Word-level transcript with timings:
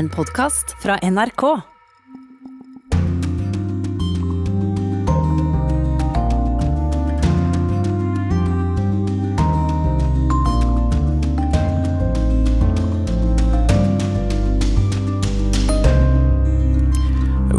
En 0.00 0.08
podkast 0.08 0.76
fra 0.82 0.94
NRK. 1.02 1.42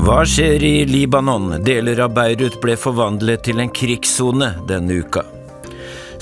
Hva 0.02 0.23
skjer 0.26 0.64
i 0.64 0.86
Libanon? 0.89 1.60
Deler 1.62 2.02
av 2.02 2.16
Beirut 2.18 2.58
ble 2.64 2.73
forvandlet 2.73 3.46
til 3.52 3.62
en 3.62 3.70
krigssone 3.70 4.55
denne 4.66 4.98
uka. 5.05 5.41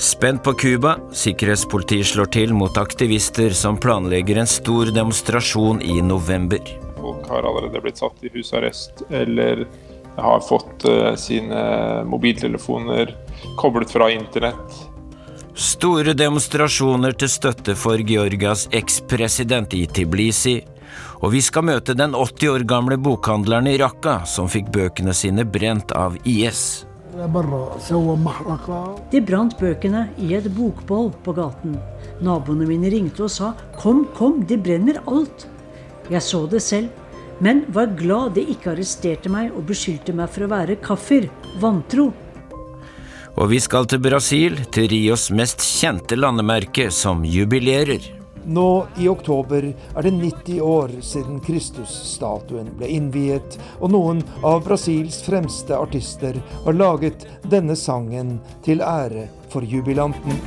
Spent 0.00 0.42
på 0.44 0.52
Cuba, 0.52 0.94
sikkerhetspolitiet 1.12 2.06
slår 2.08 2.30
til 2.32 2.54
mot 2.56 2.78
aktivister 2.80 3.52
som 3.52 3.76
planlegger 3.76 4.38
en 4.40 4.48
stor 4.48 4.88
demonstrasjon 4.96 5.82
i 5.84 5.98
november. 6.00 6.62
Folk 6.96 7.28
har 7.28 7.44
allerede 7.44 7.82
blitt 7.84 8.00
satt 8.00 8.24
i 8.24 8.32
husarrest 8.32 9.02
eller 9.10 9.66
har 10.16 10.40
fått 10.40 10.88
eh, 10.88 11.12
sine 11.20 11.60
mobiltelefoner 12.08 13.12
koblet 13.60 13.92
fra 13.92 14.08
internett. 14.14 14.80
Store 15.52 16.16
demonstrasjoner 16.16 17.12
til 17.20 17.28
støtte 17.28 17.76
for 17.76 18.00
Georgias 18.00 18.70
ekspresident 18.72 19.76
i 19.76 19.84
Tiblisi. 19.84 20.62
Og 21.20 21.34
vi 21.36 21.44
skal 21.44 21.68
møte 21.68 21.92
den 21.92 22.16
80 22.16 22.54
år 22.56 22.64
gamle 22.64 22.96
bokhandleren 22.96 23.68
i 23.68 23.76
Raqqa 23.84 24.22
som 24.24 24.48
fikk 24.48 24.72
bøkene 24.72 25.12
sine 25.12 25.44
brent 25.44 25.92
av 25.92 26.16
IS. 26.24 26.86
De 29.10 29.20
brant 29.26 29.54
bøkene 29.58 30.04
i 30.22 30.34
et 30.38 30.46
bokboll 30.54 31.10
på 31.24 31.34
gaten. 31.34 31.74
Naboene 32.22 32.68
mine 32.68 32.90
ringte 32.92 33.24
og 33.26 33.30
sa 33.30 33.54
'kom, 33.76 34.06
kom, 34.14 34.44
de 34.46 34.56
brenner 34.56 35.02
alt'. 35.06 35.46
Jeg 36.10 36.22
så 36.22 36.46
det 36.46 36.62
selv, 36.62 36.88
men 37.40 37.64
var 37.68 37.86
glad 37.96 38.34
de 38.34 38.40
ikke 38.40 38.72
arresterte 38.72 39.28
meg 39.28 39.50
og 39.56 39.66
beskyldte 39.66 40.12
meg 40.12 40.28
for 40.28 40.44
å 40.44 40.52
være 40.52 40.76
kaffer, 40.76 41.28
vantro. 41.60 42.12
Og 43.36 43.48
vi 43.48 43.58
skal 43.58 43.86
til 43.86 43.98
Brasil, 43.98 44.56
til 44.70 44.88
Rios 44.88 45.30
mest 45.30 45.58
kjente 45.58 46.16
landemerke, 46.16 46.90
som 46.90 47.24
jubilerer. 47.24 48.19
Nå 48.46 48.86
i 48.98 49.08
oktober 49.08 49.64
er 49.96 50.02
det 50.02 50.10
90 50.10 50.60
år 50.60 50.92
siden 51.04 51.40
Kristus-statuen 51.44 52.70
ble 52.78 52.88
innviet, 52.88 53.58
og 53.80 53.92
noen 53.92 54.22
av 54.46 54.62
Brasils 54.64 55.20
fremste 55.26 55.76
artister 55.76 56.40
har 56.64 56.76
laget 56.76 57.26
denne 57.52 57.76
sangen 57.76 58.38
til 58.64 58.80
ære 58.80 59.28
for 59.52 59.66
jubilanten. 59.66 60.40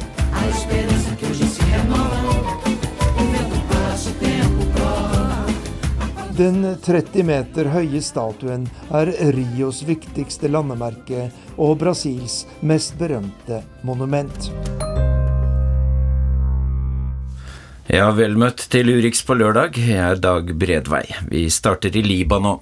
Den 6.33 6.63
30 6.81 7.23
meter 7.29 7.67
høye 7.75 8.01
statuen 8.01 8.65
er 8.89 9.11
Rios 9.35 9.83
viktigste 9.85 10.49
landemerke 10.49 11.27
og 11.61 11.77
Brasils 11.83 12.41
mest 12.65 12.97
berømte 12.97 13.61
monument. 13.85 14.49
Ja, 17.91 18.05
vel 18.15 18.37
møtt 18.39 18.61
til 18.71 18.87
Urix 18.93 19.19
på 19.27 19.35
lørdag. 19.35 19.75
Jeg 19.75 19.99
er 19.99 20.19
Dag 20.23 20.53
Bredvei. 20.55 21.03
Vi 21.27 21.49
starter 21.51 21.91
i 21.99 22.03
Libanon. 22.05 22.61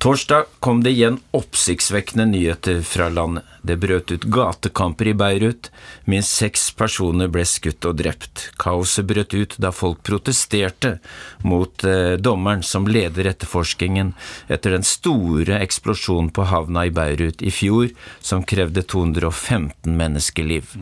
Torsdag 0.00 0.46
kom 0.64 0.80
det 0.80 0.94
igjen 0.94 1.18
oppsiktsvekkende 1.36 2.24
nyheter 2.30 2.80
fra 2.80 3.10
landet. 3.12 3.44
Det 3.60 3.76
brøt 3.76 4.08
ut 4.08 4.24
gatekamper 4.24 5.10
i 5.10 5.14
Beirut. 5.20 5.68
Minst 6.08 6.32
seks 6.40 6.70
personer 6.78 7.28
ble 7.28 7.44
skutt 7.44 7.84
og 7.84 8.00
drept. 8.00 8.48
Kaoset 8.56 9.04
brøt 9.10 9.36
ut 9.36 9.58
da 9.60 9.68
folk 9.68 10.00
protesterte 10.06 10.96
mot 11.44 11.84
eh, 11.84 12.16
dommeren 12.16 12.64
som 12.64 12.88
leder 12.88 13.28
etterforskningen 13.28 14.14
etter 14.48 14.78
den 14.78 14.86
store 14.88 15.60
eksplosjonen 15.60 16.32
på 16.32 16.48
havna 16.48 16.88
i 16.88 16.94
Beirut 16.94 17.44
i 17.44 17.52
fjor, 17.52 17.92
som 18.24 18.48
krevde 18.48 18.86
215 18.88 19.92
menneskeliv. 19.92 20.72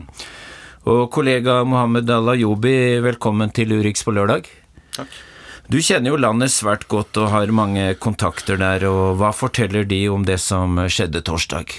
Og 0.87 1.09
kollega 1.11 1.65
Mohammed 1.67 2.07
Al-Ayubi, 2.15 3.01
velkommen 3.03 3.51
til 3.51 3.73
Urix 3.75 4.05
på 4.07 4.13
lørdag. 4.15 4.45
Takk. 4.95 5.17
Du 5.67 5.81
kjenner 5.83 6.13
jo 6.13 6.19
landet 6.23 6.53
svært 6.53 6.85
godt 6.87 7.17
og 7.19 7.27
har 7.33 7.51
mange 7.51 7.89
kontakter 7.99 8.55
der, 8.61 8.85
og 8.87 9.17
hva 9.19 9.33
forteller 9.35 9.83
de 9.83 9.99
om 10.07 10.23
det 10.23 10.37
som 10.39 10.79
skjedde 10.87 11.19
torsdag? 11.27 11.75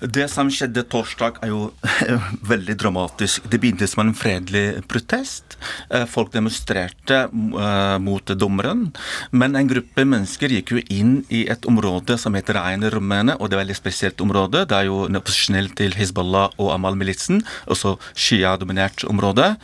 Det 0.00 0.26
som 0.32 0.50
skjedde 0.52 0.84
torsdag, 0.90 1.40
er 1.44 1.52
jo 1.52 1.68
veldig 2.52 2.76
dramatisk. 2.80 3.48
Det 3.50 3.60
begynte 3.62 3.88
som 3.90 4.04
en 4.04 4.14
fredelig 4.16 4.84
protest. 4.90 5.56
Eh, 5.90 6.04
folk 6.10 6.32
demonstrerte 6.34 7.24
uh, 7.32 7.98
mot 8.02 8.34
dommeren. 8.38 8.86
Men 9.32 9.56
en 9.56 9.70
gruppe 9.70 10.04
mennesker 10.08 10.52
gikk 10.52 10.74
jo 10.74 10.82
inn 10.92 11.14
i 11.32 11.44
et 11.50 11.66
område 11.68 12.18
som 12.20 12.34
heter 12.36 12.58
Reine 12.58 12.90
Romene, 12.92 13.36
og 13.38 13.48
det 13.48 13.56
er 13.56 13.60
et 13.60 13.64
veldig 13.64 13.78
spesielt 13.78 14.24
område. 14.24 14.64
Det 14.68 14.76
er 14.78 14.88
jo 14.88 15.04
opposisjonell 15.08 15.70
til 15.78 15.94
Hizbollah 15.96 16.56
og 16.60 16.72
Amal-militsen, 16.74 17.42
også 17.70 17.96
Shia-dominert 18.12 19.06
område, 19.08 19.54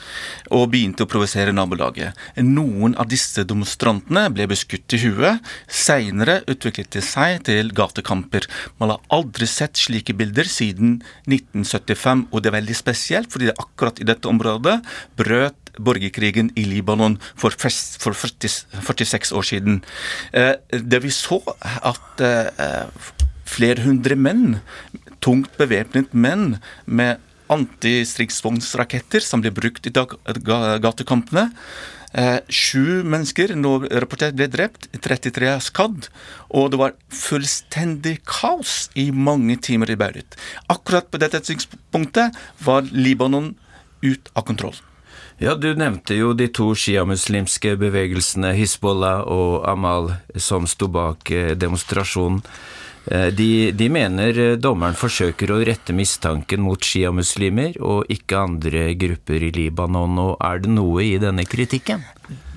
og 0.51 0.69
begynte 0.73 1.05
å 1.05 1.11
provosere 1.11 1.55
nabolaget. 1.57 2.17
Noen 2.41 2.97
av 3.01 3.11
disse 3.11 3.45
demonstrantene 3.49 4.29
ble 4.35 4.49
beskutt 4.51 4.97
i 4.97 5.03
huet. 5.05 5.45
Seinere 5.67 6.41
utviklet 6.51 6.93
de 6.97 7.05
seg 7.05 7.45
til 7.49 7.73
gatekamper. 7.77 8.47
Man 8.81 8.95
har 8.95 9.05
aldri 9.13 9.49
sett 9.51 9.81
slike 9.91 10.15
bilder 10.17 10.49
siden 10.49 10.99
1975, 11.27 12.29
og 12.31 12.43
det 12.43 12.51
er 12.51 12.59
veldig 12.59 12.77
spesielt, 12.79 13.31
fordi 13.33 13.51
det 13.51 13.59
akkurat 13.61 14.01
i 14.01 14.07
dette 14.09 14.31
området 14.31 14.79
brøt 15.19 15.75
borgerkrigen 15.81 16.51
i 16.59 16.67
Libanon 16.69 17.19
for, 17.39 17.55
for 17.55 18.17
40, 18.17 18.51
46 18.87 19.35
år 19.37 19.49
siden. 19.51 19.81
Eh, 20.33 20.55
det 20.71 21.03
vi 21.05 21.13
så, 21.15 21.41
at 21.61 22.25
eh, 22.25 22.99
flere 23.49 23.87
hundre 23.87 24.19
menn, 24.19 24.61
tungt 25.21 25.53
bevæpnet 25.61 26.15
menn 26.17 26.55
med 26.87 27.21
antistridsvognsraketter 27.51 29.25
som 29.25 29.43
ble 29.43 29.51
brukt 29.55 29.89
i 29.89 29.93
gatekampene, 29.93 31.49
Eh, 31.51 31.99
sju 32.51 33.05
mennesker 33.07 33.55
nå 33.55 33.77
rapportert 34.03 34.35
ble 34.35 34.49
drept, 34.51 34.89
33 34.99 35.47
er 35.47 35.63
skadd, 35.63 36.09
og 36.51 36.73
det 36.73 36.81
var 36.81 36.97
fullstendig 37.15 38.17
kaos 38.27 38.89
i 38.99 39.11
mange 39.15 39.55
timer 39.63 39.93
i 39.95 39.99
Beirut. 40.01 40.35
Akkurat 40.67 41.07
på 41.07 41.21
dette 41.23 41.39
tidspunktet 41.47 42.35
var 42.67 42.89
Libanon 42.91 43.53
ut 44.03 44.33
av 44.35 44.49
kontroll. 44.49 44.75
Ja, 45.41 45.55
Du 45.55 45.73
nevnte 45.75 46.15
jo 46.19 46.35
de 46.37 46.51
to 46.53 46.75
sjiamuslimske 46.77 47.73
bevegelsene 47.81 48.51
Hizbollah 48.59 49.23
og 49.25 49.63
Amal 49.71 50.11
som 50.37 50.67
sto 50.69 50.91
bak 50.93 51.31
eh, 51.33 51.55
demonstrasjonen. 51.57 52.43
Eh, 53.07 53.27
de, 53.27 53.73
de, 53.73 53.89
mener 53.89 54.39
eh, 54.39 54.57
dommeren 54.61 54.99
forsøker 54.99 55.51
å 55.55 55.63
rette 55.65 55.95
mistanken 55.97 56.61
mot 56.65 56.85
sjiamuslimer 56.85 57.81
og 57.81 58.11
ikke 58.13 58.45
andre 58.45 58.91
grupper 59.01 59.49
i 59.49 59.51
Libanon, 59.57 60.21
og 60.21 60.37
er 60.45 60.61
det 60.65 60.73
noe 60.75 61.07
i 61.07 61.17
denne 61.23 61.47
kritikken? 61.49 62.05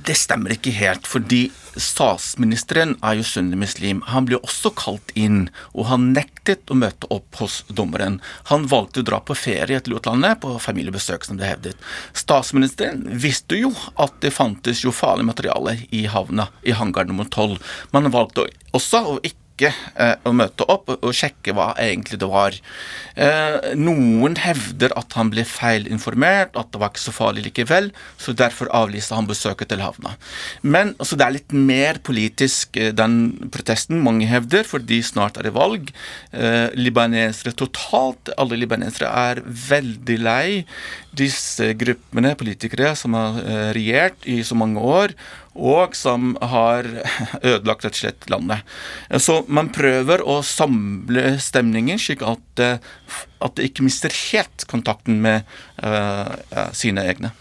Det 0.03 0.17
stemmer 0.19 0.51
ikke 0.51 0.73
helt, 0.75 1.07
fordi 1.07 1.45
statsministeren 1.79 2.97
er 2.99 3.15
jo 3.15 3.23
sunnimuslim. 3.23 4.01
Han 4.11 4.27
ble 4.27 4.35
også 4.43 4.73
kalt 4.75 5.13
inn, 5.15 5.45
og 5.71 5.87
han 5.87 6.09
nektet 6.11 6.67
å 6.67 6.75
møte 6.75 7.07
opp 7.13 7.39
hos 7.39 7.61
dommeren. 7.71 8.17
Han 8.51 8.67
valgte 8.67 8.99
å 8.99 9.07
dra 9.07 9.21
på 9.23 9.37
ferie 9.39 9.79
til 9.79 9.95
utlandet, 9.95 10.41
på 10.43 10.57
familiebesøk, 10.59 11.23
som 11.23 11.39
det 11.39 11.47
hevdet. 11.47 11.87
Statsministeren 12.19 13.05
visste 13.15 13.61
jo 13.61 13.71
at 13.95 14.19
det 14.25 14.33
fantes 14.35 14.83
jo 14.83 14.91
farlig 14.91 15.29
materiale 15.31 15.77
i 15.95 16.03
havna, 16.11 16.49
i 16.67 16.75
hangar 16.75 17.07
nummer 17.07 17.31
tolv. 17.31 17.63
Man 17.95 18.11
valgte 18.11 18.49
også 18.75 19.05
å 19.07 19.15
ikke 19.23 19.42
eh, 19.61 20.15
å 20.25 20.33
møte 20.35 20.65
opp 20.71 20.89
og, 20.95 21.09
sjekke 21.13 21.53
hva 21.55 21.73
egentlig 21.81 22.19
det 22.21 22.29
var. 22.31 22.55
Eh, 23.15 23.73
noen 23.77 24.37
hevder 24.41 24.93
at 24.97 25.13
han 25.17 25.29
ble 25.33 25.45
feilinformert, 25.47 26.57
at 26.57 26.71
det 26.73 26.81
var 26.81 26.91
ikke 26.91 27.03
så 27.03 27.13
farlig 27.13 27.45
likevel, 27.47 27.91
så 28.17 28.33
derfor 28.33 28.71
avlyste 28.73 29.15
han 29.17 29.29
besøket 29.29 29.69
til 29.69 29.83
havna. 29.83 30.15
Men 30.61 30.95
altså, 30.97 31.19
det 31.19 31.27
er 31.27 31.37
litt 31.37 31.53
mer 31.53 32.01
politisk, 32.03 32.77
eh, 32.77 32.93
den 32.95 33.49
protesten, 33.53 34.01
mange 34.03 34.27
hevder, 34.29 34.65
fordi 34.67 35.01
snart 35.05 35.37
er 35.37 35.49
det 35.49 35.55
valg. 35.55 35.93
Eh, 36.33 36.73
libanesere 36.73 37.53
totalt, 37.57 38.33
alle 38.37 38.57
libanesere 38.59 39.09
er 39.09 39.43
veldig 39.45 40.19
lei 40.23 40.47
disse 41.13 41.73
gruppene 41.77 42.33
politikere 42.37 42.93
som 42.97 43.15
har 43.17 43.39
eh, 43.43 43.69
regjert 43.77 44.25
i 44.29 44.39
så 44.45 44.57
mange 44.57 44.81
år, 44.81 45.13
og 45.53 45.95
som 45.95 46.33
har 46.41 46.87
ødelagt 47.41 47.85
rett 47.85 47.93
og 47.93 48.01
slett 48.01 48.29
landet. 48.31 48.63
Så 49.21 49.43
man 49.47 49.69
prøver 49.73 50.23
å 50.25 50.41
samle 50.45 51.37
stemningen 51.43 52.01
slik 52.01 52.25
at, 52.25 52.63
eh, 52.63 52.81
at 53.43 53.55
det 53.57 53.69
ikke 53.69 53.85
mister 53.85 54.13
helt 54.31 54.65
kontakten 54.69 55.21
med 55.23 55.47
uh, 55.83 56.33
sine 56.73 57.05
egne. 57.05 57.33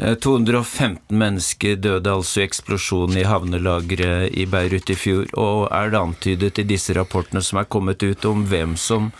215 0.00 1.12
mennesker 1.12 1.76
døde 1.76 2.12
altså 2.12 2.40
i 2.40 2.46
eksplosjonen 2.46 3.18
i 3.20 3.26
havnelageret 3.28 4.32
i 4.32 4.46
Beirut 4.48 4.88
i 4.88 4.96
fjor. 4.96 5.26
Og 5.36 5.66
er 5.68 5.92
det 5.92 6.00
antydet 6.00 6.62
i 6.62 6.64
disse 6.70 6.96
rapportene 6.96 7.42
som 7.44 7.60
er 7.60 7.68
kommet 7.68 8.02
ut 8.02 8.24
om 8.24 8.46
hvem 8.48 8.78
som 8.80 9.10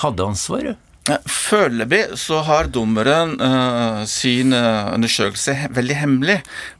hadde 0.00 0.24
ansvaret? 0.24 0.80
Foreløpig 1.04 2.14
så 2.16 2.38
har 2.46 2.70
dommeren 2.72 3.34
uh, 3.36 4.06
sin 4.08 4.54
uh, 4.56 4.88
undersøkelse 4.94 5.52
veldig 5.76 5.96
hemmelig, 6.00 6.38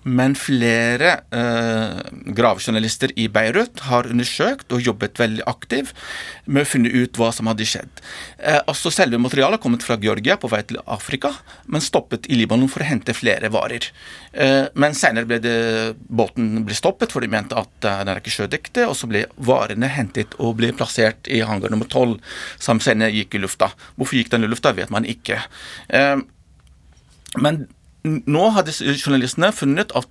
men 0.09 0.32
flere 0.38 1.11
uh, 1.29 2.00
gravejournalister 2.32 3.12
i 3.21 3.26
Beirut 3.29 3.82
har 3.91 4.09
undersøkt 4.09 4.73
og 4.73 4.81
jobbet 4.81 5.21
veldig 5.21 5.44
aktivt 5.50 5.93
med 6.49 6.65
å 6.65 6.71
finne 6.71 6.93
ut 6.94 7.21
hva 7.21 7.29
som 7.37 7.50
hadde 7.53 7.67
skjedd. 7.69 8.00
Uh, 8.41 8.62
også 8.73 8.94
Selve 8.94 9.21
materialet 9.21 9.59
har 9.59 9.62
kommet 9.67 9.85
fra 9.85 9.99
Georgia 10.00 10.38
på 10.41 10.49
vei 10.49 10.62
til 10.65 10.81
Afrika, 10.88 11.35
men 11.69 11.85
stoppet 11.85 12.25
i 12.32 12.41
Libanon 12.41 12.73
for 12.73 12.81
å 12.81 12.88
hente 12.88 13.12
flere 13.12 13.53
varer. 13.53 13.91
men 14.75 14.94
senere 14.97 15.29
ble 15.29 15.37
det, 15.38 15.59
båten 16.09 16.65
ble 16.67 16.75
stoppet, 16.75 17.12
for 17.12 17.23
de 17.23 17.29
mente 17.31 17.55
at 17.55 17.70
den 17.85 18.09
er 18.11 18.19
ikke 18.19 18.32
sjødekte, 18.35 18.87
og 18.88 18.97
så 18.99 19.06
ble 19.11 19.25
varene 19.37 19.91
hentet 19.91 20.35
og 20.38 20.56
ble 20.59 20.73
plassert 20.75 21.29
i 21.31 21.43
hangar 21.47 21.70
nummer 21.70 21.87
tolv, 21.91 22.19
som 22.59 22.81
senere 22.82 23.15
gikk 23.15 23.37
i 23.37 23.43
lufta. 23.44 23.70
Hvorfor 23.94 24.13
Hvorfor 24.14 24.22
gikk 24.22 24.34
den 24.34 24.46
i 24.46 24.50
lufta, 24.50 24.72
vet 24.75 24.93
man 24.94 25.05
ikke. 25.05 25.40
Eh, 25.90 26.20
men 27.43 27.66
nå 28.05 28.50
har 28.55 28.62
disse 28.66 28.84
journalistene 28.94 29.50
funnet 29.52 29.90
at 29.96 30.11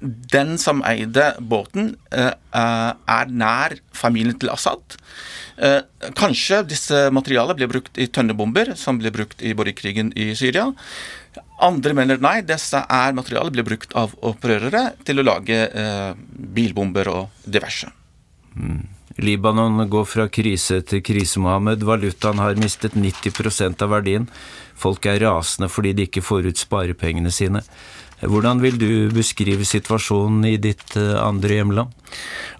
den 0.00 0.54
som 0.56 0.80
eide 0.88 1.34
båten, 1.38 1.96
eh, 2.10 2.32
er 2.56 3.26
nær 3.28 3.76
familien 3.92 4.38
til 4.38 4.48
Assad. 4.48 4.96
Eh, 5.58 5.82
kanskje 6.16 6.66
disse 6.66 7.10
materialene 7.12 7.58
ble 7.58 7.68
brukt 7.68 7.98
i 7.98 8.06
tønnebomber, 8.06 8.74
som 8.76 8.96
ble 8.96 9.10
brukt 9.10 9.42
i 9.42 9.52
borgerkrigen 9.52 10.14
i 10.16 10.34
Syria. 10.34 10.72
Andre 11.60 11.92
mener 11.92 12.16
nei, 12.16 12.40
disse 12.40 12.80
er 12.88 13.12
materialer 13.12 13.52
ble 13.52 13.62
brukt 13.62 13.92
av 13.92 14.14
opprørere 14.22 14.94
til 15.04 15.20
å 15.20 15.26
lage 15.26 15.68
bilbomber 16.56 17.12
og 17.12 17.28
diverse. 17.44 17.92
Mm. 18.56 18.99
Libanon 19.20 19.84
går 19.90 20.06
fra 20.08 20.26
krise 20.32 20.80
til 20.86 21.02
krise, 21.04 21.40
Mohammed. 21.42 21.84
Valutaen 21.86 22.40
har 22.40 22.58
mistet 22.60 22.96
90% 22.96 23.84
av 23.84 23.92
verdien. 23.92 24.28
Folk 24.80 25.06
er 25.06 25.20
rasende 25.24 25.68
fordi 25.70 25.94
de 25.96 26.06
ikke 26.08 26.24
får 26.24 26.48
ut 26.50 26.62
sparepengene 26.62 27.32
sine. 27.34 27.64
Hvordan 28.20 28.60
vil 28.60 28.76
du 28.80 28.90
beskrive 29.14 29.64
situasjonen 29.64 30.44
i 30.50 30.56
ditt 30.60 30.96
eh, 31.00 31.16
andre 31.20 31.60
hjemland? 31.60 31.94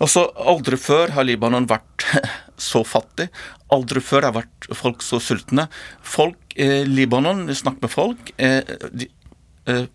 Altså, 0.00 0.24
Aldri 0.48 0.78
før 0.80 1.12
har 1.16 1.26
Libanon 1.28 1.68
vært 1.68 2.06
så 2.70 2.80
fattig. 2.86 3.28
Aldri 3.72 4.00
før 4.04 4.28
har 4.28 4.36
vært 4.38 4.70
folk 4.76 5.04
så 5.04 5.20
sultne. 5.20 5.68
Folk 6.00 6.56
eh, 6.56 6.88
Libanon, 6.88 7.44
snakker 7.52 7.84
med 7.84 7.92
folk, 7.92 8.32
eh, 8.40 8.62
de, 8.92 9.10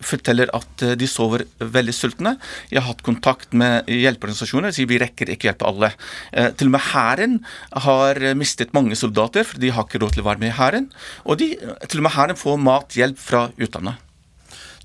forteller 0.03 0.51
at 0.55 0.85
eh, 0.85 0.95
de 0.99 1.09
sover 1.09 1.45
veldig 1.59 1.95
sultne. 1.95 2.35
Jeg 2.71 2.81
har 2.81 2.89
hatt 2.89 3.03
kontakt 3.05 3.53
med 3.57 3.89
hjelpeorganisasjoner 3.91 4.71
De 4.71 4.79
sier 4.79 4.89
vi 4.89 4.99
rekker 5.01 5.31
ikke 5.33 5.49
hjelpe 5.49 5.67
alle. 5.69 5.91
Eh, 6.31 6.51
til 6.57 6.71
og 6.71 6.75
med 6.77 6.87
hæren 6.91 7.37
har 7.85 8.21
mistet 8.37 8.73
mange 8.77 8.97
soldater, 8.99 9.47
for 9.47 9.61
de 9.61 9.73
har 9.75 9.87
ikke 9.87 10.01
råd 10.03 10.15
til 10.15 10.25
å 10.25 10.29
være 10.29 10.43
med 10.43 10.53
i 10.53 10.57
hæren. 10.59 10.89
Og 11.25 11.39
de, 11.41 11.53
til 11.89 12.01
og 12.01 12.07
med 12.07 12.15
hæren 12.17 12.39
får 12.39 12.59
mathjelp 12.65 13.21
fra 13.21 13.47
utlandet. 13.55 14.01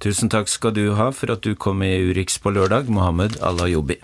Tusen 0.00 0.30
takk 0.32 0.48
skal 0.48 0.72
du 0.72 0.86
ha 0.96 1.10
for 1.12 1.34
at 1.34 1.44
du 1.44 1.52
kom 1.54 1.82
i 1.84 1.92
Urix 2.08 2.38
på 2.40 2.54
lørdag, 2.56 2.88
Mohammed 2.88 3.36
Alayobi. 3.44 4.00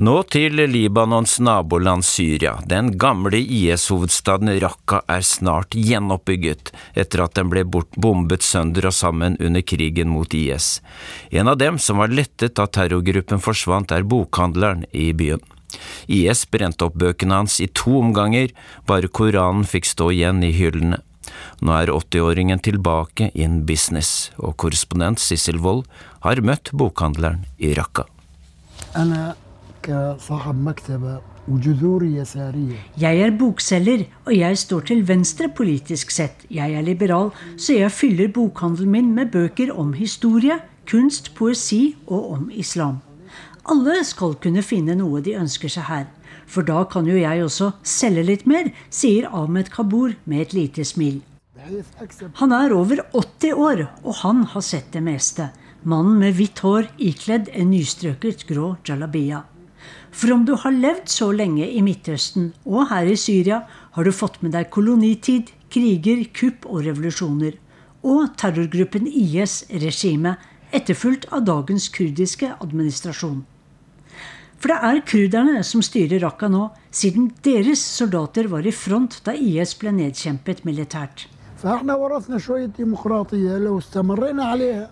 Nå 0.00 0.14
til 0.32 0.56
Libanons 0.56 1.34
naboland 1.44 2.04
Syria. 2.08 2.54
Den 2.64 2.94
gamle 2.96 3.36
IS-hovedstaden 3.36 4.48
Raqqa 4.62 5.02
er 5.04 5.20
snart 5.20 5.76
gjenoppbygget, 5.76 6.72
etter 6.96 7.20
at 7.26 7.36
den 7.36 7.50
ble 7.52 7.66
bombet 7.68 8.46
sønder 8.46 8.88
og 8.88 8.96
sammen 8.96 9.36
under 9.36 9.60
krigen 9.60 10.08
mot 10.08 10.32
IS. 10.32 10.80
En 11.28 11.50
av 11.52 11.58
dem 11.60 11.76
som 11.76 12.00
var 12.00 12.08
lettet 12.08 12.56
da 12.56 12.64
terrorgruppen 12.64 13.42
forsvant, 13.44 13.92
er 13.92 14.08
bokhandleren 14.08 14.86
i 14.96 15.10
byen. 15.12 15.44
IS 16.08 16.46
brente 16.48 16.88
opp 16.88 16.96
bøkene 16.96 17.42
hans 17.42 17.60
i 17.60 17.68
to 17.68 17.98
omganger, 18.00 18.48
bare 18.88 19.12
Koranen 19.12 19.68
fikk 19.68 19.92
stå 19.92 20.08
igjen 20.16 20.40
i 20.40 20.54
hyllene. 20.56 21.02
Nå 21.60 21.76
er 21.76 21.92
80-åringen 21.92 22.64
tilbake 22.64 23.28
in 23.36 23.60
business, 23.68 24.32
og 24.40 24.56
korrespondent 24.56 25.20
Sissel 25.20 25.60
Wold 25.60 25.84
har 26.24 26.40
møtt 26.40 26.72
bokhandleren 26.72 27.44
i 27.60 27.76
Raqqa. 27.76 28.08
Jeg 33.00 33.20
er 33.20 33.32
bokselger, 33.34 34.04
og 34.26 34.34
jeg 34.36 34.58
står 34.58 34.84
til 34.86 35.00
venstre 35.08 35.48
politisk 35.50 36.10
sett. 36.14 36.44
Jeg 36.50 36.74
er 36.78 36.86
liberal, 36.86 37.32
så 37.58 37.74
jeg 37.74 37.90
fyller 37.90 38.30
bokhandelen 38.30 38.92
min 38.94 39.10
med 39.14 39.32
bøker 39.34 39.72
om 39.74 39.92
historie, 39.92 40.60
kunst, 40.86 41.34
poesi 41.34 41.96
og 42.06 42.30
om 42.36 42.50
islam. 42.54 43.00
Alle 43.70 44.04
skal 44.06 44.34
kunne 44.42 44.62
finne 44.62 44.94
noe 44.98 45.22
de 45.22 45.34
ønsker 45.38 45.70
seg 45.70 45.86
her. 45.88 46.06
For 46.46 46.66
da 46.66 46.84
kan 46.90 47.06
jo 47.06 47.18
jeg 47.18 47.44
også 47.44 47.72
selge 47.86 48.24
litt 48.26 48.46
mer, 48.46 48.70
sier 48.90 49.28
Ahmed 49.30 49.70
Kabur 49.70 50.14
med 50.24 50.46
et 50.46 50.54
lite 50.56 50.84
smil. 50.84 51.22
Han 52.40 52.52
er 52.52 52.74
over 52.74 53.04
80 53.14 53.54
år, 53.54 53.86
og 54.02 54.14
han 54.22 54.44
har 54.50 54.66
sett 54.66 54.90
det 54.92 55.02
meste. 55.06 55.50
Mannen 55.82 56.18
med 56.18 56.36
hvitt 56.38 56.62
hår 56.62 56.90
ikledd 56.98 57.50
en 57.54 57.70
nystrøket 57.70 58.46
grå 58.46 58.76
jalabia. 58.86 59.44
For 60.12 60.32
om 60.34 60.44
du 60.44 60.52
har 60.60 60.74
levd 60.76 61.08
så 61.08 61.30
lenge 61.32 61.64
i 61.64 61.80
Midtøsten 61.84 62.52
og 62.68 62.90
her 62.92 63.08
i 63.08 63.16
Syria, 63.16 63.62
har 63.96 64.04
du 64.04 64.12
fått 64.12 64.42
med 64.44 64.52
deg 64.54 64.68
kolonitid, 64.70 65.50
kriger, 65.72 66.26
kupp 66.36 66.68
og 66.68 66.84
revolusjoner. 66.86 67.56
Og 68.04 68.34
terrorgruppen 68.36 69.08
IS-regimet, 69.08 70.36
etterfulgt 70.72 71.28
av 71.32 71.46
dagens 71.48 71.88
kurdiske 71.92 72.52
administrasjon. 72.60 73.42
For 74.62 74.70
det 74.70 74.78
er 74.86 75.00
kurderne 75.08 75.62
som 75.66 75.82
styrer 75.82 76.22
Raqqa 76.22 76.46
nå, 76.52 76.68
siden 76.94 77.32
deres 77.42 77.82
soldater 77.82 78.46
var 78.52 78.66
i 78.68 78.74
front 78.74 79.18
da 79.26 79.34
IS 79.34 79.74
ble 79.80 79.90
nedkjempet 79.96 80.62
militært. 80.68 81.24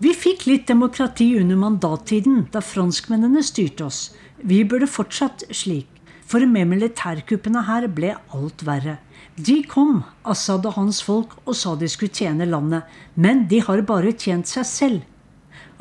Vi 0.03 0.13
fikk 0.15 0.45
litt 0.47 0.67
demokrati 0.67 1.29
under 1.39 1.61
mandattiden, 1.63 2.45
da 2.51 2.59
franskmennene 2.63 3.43
styrte 3.43 3.87
oss. 3.87 4.01
Vi 4.43 4.63
burde 4.65 4.87
fortsatt 4.89 5.43
slik, 5.53 5.87
for 6.25 6.43
med 6.47 6.69
militærkuppene 6.71 7.65
her 7.67 7.87
ble 7.91 8.15
alt 8.33 8.63
verre. 8.65 8.97
De 9.37 9.61
kom, 9.69 10.01
Assad 10.27 10.65
og 10.65 10.75
hans 10.77 11.01
folk, 11.05 11.37
og 11.45 11.55
sa 11.57 11.75
de 11.75 11.89
skulle 11.89 12.13
tjene 12.13 12.47
landet, 12.49 12.87
men 13.15 13.45
de 13.51 13.61
har 13.63 13.83
bare 13.87 14.13
tjent 14.13 14.49
seg 14.49 14.67
selv. 14.67 15.01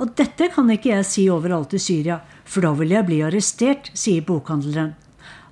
Og 0.01 0.15
dette 0.17 0.49
kan 0.55 0.71
ikke 0.73 0.93
jeg 0.95 1.07
si 1.09 1.27
overalt 1.33 1.75
i 1.77 1.81
Syria, 1.83 2.21
for 2.45 2.65
da 2.65 2.73
vil 2.77 2.95
jeg 2.95 3.09
bli 3.09 3.21
arrestert, 3.27 3.91
sier 3.93 4.25
bokhandleren. 4.27 4.95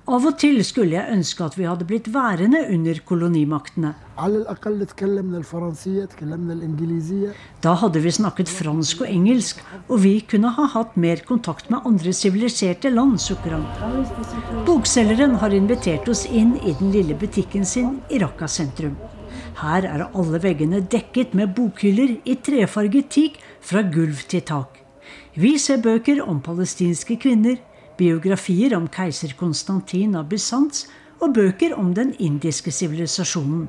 Av 0.09 0.23
og 0.25 0.39
til 0.41 0.57
skulle 0.65 0.97
jeg 0.97 1.13
ønske 1.13 1.45
at 1.45 1.57
vi 1.57 1.67
hadde 1.69 1.85
blitt 1.85 2.09
værende 2.13 2.63
under 2.73 2.97
kolonimaktene. 3.05 3.93
Da 7.63 7.73
hadde 7.81 8.01
vi 8.03 8.11
snakket 8.11 8.51
fransk 8.51 9.03
og 9.05 9.11
engelsk, 9.11 9.61
og 9.87 10.01
vi 10.03 10.15
kunne 10.31 10.51
ha 10.57 10.65
hatt 10.73 10.97
mer 10.99 11.23
kontakt 11.27 11.69
med 11.71 11.87
andre 11.87 12.11
siviliserte 12.15 12.91
land, 12.91 13.15
sukker 13.23 13.55
han. 13.55 13.63
Bokselgeren 14.67 15.37
har 15.39 15.55
invitert 15.55 16.09
oss 16.11 16.25
inn 16.27 16.57
i 16.59 16.75
den 16.81 16.91
lille 16.95 17.15
butikken 17.19 17.65
sin 17.65 17.97
i 18.11 18.19
Raqqa 18.19 18.49
sentrum. 18.51 18.97
Her 19.59 19.87
er 19.87 20.05
alle 20.09 20.39
veggene 20.43 20.83
dekket 20.83 21.33
med 21.35 21.55
bokhyller 21.55 22.17
i 22.23 22.35
trefarget 22.43 23.09
teak 23.11 23.39
fra 23.63 23.83
gulv 23.83 24.27
til 24.31 24.43
tak. 24.43 24.79
Vi 25.39 25.57
ser 25.61 25.79
bøker 25.83 26.21
om 26.25 26.41
palestinske 26.43 27.15
kvinner, 27.23 27.59
biografier 27.99 28.75
om 28.77 28.87
keiser 28.91 29.35
Konstantin 29.39 30.15
av 30.15 30.29
Bysants 30.31 30.87
og 31.19 31.35
bøker 31.35 31.75
om 31.77 31.93
den 31.93 32.13
indiske 32.19 32.71
sivilisasjonen. 32.71 33.67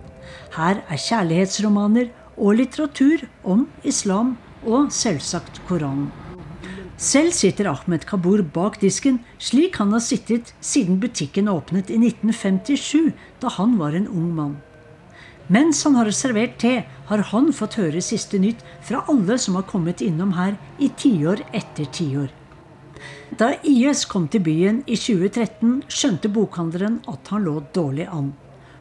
Her 0.56 0.82
er 0.88 1.04
kjærlighetsromaner 1.04 2.10
og 2.36 2.56
litteratur 2.60 3.26
om 3.44 3.66
islam 3.84 4.36
og 4.64 4.90
selvsagt 4.94 5.62
Koranen. 5.68 6.10
Selv 7.00 7.32
sitter 7.32 7.70
Ahmed 7.70 8.04
Kabur 8.04 8.42
bak 8.44 8.74
disken, 8.80 9.22
slik 9.40 9.78
han 9.80 9.94
har 9.96 10.02
sittet 10.04 10.52
siden 10.60 10.98
butikken 11.00 11.48
åpnet 11.48 11.88
i 11.88 11.96
1957, 11.96 13.14
da 13.40 13.48
han 13.56 13.78
var 13.80 13.96
en 13.96 14.08
ung 14.08 14.34
mann. 14.36 14.58
Mens 15.48 15.80
han 15.82 15.96
har 15.96 16.10
servert 16.14 16.58
te, 16.60 16.84
har 17.08 17.22
han 17.32 17.48
fått 17.56 17.78
høre 17.80 18.02
siste 18.04 18.38
nytt 18.38 18.60
fra 18.86 19.00
alle 19.08 19.38
som 19.40 19.56
har 19.56 19.64
kommet 19.66 20.04
innom 20.04 20.36
her 20.36 20.58
i 20.78 20.92
tiår 20.92 21.40
etter 21.56 21.88
tiår. 21.90 22.28
Da 23.38 23.52
IS 23.62 24.04
kom 24.10 24.26
til 24.28 24.42
byen 24.42 24.80
i 24.90 24.96
2013, 24.98 25.84
skjønte 25.86 26.30
bokhandleren 26.34 26.96
at 27.10 27.28
han 27.30 27.44
lå 27.46 27.60
dårlig 27.74 28.08
an. 28.10 28.32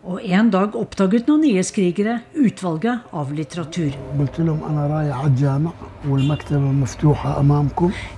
Og 0.10 0.24
en 0.26 0.50
dag 0.50 0.74
oppdaget 0.80 1.28
noen 1.30 1.44
IS-krigere 1.46 2.16
utvalget 2.34 3.12
av 3.14 3.34
litteratur. 3.36 3.94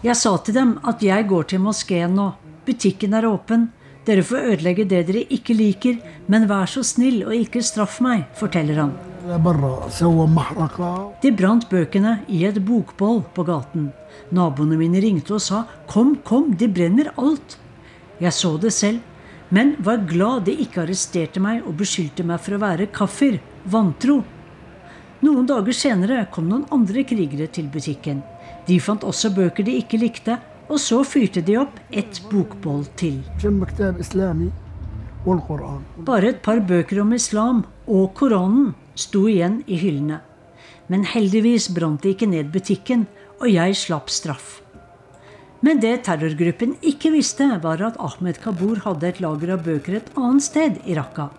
Jeg 0.05 0.15
sa 0.21 0.33
til 0.37 0.55
dem 0.55 0.73
at 0.87 1.03
jeg 1.03 1.29
går 1.33 1.51
til 1.51 1.63
moskeen 1.65 2.15
nå. 2.15 2.31
Butikken 2.65 3.17
er 3.17 3.27
åpen. 3.27 3.71
Dere 4.05 4.23
får 4.25 4.53
ødelegge 4.53 4.85
det 4.89 5.03
dere 5.09 5.25
ikke 5.29 5.53
liker, 5.57 5.97
men 6.31 6.47
vær 6.49 6.69
så 6.69 6.85
snill 6.85 7.25
og 7.25 7.35
ikke 7.37 7.61
straff 7.65 7.99
meg, 8.01 8.23
forteller 8.39 8.85
han. 8.85 8.95
De 11.21 11.33
brant 11.37 11.67
bøkene 11.69 12.21
i 12.31 12.45
et 12.47 12.61
bokboll 12.65 13.21
på 13.35 13.45
gaten. 13.45 13.91
Naboene 14.31 14.77
mine 14.77 15.01
ringte 15.01 15.33
og 15.33 15.41
sa 15.41 15.65
'kom, 15.87 16.17
kom, 16.23 16.55
de 16.55 16.67
brenner 16.67 17.11
alt'. 17.17 17.57
Jeg 18.19 18.33
så 18.33 18.57
det 18.59 18.73
selv, 18.73 18.99
men 19.49 19.75
var 19.79 20.05
glad 20.07 20.45
de 20.45 20.51
ikke 20.51 20.83
arresterte 20.83 21.39
meg 21.39 21.65
og 21.67 21.77
beskyldte 21.77 22.23
meg 22.23 22.39
for 22.39 22.55
å 22.55 22.61
være 22.61 22.87
kaffer, 22.87 23.39
vantro. 23.65 24.23
Noen 25.21 25.45
dager 25.45 25.73
senere 25.73 26.27
kom 26.31 26.47
noen 26.49 26.65
andre 26.71 27.03
krigere 27.03 27.47
til 27.47 27.67
butikken. 27.73 28.23
De 28.67 28.79
fant 28.79 29.03
også 29.03 29.29
bøker 29.35 29.63
de 29.63 29.75
ikke 29.81 29.99
likte, 30.01 30.39
og 30.71 30.79
så 30.79 31.03
fyrte 31.03 31.43
de 31.43 31.57
opp 31.59 31.79
et 31.91 32.21
bokboll 32.31 32.85
til. 32.95 33.19
Bare 36.07 36.29
et 36.31 36.41
par 36.41 36.61
bøker 36.65 37.01
om 37.03 37.13
islam 37.13 37.65
og 37.87 38.13
Koranen 38.17 38.71
sto 38.95 39.27
igjen 39.29 39.61
i 39.67 39.77
hyllene. 39.81 40.21
Men 40.89 41.05
heldigvis 41.07 41.69
brant 41.75 42.01
de 42.03 42.15
ikke 42.15 42.29
ned 42.31 42.49
butikken, 42.53 43.05
og 43.41 43.49
jeg 43.49 43.77
slapp 43.77 44.11
straff. 44.13 44.59
Men 45.61 45.81
det 45.81 46.05
terrorgruppen 46.07 46.75
ikke 46.81 47.11
visste, 47.13 47.45
var 47.61 47.81
at 47.85 47.99
Ahmed 48.01 48.39
Kabur 48.41 48.81
hadde 48.85 49.09
et 49.09 49.19
lager 49.21 49.53
av 49.55 49.65
bøker 49.65 49.99
et 49.99 50.09
annet 50.17 50.45
sted 50.45 50.79
i 50.89 50.95
Raqqa. 50.97 51.29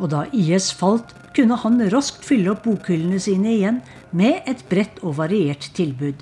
Og 0.00 0.10
da 0.10 0.24
IS 0.34 0.70
falt, 0.74 1.12
kunne 1.36 1.58
han 1.62 1.78
raskt 1.92 2.26
fylle 2.26 2.50
opp 2.54 2.64
bokhyllene 2.66 3.20
sine 3.22 3.52
igjen 3.54 3.78
med 4.10 4.42
et 4.50 4.64
bredt 4.70 4.98
og 5.06 5.20
variert 5.20 5.70
tilbud. 5.76 6.18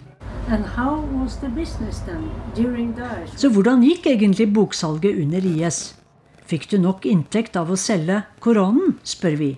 Så 3.36 3.50
hvordan 3.52 3.84
gikk 3.84 4.10
egentlig 4.12 4.48
boksalget 4.52 5.20
under 5.24 5.48
IS? 5.48 5.80
Fikk 6.48 6.70
du 6.70 6.78
nok 6.80 7.04
inntekt 7.08 7.56
av 7.60 7.68
å 7.68 7.76
selge 7.76 8.22
Koranen, 8.44 8.96
spør 9.04 9.36
vi. 9.40 9.50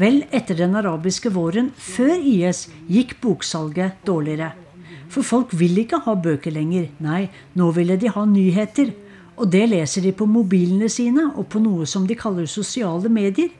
Vel 0.00 0.22
etter 0.32 0.56
den 0.56 0.76
arabiske 0.78 1.32
våren, 1.34 1.70
før 1.76 2.14
IS, 2.16 2.68
gikk 2.88 3.18
boksalget 3.20 4.00
dårligere. 4.08 4.54
For 5.10 5.26
folk 5.26 5.52
vil 5.52 5.82
ikke 5.82 6.00
ha 6.06 6.14
bøker 6.16 6.54
lenger. 6.54 6.86
Nei, 7.02 7.26
nå 7.58 7.70
ville 7.76 7.98
de 8.00 8.12
ha 8.14 8.24
nyheter. 8.24 8.94
Og 9.40 9.50
det 9.52 9.66
leser 9.72 10.04
de 10.04 10.12
på 10.16 10.28
mobilene 10.28 10.88
sine 10.92 11.26
og 11.34 11.48
på 11.52 11.60
noe 11.60 11.88
som 11.88 12.06
de 12.08 12.16
kaller 12.16 12.48
sosiale 12.48 13.10
medier. 13.12 13.50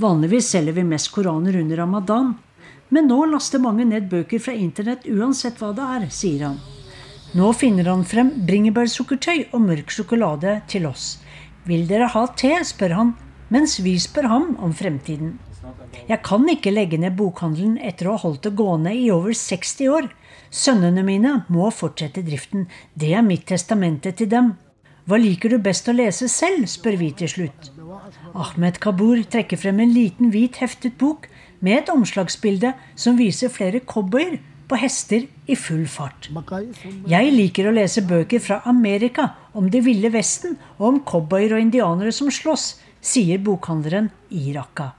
Vanligvis 0.00 0.52
selger 0.54 0.78
vi 0.78 0.86
mest 0.86 1.10
koraner 1.14 1.58
under 1.60 1.82
ramadan. 1.82 2.34
Men 2.94 3.08
nå 3.10 3.24
laster 3.32 3.62
mange 3.62 3.84
ned 3.88 4.08
bøker 4.10 4.40
fra 4.42 4.54
internett 4.54 5.08
uansett 5.10 5.58
hva 5.60 5.72
det 5.76 5.88
er, 5.98 6.06
sier 6.14 6.46
han. 6.48 6.60
Nå 7.34 7.50
finner 7.58 7.88
han 7.90 8.04
frem 8.06 8.30
bringebærsukkertøy 8.46 9.50
og 9.50 9.64
mørk 9.64 9.90
sjokolade 9.90 10.60
til 10.70 10.86
oss. 10.86 11.16
Vil 11.66 11.88
dere 11.90 12.12
ha 12.12 12.28
te, 12.38 12.52
spør 12.62 12.94
han, 12.94 13.16
mens 13.50 13.80
vi 13.82 13.96
spør 13.98 14.30
ham 14.30 14.54
om 14.62 14.76
fremtiden. 14.76 15.34
Jeg 16.08 16.20
kan 16.26 16.44
ikke 16.50 16.72
legge 16.74 16.98
ned 17.00 17.16
bokhandelen 17.16 17.78
etter 17.78 18.08
å 18.08 18.16
ha 18.16 18.24
holdt 18.26 18.44
det 18.46 18.54
gående 18.58 18.92
i 18.92 19.08
over 19.14 19.32
60 19.32 19.90
år. 19.94 20.10
Sønnene 20.54 21.04
mine 21.06 21.32
må 21.52 21.70
fortsette 21.72 22.24
driften. 22.26 22.68
Det 22.94 23.14
er 23.14 23.24
mitt 23.26 23.46
testamente 23.48 24.12
til 24.12 24.30
dem. 24.30 24.54
Hva 25.04 25.18
liker 25.20 25.52
du 25.52 25.58
best 25.60 25.88
å 25.88 25.94
lese 25.96 26.30
selv, 26.32 26.64
spør 26.70 26.96
vi 27.00 27.10
til 27.12 27.28
slutt. 27.28 27.70
Ahmed 28.32 28.80
Kabur 28.80 29.20
trekker 29.30 29.60
frem 29.60 29.82
en 29.84 29.92
liten 29.92 30.32
hvit 30.32 30.56
heftet 30.62 30.96
bok 31.00 31.28
med 31.60 31.82
et 31.82 31.92
omslagsbilde 31.92 32.72
som 32.96 33.18
viser 33.20 33.52
flere 33.52 33.82
cowboyer 33.84 34.38
på 34.68 34.80
hester 34.80 35.26
i 35.46 35.56
full 35.60 35.84
fart. 35.90 36.30
Jeg 37.10 37.36
liker 37.36 37.68
å 37.68 37.76
lese 37.76 38.04
bøker 38.08 38.40
fra 38.40 38.62
Amerika 38.70 39.28
om 39.52 39.68
det 39.70 39.84
ville 39.84 40.12
Vesten 40.12 40.56
og 40.78 40.88
om 40.88 41.00
cowboyer 41.04 41.58
og 41.58 41.64
indianere 41.66 42.12
som 42.12 42.32
slåss, 42.32 42.74
sier 43.04 43.42
bokhandleren 43.44 44.08
i 44.32 44.52
Raqqa. 44.56 44.94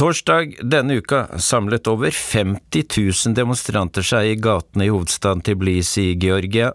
Torsdag 0.00 0.54
denne 0.62 0.94
uka 0.94 1.38
samlet 1.38 1.86
over 1.86 2.10
50 2.10 2.84
000 3.26 3.34
demonstranter 3.36 4.06
seg 4.06 4.30
i 4.30 4.36
gatene 4.40 4.86
i 4.86 4.88
hovedstaden 4.88 5.42
Tiblisi 5.44 6.06
i 6.14 6.14
Georgia. 6.16 6.70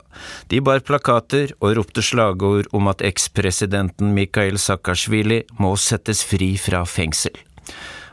De 0.53 0.59
bar 0.61 0.83
plakater 0.85 1.55
og 1.57 1.73
ropte 1.79 2.03
slagord 2.05 2.69
om 2.69 2.85
at 2.91 3.01
ekspresidenten 3.01 4.11
Mikhail 4.13 4.59
Saakashvili 4.61 5.39
må 5.57 5.71
settes 5.73 6.21
fri 6.21 6.51
fra 6.61 6.83
fengsel. 6.85 7.33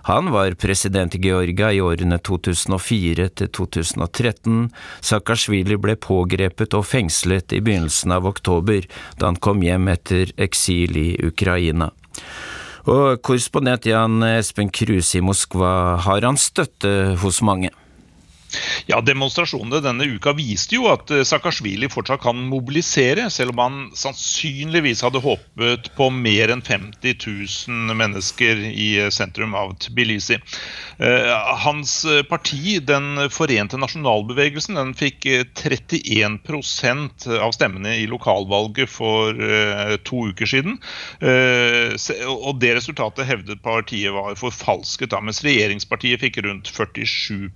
Han 0.09 0.33
var 0.33 0.57
president 0.57 1.19
i 1.19 1.21
Georgia 1.26 1.69
i 1.76 1.83
årene 1.85 2.16
2004 2.31 3.28
til 3.42 3.52
2013. 3.61 4.64
Saakashvili 5.11 5.76
ble 5.76 5.99
pågrepet 6.00 6.73
og 6.81 6.88
fengslet 6.88 7.52
i 7.52 7.61
begynnelsen 7.61 8.16
av 8.16 8.33
oktober, 8.33 8.88
da 9.21 9.28
han 9.28 9.37
kom 9.37 9.61
hjem 9.61 9.92
etter 9.92 10.33
eksil 10.49 10.97
i 10.97 11.11
Ukraina. 11.21 11.92
Og 12.91 13.21
korrespondent 13.23 13.87
Jan 13.87 14.25
Espen 14.27 14.71
Kruse 14.75 15.21
i 15.21 15.23
Moskva, 15.23 16.01
har 16.03 16.25
han 16.27 16.39
støtte 16.41 17.15
hos 17.23 17.39
mange? 17.47 17.71
Ja, 18.87 19.00
Demonstrasjonene 19.00 19.80
denne 19.85 20.06
uka 20.16 20.32
viste 20.37 20.76
jo 20.76 20.88
at 20.90 21.11
eh, 21.14 21.25
Saakashvili 21.26 21.88
fortsatt 21.92 22.23
kan 22.25 22.38
mobilisere, 22.50 23.28
selv 23.32 23.54
om 23.54 23.62
han 23.62 23.78
sannsynligvis 23.97 25.04
hadde 25.06 25.23
håpet 25.23 25.90
på 25.97 26.09
mer 26.14 26.52
enn 26.52 26.64
50 26.64 27.16
000 27.23 27.97
mennesker 27.99 28.64
i 28.68 28.88
eh, 29.04 29.11
sentrum 29.14 29.56
av 29.59 29.75
Tbilisi. 29.82 30.38
Eh, 30.99 31.32
hans 31.64 31.94
parti, 32.28 32.78
Den 32.82 33.28
forente 33.32 33.78
nasjonalbevegelsen, 33.80 34.76
den 34.78 34.92
fikk 34.99 35.26
31% 35.59 37.26
av 37.38 37.54
stemmene 37.54 37.97
i 38.00 38.06
lokalvalget 38.11 38.90
for 38.90 39.37
to 40.06 40.23
uker 40.32 40.49
siden. 40.49 40.78
Og 42.32 42.61
det 42.62 42.75
resultatet 42.76 43.28
hevdet 43.28 43.62
partiet 43.64 44.14
var 44.14 44.37
forfalsket, 44.38 45.14
mens 45.23 45.42
regjeringspartiet 45.47 46.23
fikk 46.23 46.42
rundt 46.47 46.71
47 46.73 47.50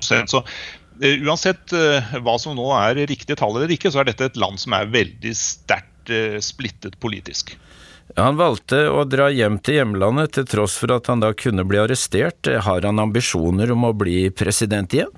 så 0.00 0.42
uh, 0.42 1.16
uansett 1.26 1.74
uh, 1.76 2.14
hva 2.22 2.36
som 2.40 2.56
nå 2.58 2.68
er 2.78 3.02
riktige 3.10 3.38
tall 3.40 3.56
eller 3.56 3.72
ikke, 3.74 3.92
så 3.92 4.02
er 4.02 4.10
dette 4.10 4.30
et 4.30 4.40
land 4.40 4.60
som 4.62 4.76
er 4.76 4.90
veldig 4.92 5.34
sterkt 5.36 6.12
uh, 6.12 6.38
splittet 6.44 6.98
politisk. 7.02 7.56
Han 8.18 8.38
valgte 8.40 8.88
å 8.90 9.04
dra 9.06 9.28
hjem 9.30 9.60
til 9.62 9.80
hjemlandet 9.80 10.34
til 10.34 10.46
tross 10.50 10.74
for 10.80 10.90
at 10.96 11.06
han 11.10 11.22
da 11.22 11.30
kunne 11.36 11.62
bli 11.68 11.78
arrestert. 11.78 12.48
Har 12.66 12.82
han 12.82 12.98
ambisjoner 12.98 13.70
om 13.70 13.86
å 13.86 13.94
bli 13.94 14.24
president 14.34 14.96
igjen? 14.96 15.12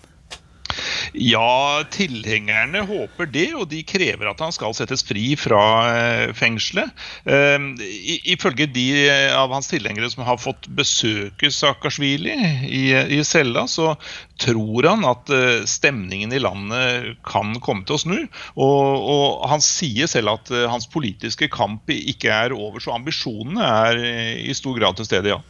Ja, 1.12 1.82
tilhengerne 1.92 2.84
håper 2.88 3.28
det, 3.30 3.48
og 3.58 3.68
de 3.72 3.82
krever 3.86 4.30
at 4.30 4.42
han 4.42 4.54
skal 4.54 4.74
settes 4.76 5.04
fri 5.06 5.32
fra 5.40 5.62
eh, 5.92 6.34
fengselet. 6.36 6.92
I, 7.26 8.16
ifølge 8.34 8.66
de 8.70 8.86
av 9.36 9.52
hans 9.52 9.68
tilhengere 9.70 10.10
som 10.12 10.24
har 10.26 10.40
fått 10.40 10.68
besøke 10.76 11.50
Saakashvili 11.52 12.34
i, 12.68 12.84
i 13.18 13.20
cella, 13.26 13.66
så 13.70 13.92
tror 14.42 14.88
han 14.88 15.06
at 15.06 15.30
eh, 15.32 15.64
stemningen 15.68 16.32
i 16.32 16.40
landet 16.42 17.18
kan 17.26 17.54
komme 17.62 17.86
til 17.86 17.96
å 17.96 18.02
snu. 18.02 18.18
Og, 18.56 19.08
og 19.14 19.48
han 19.52 19.62
sier 19.64 20.10
selv 20.10 20.36
at 20.36 20.52
eh, 20.54 20.68
hans 20.70 20.88
politiske 20.90 21.50
kamp 21.52 21.90
ikke 21.92 22.32
er 22.32 22.56
over, 22.56 22.82
så 22.82 22.96
ambisjonene 22.96 23.72
er 23.88 24.02
i 24.42 24.56
stor 24.56 24.78
grad 24.78 24.98
til 24.98 25.08
stede, 25.08 25.34
ja. 25.36 25.40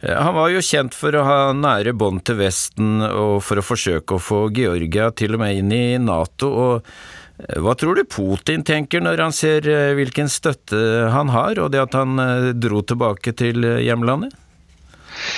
Eh, 0.00 0.16
han 0.16 0.34
var 0.34 0.50
jo 0.52 0.64
kjent 0.64 0.96
for 0.96 1.16
å 1.16 1.24
ha 1.26 1.38
nære 1.56 1.94
bånd 1.96 2.24
til 2.24 2.40
Vesten 2.40 3.00
og 3.04 3.40
for 3.44 3.60
å 3.60 3.64
forsøke 3.64 4.16
å 4.16 4.22
få 4.22 4.42
Georgia 4.56 5.10
til 5.12 5.36
og 5.36 5.44
med 5.44 5.60
inn 5.60 5.72
i 5.76 5.84
Nato. 6.00 6.50
og 6.50 6.92
eh, 7.38 7.58
hva 7.60 7.76
tror 7.76 8.00
du 8.00 8.04
Putin 8.08 8.64
tenker 8.64 9.04
når 9.04 9.26
han 9.26 9.36
ser 9.36 9.68
eh, 9.68 9.92
hvilken 9.98 10.30
støtte 10.32 11.10
han 11.12 11.32
har, 11.34 11.60
og 11.60 11.72
det 11.74 11.84
at 11.84 11.98
han 11.98 12.16
dro 12.60 12.82
tilbake 12.82 13.36
til 13.36 13.66
hjemlandet? 13.84 14.36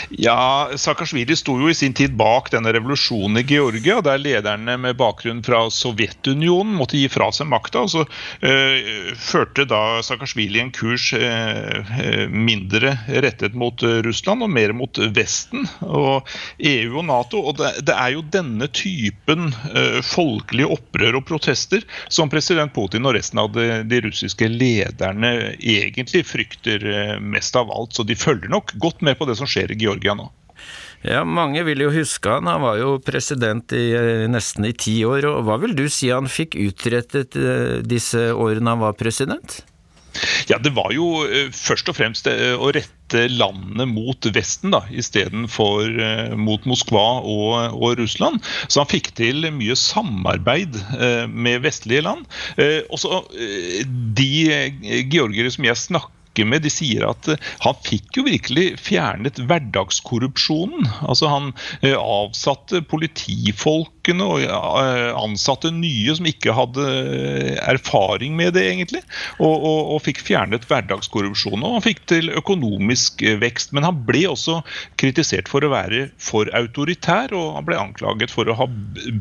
Ja, 0.09 0.69
Saakashvili 0.77 1.37
sto 1.37 1.55
jo 1.61 1.71
i 1.71 1.75
sin 1.75 1.95
tid 1.95 2.15
bak 2.17 2.51
denne 2.53 2.73
revolusjonen 2.75 3.41
i 3.41 3.47
Georgia, 3.49 4.01
der 4.05 4.21
lederne 4.21 4.77
med 4.81 4.97
bakgrunn 5.01 5.43
fra 5.45 5.65
Sovjetunionen 5.73 6.75
måtte 6.77 6.99
gi 7.01 7.09
fra 7.13 7.31
seg 7.33 7.49
makta. 7.51 7.85
Så 7.89 8.05
uh, 8.05 9.15
førte 9.19 9.67
da 9.69 10.03
Saakashvili 10.05 10.61
en 10.63 10.73
kurs 10.75 11.11
uh, 11.17 12.29
mindre 12.29 12.97
rettet 13.25 13.57
mot 13.59 13.83
Russland 13.83 14.45
og 14.45 14.53
mer 14.53 14.75
mot 14.77 15.01
Vesten 15.17 15.67
og 15.81 16.29
EU 16.59 17.01
og 17.01 17.07
Nato. 17.09 17.43
og 17.43 17.59
Det, 17.61 17.73
det 17.89 17.97
er 17.97 18.15
jo 18.17 18.27
denne 18.35 18.69
typen 18.73 19.51
uh, 19.73 20.01
folkelige 20.07 20.71
opprør 20.77 21.21
og 21.21 21.27
protester 21.29 21.85
som 22.13 22.31
president 22.33 22.75
Putin 22.75 23.09
og 23.09 23.17
resten 23.17 23.41
av 23.43 23.53
de, 23.57 23.83
de 23.89 24.03
russiske 24.07 24.49
lederne 24.51 25.33
egentlig 25.57 26.25
frykter 26.29 26.85
mest 27.23 27.57
av 27.57 27.71
alt. 27.73 27.97
Så 27.97 28.05
de 28.07 28.17
følger 28.19 28.51
nok 28.53 28.75
godt 28.83 29.03
med 29.05 29.19
på 29.19 29.27
det 29.29 29.37
som 29.41 29.49
skjer 29.49 29.72
Georgia 29.79 30.17
nå. 30.19 30.31
Ja, 31.03 31.25
Mange 31.27 31.65
vil 31.67 31.83
jo 31.83 31.91
huske 31.91 32.31
han. 32.31 32.47
Han 32.51 32.63
var 32.63 32.79
jo 32.79 32.95
president 33.03 33.75
i 33.75 33.91
eh, 33.99 34.29
nesten 34.31 34.69
i 34.69 34.77
ti 34.77 35.01
år. 35.07 35.27
og 35.27 35.45
Hva 35.49 35.59
vil 35.65 35.75
du 35.79 35.89
si 35.91 36.13
han 36.15 36.31
fikk 36.31 36.57
utrettet 36.63 37.39
eh, 37.39 37.83
disse 37.83 38.31
årene 38.31 38.77
han 38.77 38.83
var 38.85 38.99
president? 38.99 39.63
Ja, 40.47 40.61
Det 40.63 40.75
var 40.77 40.93
jo 40.95 41.25
eh, 41.27 41.51
først 41.51 41.91
og 41.91 41.99
fremst 41.99 42.29
å 42.31 42.71
rette 42.77 43.27
landet 43.33 43.91
mot 43.91 44.31
Vesten 44.33 44.73
da, 44.73 44.85
istedenfor 44.89 46.37
mot 46.39 46.63
Moskva 46.71 47.05
og, 47.19 47.75
og, 47.75 47.99
Russland. 47.99 48.39
Så 48.69 48.85
han 48.85 48.93
fikk 48.93 49.11
til 49.19 49.51
mye 49.53 49.77
samarbeid 49.77 50.79
med 51.29 51.67
vestlige 51.67 52.07
land. 52.07 52.25
Også 52.89 53.21
de 54.17 54.33
georgere 55.13 55.53
som 55.53 55.69
jeg 55.69 55.83
snakker 55.83 56.22
snakker 56.33 56.49
med, 56.49 56.63
de 56.63 56.71
sier 56.71 57.05
at 57.07 57.29
uh, 57.29 57.37
han 57.61 57.75
fikk 57.85 58.17
jo 58.17 58.25
virkelig 58.25 58.79
fjernet 58.81 59.39
hverdagskorrupsjonen. 59.39 60.89
Altså 61.07 61.29
Han 61.29 61.53
uh, 61.85 61.97
avsatte 61.97 62.83
politifolkene 62.83 64.25
og 64.25 64.43
ansatte 65.15 65.71
nye 65.71 66.15
som 66.17 66.27
ikke 66.27 66.53
hadde 66.53 66.87
erfaring 67.63 68.35
med 68.37 68.55
det, 68.55 68.65
egentlig. 68.67 69.03
Og, 69.39 69.53
og, 69.53 69.93
og 69.95 70.03
fikk 70.03 70.23
fjernet 70.25 70.67
hverdagskorrupsjonen. 70.67 71.63
Og 71.63 71.77
han 71.79 71.87
fikk 71.87 72.05
til 72.11 72.33
økonomisk 72.33 73.23
vekst. 73.39 73.73
Men 73.73 73.87
han 73.87 74.03
ble 74.07 74.27
også 74.31 74.63
kritisert 74.99 75.49
for 75.49 75.63
å 75.63 75.73
være 75.73 76.09
for 76.19 76.51
autoritær, 76.57 77.33
og 77.37 77.59
han 77.59 77.69
ble 77.69 77.79
anklaget 77.79 78.33
for 78.33 78.49
å 78.49 78.59
ha 78.59 78.67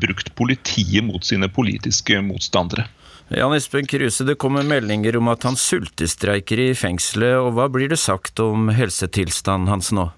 brukt 0.02 0.34
politiet 0.38 1.04
mot 1.06 1.22
sine 1.24 1.50
politiske 1.52 2.18
motstandere. 2.24 2.88
Jan 3.32 3.54
Espen 3.56 3.86
Kruse, 3.88 4.26
det 4.28 4.34
kommer 4.36 4.66
meldinger 4.66 5.16
om 5.16 5.30
at 5.32 5.46
han 5.48 5.56
sultestreiker 5.56 6.60
i 6.60 6.72
fengselet, 6.76 7.38
og 7.40 7.54
hva 7.56 7.70
blir 7.72 7.88
det 7.88 8.00
sagt 8.00 8.42
om 8.44 8.68
helsetilstanden 8.76 9.70
hans 9.72 9.88
nå? 9.96 10.10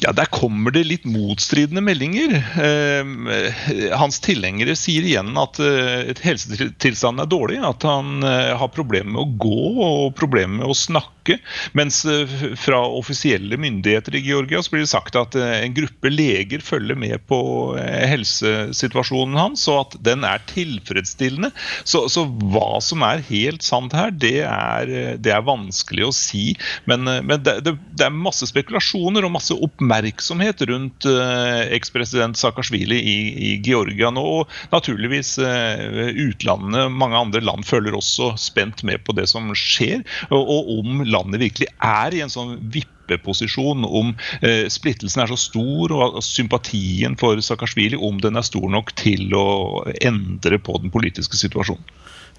Ja, 0.00 0.12
Der 0.12 0.26
kommer 0.26 0.70
det 0.74 0.84
litt 0.88 1.04
motstridende 1.08 1.82
meldinger. 1.84 2.36
Eh, 2.60 3.92
hans 3.98 4.20
tilhengere 4.24 4.76
sier 4.78 5.04
igjen 5.06 5.34
at 5.40 5.58
eh, 5.62 6.12
helsetilstanden 6.24 7.24
er 7.24 7.30
dårlig. 7.30 7.60
At 7.64 7.84
han 7.86 8.24
eh, 8.26 8.52
har 8.58 8.72
problemer 8.74 9.14
med 9.14 9.22
å 9.22 9.32
gå 9.44 9.66
og 9.84 10.14
problemer 10.18 10.62
med 10.62 10.72
å 10.72 10.76
snakke. 10.78 11.38
Mens 11.76 12.02
eh, 12.08 12.30
fra 12.60 12.82
offisielle 12.84 13.58
myndigheter 13.60 14.16
i 14.18 14.24
Georgia 14.24 14.62
så 14.62 14.74
blir 14.74 14.84
det 14.84 14.92
sagt 14.92 15.18
at 15.18 15.36
en 15.40 15.76
gruppe 15.76 16.12
leger 16.12 16.64
følger 16.64 16.98
med 16.98 17.24
på 17.30 17.38
helsesituasjonen 17.78 19.38
hans, 19.38 19.64
og 19.72 19.80
at 19.80 19.96
den 20.04 20.24
er 20.28 20.42
tilfredsstillende. 20.50 21.50
Så, 21.84 22.06
så 22.12 22.26
hva 22.52 22.80
som 22.84 23.04
er 23.06 23.24
helt 23.30 23.64
sant 23.64 23.94
her, 23.96 24.12
det 24.12 24.44
er, 24.46 25.16
det 25.20 25.32
er 25.32 25.46
vanskelig 25.46 26.08
å 26.08 26.14
si. 26.14 26.44
Men, 26.90 27.06
men 27.06 27.40
det, 27.44 27.58
det, 27.66 27.76
det, 27.94 28.06
er 28.06 28.14
masse 28.14 28.46
spekulasjoner 28.50 29.26
og 29.26 29.34
masse 29.36 29.56
oppmerksomhet 29.74 30.62
rundt 30.62 31.06
uh, 31.06 31.66
ekspresident 31.74 32.38
Saakashvili 32.38 32.96
i, 32.96 33.18
i, 33.34 33.50
Georgia 33.64 34.10
nå. 34.14 34.22
Og 34.22 34.48
naturligvis 34.72 35.36
uh, 35.42 36.10
utlandet, 36.28 36.92
mange 36.92 37.18
andre 37.18 37.42
land, 37.44 37.66
følger 37.66 37.96
også 37.96 38.34
spent 38.40 38.84
med 38.86 39.04
på 39.04 39.14
det 39.18 39.26
som 39.30 39.50
skjer. 39.58 40.04
Og, 40.30 40.40
og 40.40 40.72
om 40.78 41.04
landet 41.06 41.42
virkelig 41.42 41.70
er 41.82 42.14
i 42.14 42.22
en 42.24 42.32
sånn 42.32 42.56
vippeposisjon, 42.74 43.84
om 43.84 44.14
eh, 44.40 44.64
splittelsen 44.72 45.24
er 45.24 45.30
så 45.32 45.36
stor 45.38 45.92
og 45.92 46.20
sympatien 46.24 47.18
for 47.20 47.40
Saakashvili 47.42 47.98
om 48.00 48.20
den 48.22 48.38
er 48.40 48.46
stor 48.46 48.64
nok 48.72 48.94
til 49.00 49.34
å 49.36 49.84
endre 50.00 50.60
på 50.62 50.78
den 50.80 50.94
politiske 50.94 51.38
situasjonen. 51.40 51.84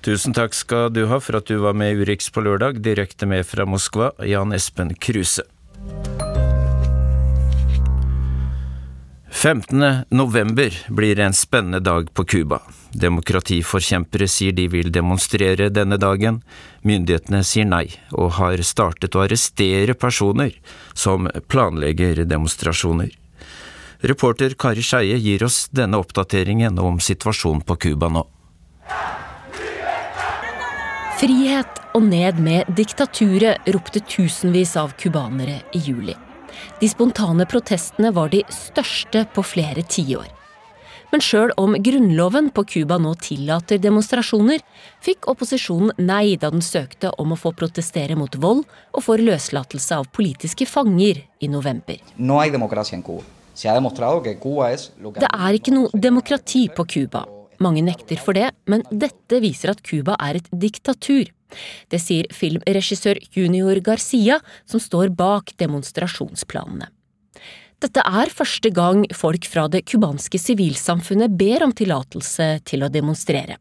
Tusen 0.05 0.35
takk 0.37 0.53
skal 0.53 0.91
du 0.93 1.05
ha 1.09 1.17
for 1.23 1.39
at 1.39 1.49
du 1.49 1.57
var 1.63 1.77
med 1.77 1.95
i 1.95 2.03
Urix 2.05 2.29
på 2.33 2.43
lørdag, 2.45 2.81
direkte 2.85 3.29
med 3.29 3.45
fra 3.47 3.65
Moskva, 3.69 4.11
Jan 4.25 4.53
Espen 4.53 4.93
Kruse. 5.01 5.45
15. 9.35 10.05
november 10.09 10.85
blir 10.87 11.19
en 11.19 11.33
spennende 11.33 11.79
dag 11.79 12.13
på 12.13 12.23
Cuba. 12.25 12.61
Demokratiforkjempere 12.91 14.27
sier 14.31 14.55
de 14.55 14.63
vil 14.71 14.91
demonstrere 14.95 15.67
denne 15.69 15.97
dagen. 15.99 16.37
Myndighetene 16.87 17.41
sier 17.43 17.67
nei, 17.67 17.89
og 18.15 18.37
har 18.39 18.63
startet 18.63 19.15
å 19.15 19.25
arrestere 19.25 19.93
personer 19.99 20.55
som 20.93 21.27
planlegger 21.51 22.23
demonstrasjoner. 22.23 23.11
Reporter 24.07 24.55
Kari 24.55 24.83
Skeie 24.85 25.19
gir 25.19 25.43
oss 25.43 25.65
denne 25.67 25.99
oppdateringen 25.99 26.79
om 26.79 27.01
situasjonen 27.03 27.65
på 27.67 27.75
Cuba 27.75 28.07
nå. 28.07 28.23
Frihet 31.19 31.83
og 31.91 32.07
ned 32.07 32.39
med 32.39 32.71
diktaturet, 32.77 33.67
ropte 33.67 33.99
tusenvis 33.99 34.77
av 34.79 34.95
cubanere 34.95 35.59
i 35.75 35.83
juli. 35.89 36.15
De 36.79 36.89
spontane 36.89 37.45
protestene 37.49 38.11
var 38.15 38.31
de 38.33 38.41
største 38.51 39.25
på 39.35 39.43
flere 39.45 39.83
tiår. 39.83 40.27
Men 41.13 41.21
sjøl 41.23 41.53
om 41.61 41.75
grunnloven 41.79 42.49
på 42.51 42.65
Cuba 42.67 42.97
nå 42.99 43.13
tillater 43.23 43.79
demonstrasjoner, 43.79 44.59
fikk 45.05 45.29
opposisjonen 45.31 45.93
nei 46.01 46.35
da 46.41 46.49
den 46.51 46.65
søkte 46.65 47.13
om 47.21 47.31
å 47.31 47.39
få 47.39 47.53
protestere 47.55 48.17
mot 48.19 48.35
vold 48.41 48.65
og 48.91 49.05
for 49.05 49.21
løslatelse 49.21 50.01
av 50.01 50.09
politiske 50.15 50.67
fanger 50.67 51.21
i 51.39 51.47
november. 51.51 52.01
Det 55.15 55.31
er 55.31 55.59
ikke 55.61 55.77
noe 55.77 56.03
demokrati 56.09 56.67
på 56.75 56.89
Cuba. 56.97 57.23
Mange 57.63 57.83
nekter 57.85 58.19
for 58.19 58.35
det, 58.37 58.49
men 58.67 58.83
dette 58.91 59.39
viser 59.43 59.71
at 59.71 59.83
Cuba 59.85 60.17
er 60.19 60.39
et 60.39 60.49
diktatur. 60.51 61.29
Det 61.91 62.01
sier 62.01 62.27
filmregissør 62.35 63.19
Junior 63.35 63.79
Garcia, 63.85 64.41
som 64.67 64.81
står 64.81 65.13
bak 65.15 65.53
demonstrasjonsplanene. 65.61 66.89
Dette 67.83 68.01
er 68.07 68.31
første 68.31 68.71
gang 68.73 69.03
folk 69.13 69.45
fra 69.51 69.67
det 69.71 69.83
cubanske 69.91 70.39
sivilsamfunnet 70.39 71.35
ber 71.37 71.65
om 71.65 71.73
tillatelse 71.75 72.47
til 72.65 72.85
å 72.85 72.91
demonstrere. 72.91 73.59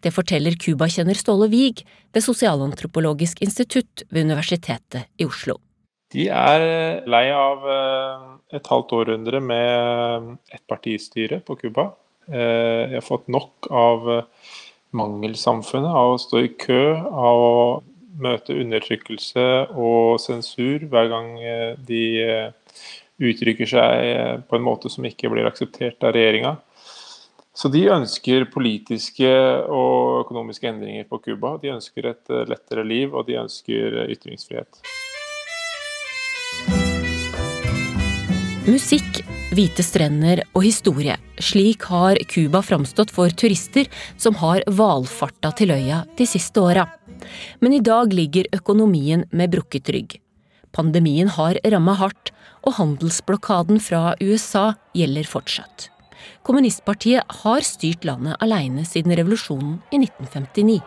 Det 0.00 0.12
forteller 0.14 0.56
Cuba-kjenner 0.56 1.18
Ståle 1.18 1.50
Wiig 1.52 1.82
ved 2.14 2.24
Sosialantropologisk 2.24 3.42
institutt 3.44 4.06
ved 4.08 4.30
Universitetet 4.30 5.10
i 5.20 5.26
Oslo. 5.28 5.58
De 6.14 6.28
er 6.30 6.62
lei 7.10 7.26
av 7.34 7.66
eh, 7.68 8.26
et 8.56 8.70
halvt 8.70 8.94
århundre 8.96 9.42
med 9.42 10.36
ettpartistyre 10.54 11.42
på 11.44 11.58
Cuba. 11.60 11.90
Eh, 12.30 12.82
jeg 12.90 12.98
har 12.98 13.06
fått 13.06 13.28
nok 13.32 13.68
av 13.70 14.08
mangelsamfunnet, 14.96 15.90
av 15.90 16.14
å 16.14 16.20
stå 16.20 16.42
i 16.44 16.54
kø, 16.60 16.82
av 16.96 17.42
å 17.42 17.60
møte 18.22 18.56
undertrykkelse 18.56 19.46
og 19.76 20.20
sensur 20.22 20.86
hver 20.90 21.10
gang 21.12 21.32
eh, 21.40 21.72
de 21.88 22.02
eh, 22.22 22.78
uttrykker 23.22 23.68
seg 23.70 24.06
eh, 24.10 24.34
på 24.46 24.58
en 24.58 24.66
måte 24.66 24.92
som 24.92 25.06
ikke 25.08 25.30
blir 25.32 25.48
akseptert 25.48 26.04
av 26.06 26.16
regjeringa. 26.16 26.56
Så 27.56 27.70
de 27.72 27.86
ønsker 27.88 28.50
politiske 28.52 29.30
og 29.72 30.26
økonomiske 30.26 30.68
endringer 30.68 31.08
på 31.08 31.22
Cuba. 31.24 31.54
De 31.62 31.72
ønsker 31.72 32.10
et 32.10 32.36
lettere 32.50 32.84
liv, 32.84 33.16
og 33.16 33.24
de 33.30 33.38
ønsker 33.40 34.02
ytringsfrihet. 34.12 34.84
Musikk 38.66 39.20
hvite 39.54 39.84
strender 39.86 40.40
og 40.50 40.64
historie. 40.64 41.14
Slik 41.38 41.84
har 41.86 42.18
Cuba 42.26 42.58
framstått 42.66 43.12
for 43.14 43.30
turister 43.30 43.86
som 44.18 44.34
har 44.40 44.64
valfarta 44.66 45.52
til 45.54 45.70
øya 45.70 46.00
de 46.18 46.26
siste 46.26 46.58
åra. 46.58 46.88
Men 47.62 47.76
i 47.76 47.78
dag 47.78 48.10
ligger 48.10 48.48
økonomien 48.56 49.22
med 49.30 49.52
brukket 49.54 49.92
rygg. 49.94 50.16
Pandemien 50.74 51.30
har 51.30 51.60
ramma 51.62 51.94
hardt, 51.94 52.32
og 52.66 52.74
handelsblokaden 52.80 53.78
fra 53.78 54.16
USA 54.18 54.72
gjelder 54.98 55.30
fortsatt. 55.30 55.86
Kommunistpartiet 56.42 57.38
har 57.44 57.62
styrt 57.62 58.02
landet 58.08 58.34
aleine 58.42 58.82
siden 58.82 59.14
revolusjonen 59.14 59.78
i 59.94 60.02
1959. 60.02 60.80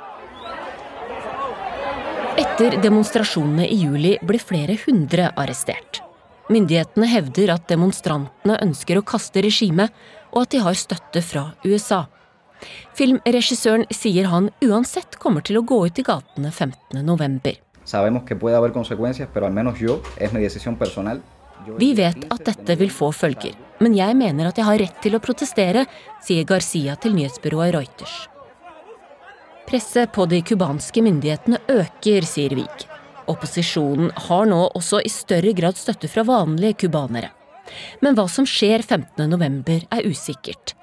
Etter 2.43 2.75
demonstrasjonene 2.83 3.71
i 3.71 3.79
juli 3.85 4.17
ble 4.19 4.43
flere 4.43 4.75
hundre 4.83 5.31
arrestert. 5.39 6.03
Myndighetene 6.49 7.05
hevder 7.05 7.53
at 7.53 7.67
demonstrantene 7.69 8.55
ønsker 8.63 8.97
å 8.97 9.05
kaste 9.05 9.43
regimet, 9.45 9.93
og 10.33 10.45
at 10.45 10.53
de 10.53 10.61
har 10.65 10.77
støtte 10.77 11.21
fra 11.25 11.51
USA. 11.65 12.07
Filmregissøren 12.97 13.85
sier 13.93 14.27
han 14.31 14.49
uansett 14.65 15.19
kommer 15.21 15.45
til 15.45 15.59
å 15.59 15.65
gå 15.65 15.79
ut 15.85 16.01
i 16.01 16.05
gatene 16.05 16.51
15.11. 16.51 17.61
Vi 21.79 21.89
vet 21.97 22.27
at 22.33 22.45
dette 22.47 22.75
vil 22.79 22.91
få 22.93 23.11
følger, 23.13 23.55
men 23.83 23.95
jeg 23.97 24.17
mener 24.17 24.49
at 24.49 24.59
jeg 24.59 24.67
har 24.67 24.81
rett 24.81 25.01
til 25.03 25.17
å 25.17 25.23
protestere, 25.23 25.85
sier 26.25 26.47
Garcia 26.49 26.95
til 27.01 27.17
nyhetsbyrået 27.17 27.73
Reuters. 27.75 28.15
Presset 29.69 30.09
på 30.15 30.25
de 30.25 30.41
cubanske 30.41 31.03
myndighetene 31.05 31.59
øker, 31.69 32.25
sier 32.25 32.55
Wiig. 32.57 32.87
Opposisjonen 33.29 34.09
har 34.27 34.49
nå 34.49 34.63
også 34.73 35.03
i 35.05 35.11
større 35.13 35.53
grad 35.57 35.77
støtte 35.77 36.09
fra 36.11 36.25
vanlige 36.27 36.85
cubanere. 36.85 37.29
Men 38.01 38.17
hva 38.17 38.25
som 38.31 38.47
skjer 38.49 38.81
15.11 38.81 39.85
er 39.93 40.07
usikkert. 40.09 40.73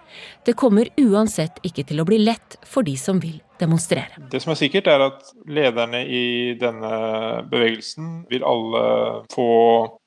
Det 0.47 0.55
kommer 0.57 0.89
uansett 1.01 1.59
ikke 1.67 1.85
til 1.89 2.01
å 2.01 2.07
bli 2.09 2.21
lett 2.23 2.57
for 2.65 2.87
de 2.87 2.95
som 2.97 3.19
vil 3.21 3.41
demonstrere. 3.61 4.21
Det 4.31 4.41
som 4.43 4.53
er 4.53 4.59
sikkert, 4.61 4.89
er 4.89 5.03
at 5.09 5.33
lederne 5.49 6.03
i 6.07 6.55
denne 6.61 6.93
bevegelsen 7.51 8.23
vil 8.31 8.47
alle 8.47 8.83
få 9.33 9.49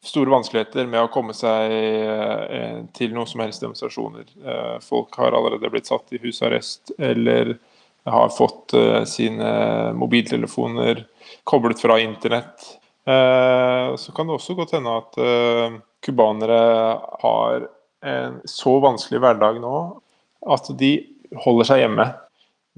store 0.05 0.33
vanskeligheter 0.33 0.89
med 0.89 1.03
å 1.03 1.11
komme 1.13 1.35
seg 1.37 1.73
eh, 1.75 2.79
til 2.97 3.13
noen 3.15 3.29
som 3.29 3.43
helst 3.43 3.65
demonstrasjoner. 3.65 4.29
Eh, 4.39 4.75
folk 4.85 5.17
har 5.19 5.35
allerede 5.35 5.71
blitt 5.73 5.89
satt 5.89 6.13
i 6.15 6.21
husarrest 6.23 6.93
eller 6.97 7.57
har 8.09 8.33
fått 8.33 8.73
eh, 8.77 9.03
sine 9.09 9.49
mobiltelefoner 9.97 11.05
koblet 11.49 11.81
fra 11.81 11.97
internett. 12.01 12.67
Eh, 13.09 13.95
så 13.97 14.13
kan 14.15 14.29
det 14.29 14.37
også 14.37 14.55
godt 14.57 14.75
hende 14.77 14.95
at 15.01 15.17
cubanere 16.05 16.61
eh, 16.93 16.97
har 17.21 17.67
en 18.05 18.39
så 18.45 18.77
vanskelig 18.79 19.19
hverdag 19.23 19.59
nå 19.63 19.75
at 20.47 20.71
de 20.79 20.93
holder 21.43 21.67
seg 21.67 21.83
hjemme. 21.83 22.07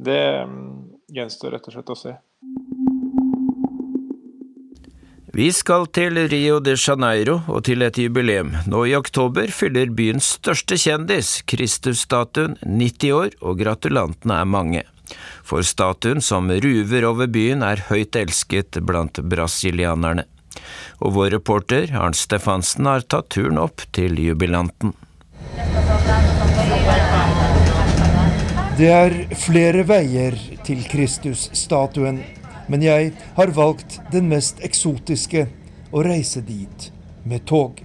Det 0.01 0.23
mm, 0.49 0.69
gjenstår 1.13 1.55
rett 1.55 1.67
og 1.69 1.75
slett 1.75 1.93
å 1.93 1.99
se. 1.99 2.13
Vi 5.31 5.45
skal 5.55 5.85
til 5.95 6.17
Rio 6.27 6.57
de 6.59 6.73
Janeiro 6.75 7.37
og 7.47 7.61
til 7.63 7.85
et 7.85 7.95
jubileum. 8.01 8.49
Nå 8.67 8.81
i 8.89 8.97
oktober 8.97 9.53
fyller 9.55 9.93
byens 9.95 10.33
største 10.41 10.75
kjendis, 10.75 11.37
Kristusstatuen, 11.47 12.57
90 12.65 13.15
år, 13.15 13.37
og 13.39 13.61
gratulantene 13.61 14.41
er 14.41 14.49
mange. 14.57 14.83
For 15.43 15.65
statuen 15.65 16.21
som 16.21 16.49
ruver 16.51 17.07
over 17.09 17.29
byen, 17.31 17.63
er 17.63 17.85
høyt 17.89 18.15
elsket 18.15 18.81
blant 18.85 19.21
brasilianerne. 19.21 20.27
Og 21.01 21.15
vår 21.15 21.31
reporter 21.37 21.93
Arnt 21.97 22.19
Stefansen 22.19 22.89
har 22.89 23.07
tatt 23.07 23.31
turen 23.33 23.61
opp 23.61 23.85
til 23.95 24.19
jubilanten. 24.19 24.93
Det 28.77 28.91
er 28.91 29.17
flere 29.37 29.83
veier 29.87 30.37
til 30.65 30.83
Kristusstatuen 30.89 32.21
men 32.71 32.83
jeg 32.85 33.11
har 33.35 33.51
valgt 33.55 33.99
den 34.13 34.29
mest 34.31 34.61
eksotiske 34.63 35.47
å 35.91 36.03
reise 36.07 36.43
dit 36.47 36.91
med 37.27 37.43
tog. 37.49 37.81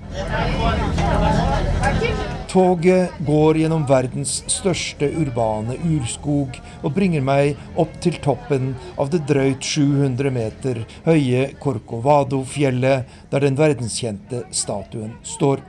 Toget 2.56 3.10
går 3.18 3.58
gjennom 3.60 3.82
verdens 3.84 4.38
største 4.48 5.10
urbane 5.20 5.74
urskog 5.84 6.54
og 6.80 6.94
bringer 6.96 7.20
meg 7.20 7.58
opp 7.76 7.98
til 8.00 8.14
toppen 8.24 8.70
av 8.96 9.10
det 9.12 9.18
drøyt 9.28 9.60
700 9.60 10.32
meter 10.32 10.80
høye 11.04 11.42
Corcovado-fjellet, 11.60 13.04
der 13.28 13.44
den 13.44 13.58
verdenskjente 13.60 14.40
statuen 14.56 15.12
står. 15.20 15.60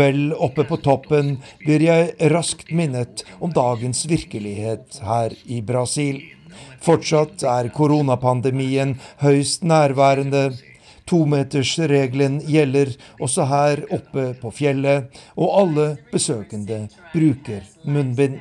Vel 0.00 0.20
oppe 0.48 0.66
på 0.72 0.80
toppen 0.88 1.36
blir 1.62 1.86
jeg 1.86 2.32
raskt 2.34 2.74
minnet 2.74 3.22
om 3.38 3.54
dagens 3.54 4.02
virkelighet 4.10 4.98
her 5.06 5.38
i 5.46 5.62
Brasil. 5.62 6.18
Fortsatt 6.82 7.46
er 7.46 7.70
koronapandemien 7.74 8.96
høyst 9.22 9.62
nærværende. 9.62 10.48
Tometersregelen 11.08 12.40
gjelder 12.44 12.92
også 13.20 13.46
her 13.48 13.82
oppe 13.94 14.28
på 14.40 14.52
fjellet, 14.52 15.08
og 15.40 15.54
alle 15.62 15.88
besøkende 16.12 16.84
bruker 17.14 17.64
munnbind. 17.88 18.38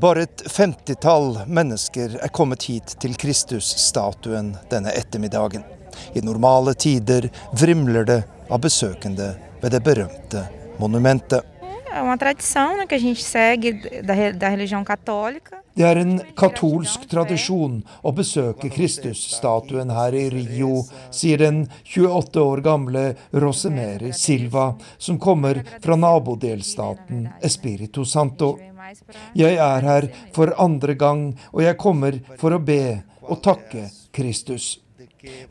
Bare 0.00 0.24
et 0.24 0.42
femtitall 0.48 1.42
mennesker 1.52 2.16
er 2.24 2.32
kommet 2.32 2.64
hit 2.64 2.94
til 3.02 3.12
Kristusstatuen 3.20 4.54
denne 4.72 4.94
ettermiddagen. 4.96 5.66
I 6.16 6.24
normale 6.24 6.72
tider 6.74 7.28
vrimler 7.60 8.08
det 8.08 8.22
av 8.48 8.62
besøkende 8.64 9.34
ved 9.60 9.76
det 9.76 9.82
berømte 9.84 10.46
monumentet. 10.80 11.51
Det 15.74 15.84
er 15.88 15.98
en 16.00 16.18
katolsk 16.36 17.04
tradisjon 17.08 17.78
å 18.04 18.12
besøke 18.16 18.70
Kristusstatuen 18.72 19.92
her 19.92 20.16
i 20.16 20.26
Rio, 20.32 20.82
sier 21.12 21.40
den 21.40 21.62
28 21.84 22.44
år 22.44 22.64
gamle 22.64 23.04
Rosemary 23.44 24.12
Silva, 24.16 24.72
som 24.98 25.20
kommer 25.20 25.62
fra 25.84 25.96
nabodelstaten 25.96 27.28
Espirito 27.44 28.04
Santo. 28.08 28.54
Jeg 29.36 29.56
er 29.56 29.88
her 29.88 30.08
for 30.36 30.52
andre 30.60 30.96
gang, 30.96 31.26
og 31.52 31.64
jeg 31.64 31.80
kommer 31.80 32.20
for 32.40 32.56
å 32.56 32.60
be 32.60 33.02
og 33.22 33.40
takke 33.44 33.88
Kristus. 34.12 34.78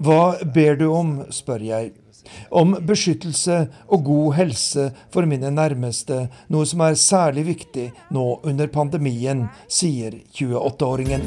Hva 0.04 0.36
ber 0.44 0.78
du 0.82 0.90
om, 0.92 1.20
spør 1.32 1.64
jeg 1.64 1.94
om 2.50 2.76
beskyttelse 2.88 3.58
og 3.88 4.06
god 4.06 4.34
helse 4.40 4.90
for 5.14 5.28
mine 5.30 5.52
nærmeste, 5.54 6.26
noe 6.52 6.68
som 6.68 6.84
er 6.86 7.00
særlig 7.00 7.46
viktig 7.52 7.90
nå 8.16 8.28
under 8.48 8.72
pandemien, 8.72 9.48
sier 9.68 10.20
28-åringen. 10.36 11.26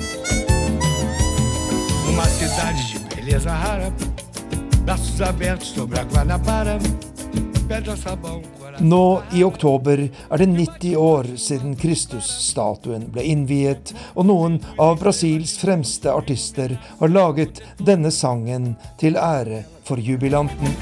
Nå 8.81 9.23
i 9.33 9.45
oktober 9.45 10.03
er 10.05 10.39
det 10.39 10.47
90 10.51 10.97
år 10.97 11.29
siden 11.41 11.77
Kristusstatuen 11.81 13.07
ble 13.15 13.25
innviet, 13.31 13.95
og 14.15 14.29
noen 14.29 14.59
av 14.79 14.99
Brasils 15.01 15.57
fremste 15.61 16.13
artister 16.13 16.77
har 17.01 17.15
laget 17.15 17.63
denne 17.81 18.13
sangen 18.13 18.75
til 19.01 19.17
ære 19.17 19.63
for 19.85 20.01
jubilanten. 20.01 20.75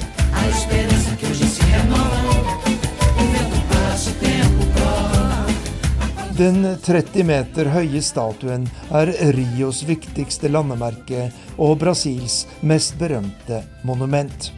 Den 6.38 6.64
30 6.82 7.24
meter 7.28 7.68
høye 7.70 8.00
statuen 8.02 8.64
er 8.90 9.12
Rios 9.36 9.82
viktigste 9.86 10.48
landemerke 10.50 11.28
og 11.60 11.76
Brasils 11.82 12.46
mest 12.66 12.96
berømte 12.98 13.60
monument. 13.86 14.50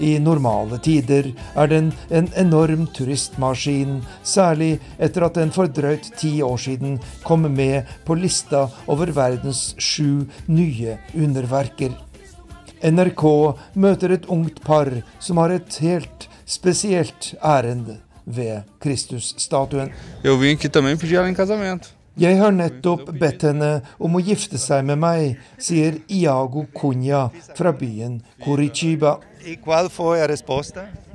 I 0.00 0.14
normale 0.22 0.78
tider 0.80 1.26
er 1.60 1.68
den 1.68 1.90
en 2.08 2.30
enorm 2.40 2.86
turistmaskin, 2.96 3.98
særlig 4.24 4.78
etter 4.96 5.26
at 5.26 5.36
den 5.36 5.52
for 5.52 5.68
drøyt 5.68 6.08
ti 6.16 6.38
år 6.42 6.56
siden 6.56 6.96
kom 7.26 7.44
med 7.52 7.90
på 8.06 8.16
lista 8.16 8.68
over 8.86 9.12
verdens 9.12 9.74
sju 9.76 10.24
nye 10.48 10.96
underverker. 11.12 11.92
NRK 12.82 13.24
møter 13.76 14.14
et 14.16 14.28
ungt 14.32 14.62
par 14.64 14.88
som 15.20 15.40
har 15.42 15.52
et 15.52 15.80
helt 15.84 16.28
spesielt 16.48 17.34
ærend 17.44 17.98
ved 18.24 18.62
Kristusstatuen. 18.80 19.92
Jeg 22.20 22.36
har 22.40 22.52
nettopp 22.52 23.12
bedt 23.20 23.46
henne 23.46 23.70
om 24.02 24.18
å 24.18 24.22
gifte 24.24 24.58
seg 24.60 24.84
med 24.88 24.98
meg, 25.00 25.38
sier 25.62 26.00
Iago 26.10 26.66
Cunha 26.76 27.28
fra 27.56 27.72
byen 27.72 28.18
Curitiba. 28.42 29.18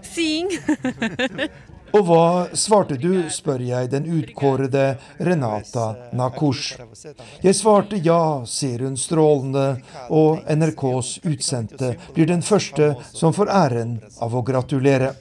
Sim. 0.05 0.49
Og 1.93 2.07
hva 2.07 2.25
svarte 2.57 2.97
du, 2.99 3.27
spør 3.31 3.61
jeg 3.63 3.91
den 3.91 4.07
utkårede 4.17 4.85
Renata 5.19 5.85
Nakush. 6.17 6.79
Jeg 7.43 7.55
svarte 7.55 7.99
ja, 8.03 8.43
sier 8.49 8.85
hun 8.87 8.97
strålende, 8.99 9.67
og 10.09 10.41
NRKs 10.49 11.19
utsendte 11.27 11.95
blir 12.15 12.31
den 12.31 12.43
første 12.45 12.95
som 13.13 13.35
får 13.35 13.53
æren 13.53 13.99
av 14.21 14.35
å 14.35 14.43
gratulere. 14.45 15.13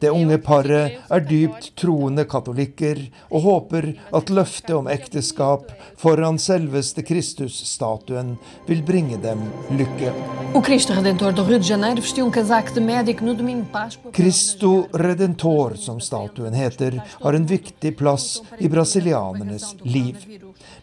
Det 0.00 0.10
unge 0.12 0.38
paret 0.44 0.98
er 1.12 1.24
dypt 1.24 1.70
troende 1.80 2.26
katolikker 2.28 3.00
og 3.30 3.44
håper 3.46 3.88
at 4.16 4.32
løftet 4.32 4.74
om 4.76 4.90
ekteskap 4.92 5.70
foran 6.00 6.38
selveste 6.42 7.04
Kristusstatuen 7.06 8.34
vil 8.68 8.82
bringe 8.86 9.18
dem 9.22 9.44
lykke. 9.72 10.12
Cristo 14.16 14.72
Redentor, 14.92 15.76
som 15.80 16.00
statuen 16.00 16.54
heter, 16.56 17.00
har 17.22 17.38
en 17.38 17.46
viktig 17.46 17.96
plass 17.98 18.42
i 18.58 18.68
brasilianernes 18.68 19.74
liv. 19.84 20.16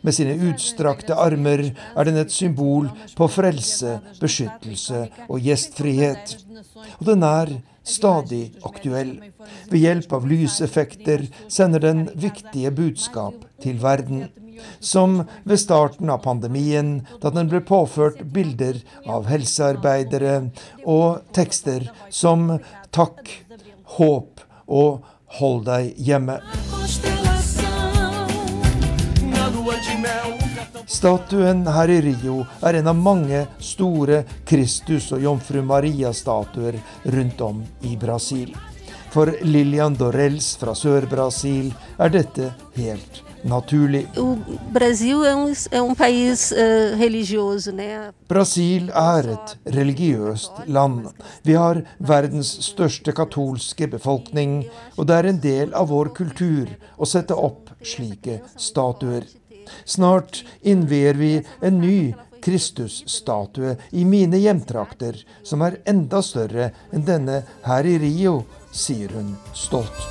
Med 0.01 0.15
sine 0.15 0.35
utstrakte 0.49 1.15
armer 1.15 1.69
er 1.71 2.07
den 2.09 2.19
et 2.19 2.33
symbol 2.33 2.89
på 3.17 3.27
frelse, 3.31 3.99
beskyttelse 4.19 5.05
og 5.29 5.39
gjestfrihet. 5.43 6.37
Og 6.99 7.07
den 7.07 7.23
er 7.27 7.53
stadig 7.83 8.55
aktuell. 8.63 9.17
Ved 9.69 9.79
hjelp 9.79 10.13
av 10.13 10.27
lyseffekter 10.27 11.27
sender 11.47 11.83
den 11.83 12.05
viktige 12.15 12.71
budskap 12.71 13.45
til 13.63 13.79
verden. 13.83 14.27
Som 14.79 15.23
ved 15.43 15.59
starten 15.59 16.11
av 16.13 16.23
pandemien, 16.23 17.01
da 17.21 17.31
den 17.33 17.49
ble 17.51 17.63
påført 17.65 18.21
bilder 18.35 18.79
av 19.09 19.27
helsearbeidere 19.31 20.51
og 20.85 21.23
tekster 21.35 21.89
som 22.09 22.59
'takk', 22.91 23.41
'håp' 23.97 24.45
og 24.67 25.03
'hold 25.27 25.65
deg 25.65 25.95
hjemme'. 25.97 27.12
Statuen 30.87 31.63
her 31.67 31.89
i 31.89 32.01
Rio 32.01 32.41
er 32.61 32.79
en 32.79 32.91
av 32.91 32.99
mange 32.99 33.45
store 33.63 34.23
Kristus- 34.45 35.11
og 35.15 35.23
Jomfru 35.23 35.61
Maria-statuer 35.63 36.79
rundt 37.15 37.41
om 37.41 37.63
i 37.81 37.95
Brasil. 37.97 38.53
For 39.13 39.29
Lilian 39.45 39.93
Dorels 39.93 40.55
fra 40.57 40.73
Sør-Brasil 40.75 41.69
er 42.01 42.09
dette 42.09 42.49
helt 42.75 43.21
naturlig. 43.43 44.07
Brasil 48.27 48.89
er 48.89 49.29
et 49.35 49.53
religiøst 49.77 50.63
land. 50.65 51.11
Vi 51.43 51.53
har 51.59 51.83
verdens 51.99 52.55
største 52.65 53.13
katolske 53.13 53.87
befolkning, 53.91 54.63
og 54.97 55.07
det 55.07 55.19
er 55.19 55.29
en 55.29 55.41
del 55.43 55.77
av 55.77 55.91
vår 55.93 56.13
kultur 56.17 56.73
å 56.97 57.05
sette 57.05 57.37
opp 57.37 57.69
slike 57.83 58.41
statuer. 58.57 59.27
Snart 59.85 60.43
innvier 60.61 61.19
vi 61.19 61.33
en 61.61 61.81
ny 61.83 62.13
Kristusstatue 62.43 63.77
i 63.91 64.05
mine 64.05 64.37
hjemtrakter, 64.37 65.15
som 65.43 65.63
er 65.63 65.79
enda 65.87 66.19
større 66.25 66.71
enn 66.91 67.07
denne 67.07 67.43
her 67.63 67.87
i 67.87 67.95
Rio, 68.01 68.41
sier 68.71 69.13
hun 69.15 69.35
stolt. 69.55 70.03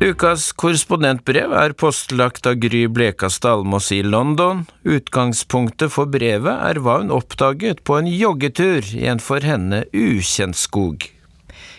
Ukas 0.00 0.46
korrespondentbrev 0.56 1.52
er 1.52 1.74
postlagt 1.76 2.46
av 2.48 2.56
Gry 2.62 2.86
Blekastad 2.88 3.58
Almås 3.58 3.90
i 3.92 4.00
London. 4.02 4.64
Utgangspunktet 4.88 5.92
for 5.92 6.08
brevet 6.10 6.64
er 6.70 6.80
hva 6.80 7.00
hun 7.02 7.12
oppdaget 7.14 7.84
på 7.84 7.98
en 8.00 8.08
joggetur 8.08 8.94
i 8.96 9.06
en 9.12 9.20
for 9.22 9.44
henne 9.44 9.84
ukjent 9.92 10.56
skog. 10.56 11.10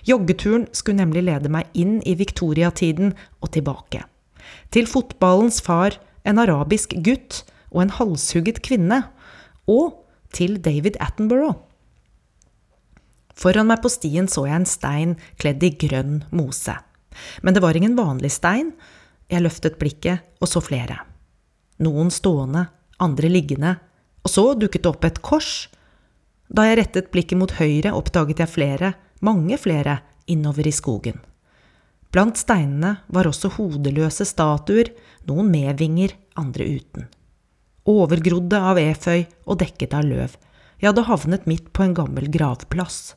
Joggeturen 0.07 0.67
skulle 0.75 1.01
nemlig 1.01 1.25
lede 1.27 1.51
meg 1.51 1.69
inn 1.77 1.99
i 2.07 2.15
viktoriatiden 2.17 3.13
og 3.41 3.51
tilbake. 3.55 4.03
Til 4.73 4.87
fotballens 4.89 5.61
far, 5.63 5.97
en 6.25 6.41
arabisk 6.41 6.95
gutt 7.05 7.43
og 7.71 7.85
en 7.85 7.93
halshugget 7.97 8.61
kvinne. 8.65 9.03
Og 9.69 9.97
til 10.33 10.57
David 10.63 10.97
Attenborough. 11.03 11.59
Foran 13.35 13.69
meg 13.69 13.81
på 13.83 13.89
stien 13.91 14.27
så 14.29 14.45
jeg 14.47 14.61
en 14.61 14.69
stein 14.69 15.13
kledd 15.41 15.63
i 15.65 15.71
grønn 15.81 16.21
mose. 16.35 16.75
Men 17.41 17.55
det 17.55 17.63
var 17.63 17.77
ingen 17.77 17.97
vanlig 17.97 18.31
stein. 18.35 18.73
Jeg 19.31 19.43
løftet 19.43 19.79
blikket 19.79 20.23
og 20.43 20.51
så 20.51 20.61
flere. 20.63 20.99
Noen 21.81 22.11
stående, 22.13 22.67
andre 23.01 23.31
liggende, 23.31 23.75
og 24.21 24.29
så 24.29 24.51
dukket 24.53 24.83
det 24.83 24.91
opp 24.91 25.07
et 25.07 25.21
kors. 25.25 25.53
Da 26.51 26.67
jeg 26.67 26.77
rettet 26.81 27.09
blikket 27.13 27.39
mot 27.39 27.53
høyre, 27.57 27.95
oppdaget 27.95 28.43
jeg 28.43 28.51
flere, 28.51 28.93
mange 29.25 29.57
flere, 29.61 29.99
innover 30.29 30.67
i 30.67 30.73
skogen. 30.75 31.19
Blant 32.11 32.39
steinene 32.39 32.97
var 33.07 33.29
også 33.29 33.53
hodeløse 33.55 34.27
statuer, 34.27 34.91
noen 35.29 35.51
med 35.51 35.79
vinger, 35.79 36.15
andre 36.39 36.67
uten. 36.77 37.07
Overgrodde 37.87 38.59
av 38.59 38.79
eføy 38.81 39.25
og 39.47 39.61
dekket 39.61 39.95
av 39.97 40.05
løv. 40.05 40.35
Jeg 40.81 40.91
hadde 40.91 41.07
havnet 41.07 41.47
midt 41.49 41.71
på 41.73 41.85
en 41.85 41.95
gammel 41.97 42.27
gravplass. 42.33 43.15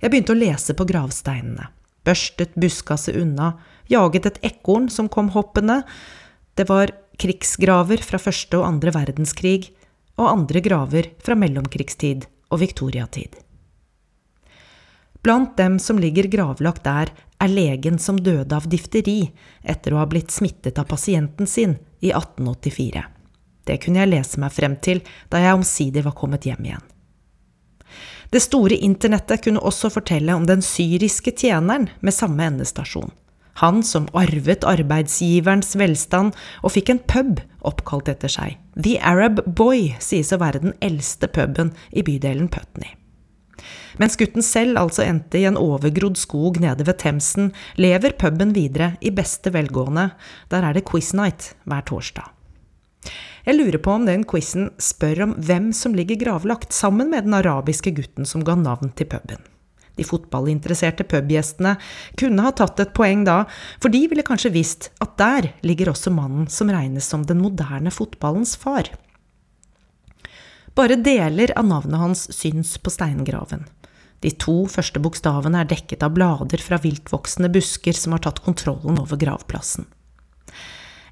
Jeg 0.00 0.10
begynte 0.10 0.32
å 0.32 0.40
lese 0.40 0.74
på 0.74 0.86
gravsteinene 0.88 1.68
børstet 2.06 2.54
buskaset 2.58 3.16
unna, 3.16 3.54
jaget 3.90 4.26
et 4.26 4.40
ekorn 4.52 4.88
som 4.92 5.08
kom 5.08 5.30
hoppende. 5.34 5.82
Det 6.56 6.66
var 6.70 6.92
krigsgraver 7.20 8.02
fra 8.04 8.20
første 8.20 8.58
og 8.58 8.66
andre 8.68 8.94
verdenskrig, 8.96 9.70
og 10.20 10.28
andre 10.28 10.60
graver 10.64 11.12
fra 11.24 11.36
mellomkrigstid 11.38 12.26
og 12.50 12.60
viktoriatid. 12.64 13.38
Blant 15.22 15.56
dem 15.56 15.78
som 15.78 15.98
ligger 16.00 16.28
gravlagt 16.32 16.84
der, 16.84 17.12
er 17.40 17.48
legen 17.48 17.98
som 17.98 18.20
døde 18.20 18.56
av 18.56 18.68
difteri 18.68 19.30
etter 19.62 19.94
å 19.94 20.00
ha 20.00 20.06
blitt 20.08 20.32
smittet 20.32 20.78
av 20.80 20.88
pasienten 20.88 21.48
sin 21.48 21.76
i 22.00 22.12
1884. 22.12 23.04
Det 23.64 23.76
kunne 23.84 24.02
jeg 24.02 24.12
lese 24.12 24.40
meg 24.40 24.52
frem 24.52 24.76
til 24.80 25.02
da 25.32 25.40
jeg 25.42 25.56
omsider 25.56 26.04
var 26.06 26.16
kommet 26.16 26.48
hjem 26.48 26.64
igjen. 26.68 26.86
Det 28.30 28.42
store 28.44 28.76
internettet 28.78 29.42
kunne 29.44 29.62
også 29.66 29.90
fortelle 29.90 30.36
om 30.36 30.46
den 30.46 30.62
syriske 30.62 31.32
tjeneren 31.34 31.88
med 32.00 32.14
samme 32.14 32.46
endestasjon. 32.46 33.10
Han 33.60 33.82
som 33.84 34.06
arvet 34.16 34.64
arbeidsgiverens 34.64 35.74
velstand 35.76 36.36
og 36.62 36.72
fikk 36.76 36.94
en 36.94 37.02
pub 37.10 37.42
oppkalt 37.66 38.08
etter 38.12 38.32
seg. 38.32 38.56
The 38.78 38.96
Arab 39.02 39.42
Boy 39.44 39.90
sies 40.00 40.30
å 40.32 40.40
være 40.40 40.62
den 40.62 40.78
eldste 40.80 41.28
puben 41.28 41.74
i 41.90 42.06
bydelen 42.06 42.48
Putney. 42.48 42.94
Mens 44.00 44.16
gutten 44.20 44.44
selv 44.44 44.80
altså 44.80 45.04
endte 45.06 45.40
i 45.40 45.46
en 45.48 45.58
overgrodd 45.60 46.18
skog 46.20 46.60
nede 46.62 46.86
ved 46.86 47.00
Themsen, 47.02 47.52
lever 47.76 48.16
puben 48.20 48.54
videre 48.56 48.94
i 49.00 49.12
beste 49.14 49.52
velgående. 49.54 50.10
Der 50.52 50.66
er 50.66 50.76
det 50.76 50.86
quiz 50.88 51.12
night 51.16 51.54
hver 51.64 51.86
torsdag. 51.88 52.30
Jeg 53.46 53.56
lurer 53.56 53.80
på 53.80 53.94
om 53.96 54.04
den 54.04 54.26
quizen 54.28 54.68
spør 54.80 55.24
om 55.24 55.38
hvem 55.40 55.70
som 55.76 55.94
ligger 55.96 56.18
gravlagt 56.20 56.76
sammen 56.76 57.08
med 57.12 57.24
den 57.24 57.38
arabiske 57.38 57.94
gutten 57.96 58.28
som 58.28 58.44
ga 58.44 58.54
navn 58.58 58.92
til 58.96 59.08
puben. 59.08 59.40
De 59.98 60.06
fotballinteresserte 60.06 61.04
pubgjestene 61.08 61.74
kunne 62.20 62.44
ha 62.44 62.52
tatt 62.56 62.80
et 62.80 62.92
poeng 62.96 63.24
da, 63.26 63.42
for 63.82 63.92
de 63.92 64.06
ville 64.08 64.24
kanskje 64.24 64.52
visst 64.54 64.90
at 65.04 65.16
der 65.20 65.50
ligger 65.66 65.92
også 65.92 66.12
mannen 66.14 66.48
som 66.52 66.72
regnes 66.72 67.08
som 67.10 67.26
den 67.26 67.42
moderne 67.42 67.92
fotballens 67.92 68.54
far. 68.60 68.88
Bare 70.80 70.96
deler 70.96 71.50
av 71.60 71.66
navnet 71.68 72.00
hans 72.00 72.22
syns 72.32 72.78
på 72.80 72.88
steingraven. 72.88 73.66
De 74.24 74.30
to 74.40 74.62
første 74.72 75.00
bokstavene 75.02 75.60
er 75.60 75.66
dekket 75.68 76.06
av 76.06 76.14
blader 76.16 76.62
fra 76.64 76.78
viltvoksende 76.80 77.50
busker 77.52 77.96
som 77.96 78.14
har 78.16 78.22
tatt 78.24 78.40
kontrollen 78.46 78.96
over 79.02 79.20
gravplassen. 79.20 79.84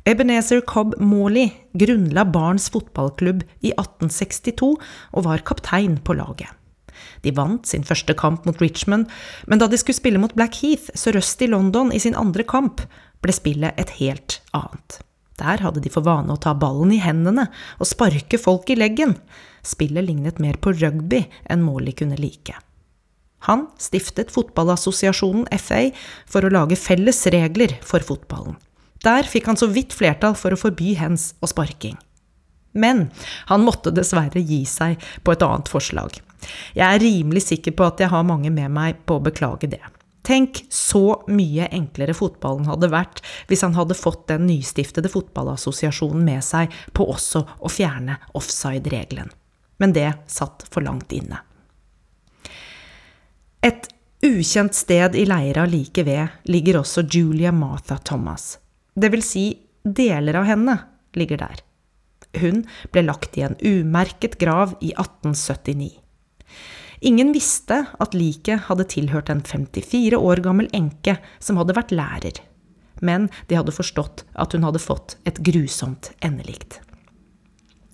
Ebenezer 0.09 0.63
Cobb 0.65 0.95
Morley 1.05 1.51
grunnla 1.77 2.25
Barns 2.33 2.71
fotballklubb 2.73 3.43
i 3.61 3.75
1862 3.75 4.71
og 4.79 5.27
var 5.27 5.45
kaptein 5.45 5.99
på 6.01 6.17
laget. 6.17 6.49
De 7.21 7.35
vant 7.37 7.69
sin 7.69 7.85
første 7.85 8.17
kamp 8.17 8.49
mot 8.49 8.65
Richmond, 8.65 9.05
men 9.53 9.61
da 9.61 9.69
de 9.69 9.77
skulle 9.77 10.01
spille 10.01 10.23
mot 10.23 10.33
Blackheath 10.33 10.97
sørøst 10.97 11.45
i 11.45 11.51
London 11.53 11.93
i 11.93 12.01
sin 12.01 12.17
andre 12.17 12.49
kamp, 12.49 12.81
ble 13.21 13.37
spillet 13.37 13.77
et 13.77 13.93
helt 14.01 14.41
annet. 14.57 15.03
Der 15.39 15.63
hadde 15.63 15.83
de 15.83 15.91
for 15.93 16.07
vane 16.07 16.35
å 16.35 16.41
ta 16.43 16.55
ballen 16.59 16.93
i 16.95 17.03
hendene 17.03 17.47
og 17.79 17.89
sparke 17.89 18.41
folk 18.43 18.71
i 18.73 18.79
leggen. 18.79 19.15
Spillet 19.63 20.07
lignet 20.07 20.41
mer 20.43 20.59
på 20.59 20.73
rugby 20.75 21.25
enn 21.51 21.63
Morley 21.63 21.95
kunne 21.95 22.19
like. 22.19 22.57
Han 23.47 23.69
stiftet 23.79 24.33
fotballassosiasjonen 24.35 25.47
FA 25.63 25.85
for 26.27 26.43
å 26.43 26.51
lage 26.51 26.79
felles 26.79 27.23
regler 27.31 27.77
for 27.87 28.03
fotballen. 28.03 28.57
Der 29.07 29.29
fikk 29.31 29.47
han 29.47 29.59
så 29.59 29.69
vidt 29.71 29.95
flertall 29.95 30.35
for 30.35 30.55
å 30.55 30.59
forby 30.59 30.97
hens 30.99 31.31
og 31.39 31.53
sparking. 31.53 31.95
Men 32.75 33.07
han 33.47 33.63
måtte 33.67 33.95
dessverre 33.95 34.43
gi 34.43 34.65
seg 34.69 34.99
på 35.23 35.35
et 35.35 35.45
annet 35.47 35.71
forslag. 35.71 36.19
Jeg 36.75 36.87
er 36.87 37.03
rimelig 37.03 37.47
sikker 37.47 37.75
på 37.79 37.87
at 37.87 38.03
jeg 38.03 38.11
har 38.13 38.27
mange 38.27 38.51
med 38.55 38.75
meg 38.75 38.99
på 39.07 39.19
å 39.19 39.23
beklage 39.23 39.71
det. 39.71 39.83
Tenk 40.27 40.65
så 40.73 41.23
mye 41.31 41.69
enklere 41.73 42.15
fotballen 42.17 42.69
hadde 42.69 42.91
vært 42.93 43.23
hvis 43.49 43.63
han 43.65 43.77
hadde 43.79 43.97
fått 43.97 44.27
den 44.31 44.47
nystiftede 44.49 45.11
fotballassosiasjonen 45.13 46.25
med 46.27 46.45
seg 46.45 46.75
på 46.97 47.07
også 47.09 47.45
å 47.59 47.71
fjerne 47.73 48.19
offside-regelen. 48.39 49.31
Men 49.79 49.95
det 49.95 50.11
satt 50.27 50.67
for 50.69 50.85
langt 50.85 51.15
inne. 51.15 51.41
Et 53.65 53.89
ukjent 54.25 54.75
sted 54.75 55.15
i 55.19 55.25
leira 55.29 55.65
like 55.71 56.03
ved 56.07 56.51
ligger 56.51 56.81
også 56.83 57.07
Julia 57.07 57.53
Martha 57.55 57.99
Thomas, 57.99 58.59
det 58.99 59.13
vil 59.15 59.23
si, 59.23 59.47
deler 59.85 60.41
av 60.41 60.49
henne 60.49 60.75
ligger 61.19 61.41
der. 61.45 61.63
Hun 62.39 62.65
ble 62.93 63.05
lagt 63.07 63.39
i 63.39 63.45
en 63.47 63.57
umerket 63.63 64.37
grav 64.41 64.75
i 64.81 64.91
1879. 64.93 65.95
Ingen 67.01 67.33
visste 67.33 67.85
at 67.99 68.17
liket 68.17 68.67
hadde 68.67 68.89
tilhørt 68.91 69.31
en 69.31 69.43
54 69.45 70.19
år 70.19 70.43
gammel 70.43 70.71
enke 70.75 71.19
som 71.39 71.61
hadde 71.61 71.77
vært 71.79 71.95
lærer, 71.95 72.43
men 73.01 73.29
de 73.47 73.59
hadde 73.59 73.75
forstått 73.75 74.25
at 74.35 74.55
hun 74.57 74.67
hadde 74.67 74.83
fått 74.83 75.17
et 75.29 75.39
grusomt 75.47 76.11
endelikt. 76.25 76.81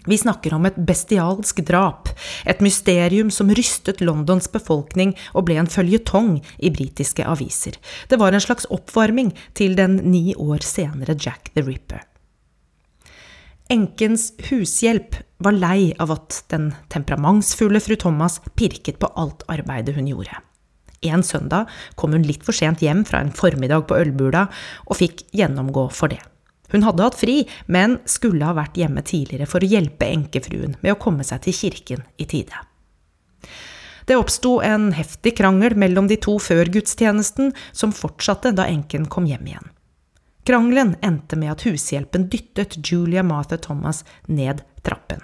Vi 0.04 0.18
snakker 0.20 0.52
om 0.52 0.66
et 0.68 0.76
bestialsk 0.76 1.62
drap, 1.64 2.10
et 2.44 2.60
mysterium 2.60 3.30
som 3.32 3.52
rystet 3.56 4.02
Londons 4.04 4.50
befolkning 4.52 5.14
og 5.32 5.46
ble 5.48 5.56
en 5.60 5.70
føljetong 5.70 6.42
i 6.60 6.72
britiske 6.72 7.24
aviser. 7.24 7.78
Det 8.08 8.20
var 8.20 8.36
en 8.36 8.44
slags 8.44 8.68
oppvarming 8.68 9.32
til 9.56 9.76
den 9.80 10.02
ni 10.12 10.34
år 10.36 10.64
senere 10.64 11.16
Jack 11.16 11.54
the 11.54 11.64
Ripper. 11.64 12.04
Enkens 13.72 14.32
hushjelp 14.50 15.16
var 15.44 15.56
lei 15.56 15.94
av 15.98 16.12
at 16.12 16.42
den 16.52 16.72
temperamentsfulle 16.92 17.80
fru 17.80 17.96
Thomas 17.96 18.40
pirket 18.58 18.98
på 19.00 19.08
alt 19.16 19.44
arbeidet 19.48 19.96
hun 19.96 20.10
gjorde. 20.10 20.36
En 21.04 21.22
søndag 21.24 21.70
kom 22.00 22.12
hun 22.16 22.24
litt 22.24 22.44
for 22.44 22.56
sent 22.56 22.82
hjem 22.84 23.04
fra 23.08 23.22
en 23.24 23.32
formiddag 23.32 23.86
på 23.88 23.96
ølbula, 24.00 24.46
og 24.88 25.00
fikk 25.00 25.24
gjennomgå 25.36 25.88
for 25.92 26.12
det. 26.12 26.20
Hun 26.72 26.84
hadde 26.84 27.04
hatt 27.04 27.18
fri, 27.18 27.42
men 27.66 27.98
skulle 28.08 28.44
ha 28.44 28.56
vært 28.56 28.78
hjemme 28.80 29.04
tidligere 29.04 29.48
for 29.48 29.64
å 29.64 29.68
hjelpe 29.68 30.08
enkefruen 30.08 30.78
med 30.80 30.94
å 30.94 31.00
komme 31.00 31.24
seg 31.24 31.44
til 31.44 31.56
kirken 31.56 32.04
i 32.16 32.28
tide. 32.28 32.64
Det 34.04 34.16
oppsto 34.20 34.58
en 34.64 34.90
heftig 34.96 35.36
krangel 35.38 35.76
mellom 35.80 36.08
de 36.10 36.18
to 36.20 36.36
før 36.42 36.68
gudstjenesten, 36.72 37.54
som 37.72 37.94
fortsatte 37.96 38.52
da 38.56 38.66
enken 38.68 39.08
kom 39.12 39.28
hjem 39.28 39.48
igjen. 39.48 39.70
Krangelen 40.44 40.94
endte 41.02 41.38
med 41.40 41.54
at 41.54 41.64
hushjelpen 41.64 42.28
dyttet 42.32 42.76
Julia 42.84 43.22
Martha 43.24 43.56
Thomas 43.56 44.02
ned 44.26 44.60
trappen. 44.84 45.22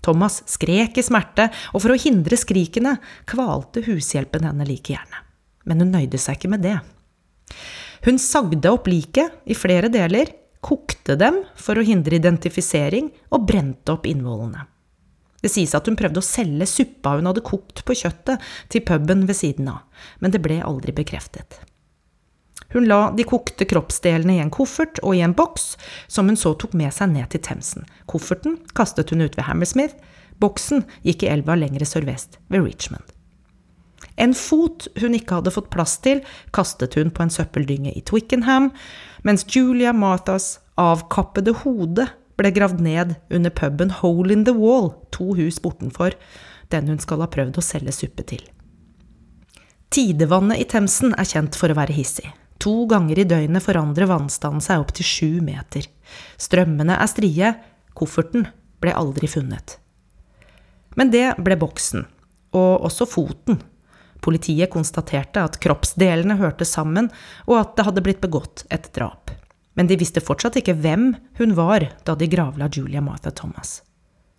Thomas 0.00 0.42
skrek 0.48 0.96
i 0.96 1.04
smerte, 1.04 1.48
og 1.74 1.82
for 1.82 1.92
å 1.92 1.98
hindre 2.00 2.38
skrikene 2.38 2.94
kvalte 3.28 3.82
hushjelpen 3.88 4.46
henne 4.46 4.66
like 4.68 4.94
gjerne. 4.94 5.24
Men 5.66 5.82
hun 5.82 5.92
nøyde 5.92 6.20
seg 6.22 6.38
ikke 6.38 6.52
med 6.54 6.62
det. 6.64 6.78
Hun 8.06 8.20
sagde 8.22 8.70
opp 8.70 8.86
liket 8.88 9.42
i 9.50 9.56
flere 9.58 9.90
deler, 9.92 10.30
kokte 10.64 11.18
dem 11.18 11.42
for 11.58 11.78
å 11.78 11.84
hindre 11.84 12.20
identifisering, 12.20 13.10
og 13.34 13.44
brente 13.50 13.92
opp 13.92 14.06
innvollene. 14.08 14.64
Det 15.42 15.50
sies 15.52 15.74
at 15.76 15.86
hun 15.86 15.98
prøvde 15.98 16.22
å 16.22 16.26
selge 16.26 16.66
suppa 16.70 17.18
hun 17.18 17.28
hadde 17.28 17.44
kokt 17.44 17.84
på 17.86 17.98
kjøttet, 17.98 18.40
til 18.72 18.86
puben 18.86 19.26
ved 19.28 19.36
siden 19.36 19.68
av, 19.74 19.82
men 20.22 20.32
det 20.32 20.40
ble 20.42 20.62
aldri 20.64 20.94
bekreftet. 20.96 21.60
Hun 22.74 22.88
la 22.90 23.10
de 23.16 23.24
kokte 23.28 23.66
kroppsdelene 23.68 24.36
i 24.36 24.42
en 24.42 24.52
koffert 24.54 24.98
og 25.02 25.16
i 25.16 25.22
en 25.24 25.36
boks, 25.36 25.74
som 26.10 26.30
hun 26.30 26.38
så 26.38 26.54
tok 26.58 26.74
med 26.78 26.94
seg 26.94 27.12
ned 27.12 27.30
til 27.32 27.44
Themsen. 27.46 27.86
Kofferten 28.10 28.58
kastet 28.76 29.12
hun 29.14 29.22
ut 29.22 29.36
ved 29.38 29.46
Hammersmith, 29.46 29.94
boksen 30.42 30.84
gikk 31.06 31.24
i 31.24 31.30
elva 31.32 31.56
lengre 31.58 31.86
sørvest, 31.88 32.40
ved 32.52 32.66
Richmond. 32.66 33.06
En 34.16 34.32
fot 34.36 34.88
hun 35.00 35.14
ikke 35.16 35.38
hadde 35.38 35.52
fått 35.52 35.70
plass 35.72 35.98
til, 36.04 36.22
kastet 36.56 36.96
hun 36.96 37.12
på 37.12 37.24
en 37.24 37.32
søppeldynge 37.32 37.92
i 37.96 38.04
Twickenham, 38.04 38.70
mens 39.24 39.44
Julia 39.52 39.92
Marthas 39.96 40.56
avkappede 40.80 41.54
hode 41.62 42.08
ble 42.36 42.52
gravd 42.52 42.82
ned 42.84 43.14
under 43.32 43.52
puben 43.52 43.92
Hole 44.00 44.32
in 44.32 44.44
the 44.44 44.56
Wall, 44.56 44.92
to 45.12 45.34
hus 45.36 45.60
bortenfor, 45.62 46.16
den 46.72 46.88
hun 46.90 47.00
skal 47.00 47.22
ha 47.24 47.30
prøvd 47.32 47.60
å 47.60 47.64
selge 47.64 47.94
suppe 47.94 48.24
til. 48.28 48.42
Tidevannet 49.92 50.60
i 50.60 50.66
Themsen 50.68 51.14
er 51.16 51.28
kjent 51.28 51.56
for 51.56 51.72
å 51.72 51.78
være 51.78 51.94
hissig. 51.96 52.26
To 52.66 52.82
ganger 52.90 53.20
i 53.22 53.24
døgnet 53.30 53.62
forandrer 53.62 54.08
vannstanden 54.10 54.64
seg 54.64 54.82
opp 54.82 54.90
til 54.96 55.06
sju 55.06 55.28
meter. 55.44 55.86
Strømmene 56.34 56.96
er 56.98 57.10
strie, 57.10 57.52
kofferten 57.94 58.48
ble 58.82 58.90
aldri 58.90 59.30
funnet. 59.30 59.76
Men 60.98 61.12
det 61.12 61.36
ble 61.46 61.54
boksen, 61.60 62.02
og 62.58 62.88
også 62.88 63.06
foten. 63.06 63.60
Politiet 64.24 64.72
konstaterte 64.72 65.44
at 65.46 65.60
kroppsdelene 65.62 66.40
hørte 66.40 66.66
sammen, 66.66 67.12
og 67.46 67.60
at 67.60 67.76
det 67.78 67.86
hadde 67.86 68.02
blitt 68.02 68.24
begått 68.24 68.64
et 68.74 68.90
drap. 68.98 69.30
Men 69.78 69.86
de 69.86 70.00
visste 70.00 70.24
fortsatt 70.24 70.58
ikke 70.58 70.74
hvem 70.80 71.12
hun 71.38 71.54
var 71.54 71.86
da 72.02 72.18
de 72.18 72.26
gravla 72.32 72.66
Julia 72.72 73.04
Martha 73.04 73.30
Thomas. 73.30 73.78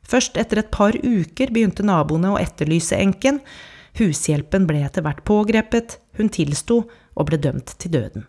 Først 0.03 0.35
etter 0.35 0.65
et 0.65 0.73
par 0.73 0.99
uker 0.99 1.53
begynte 1.53 1.85
naboene 1.85 2.33
å 2.33 2.41
etterlyse 2.43 2.99
enken. 2.99 3.39
Hushjelpen 4.01 4.67
ble 4.67 4.83
etter 4.83 5.05
hvert 5.05 5.23
pågrepet, 5.23 6.01
hun 6.19 6.33
tilsto 6.33 6.83
og 7.17 7.29
ble 7.29 7.39
dømt 7.41 7.73
til 7.81 7.93
døden. 7.97 8.25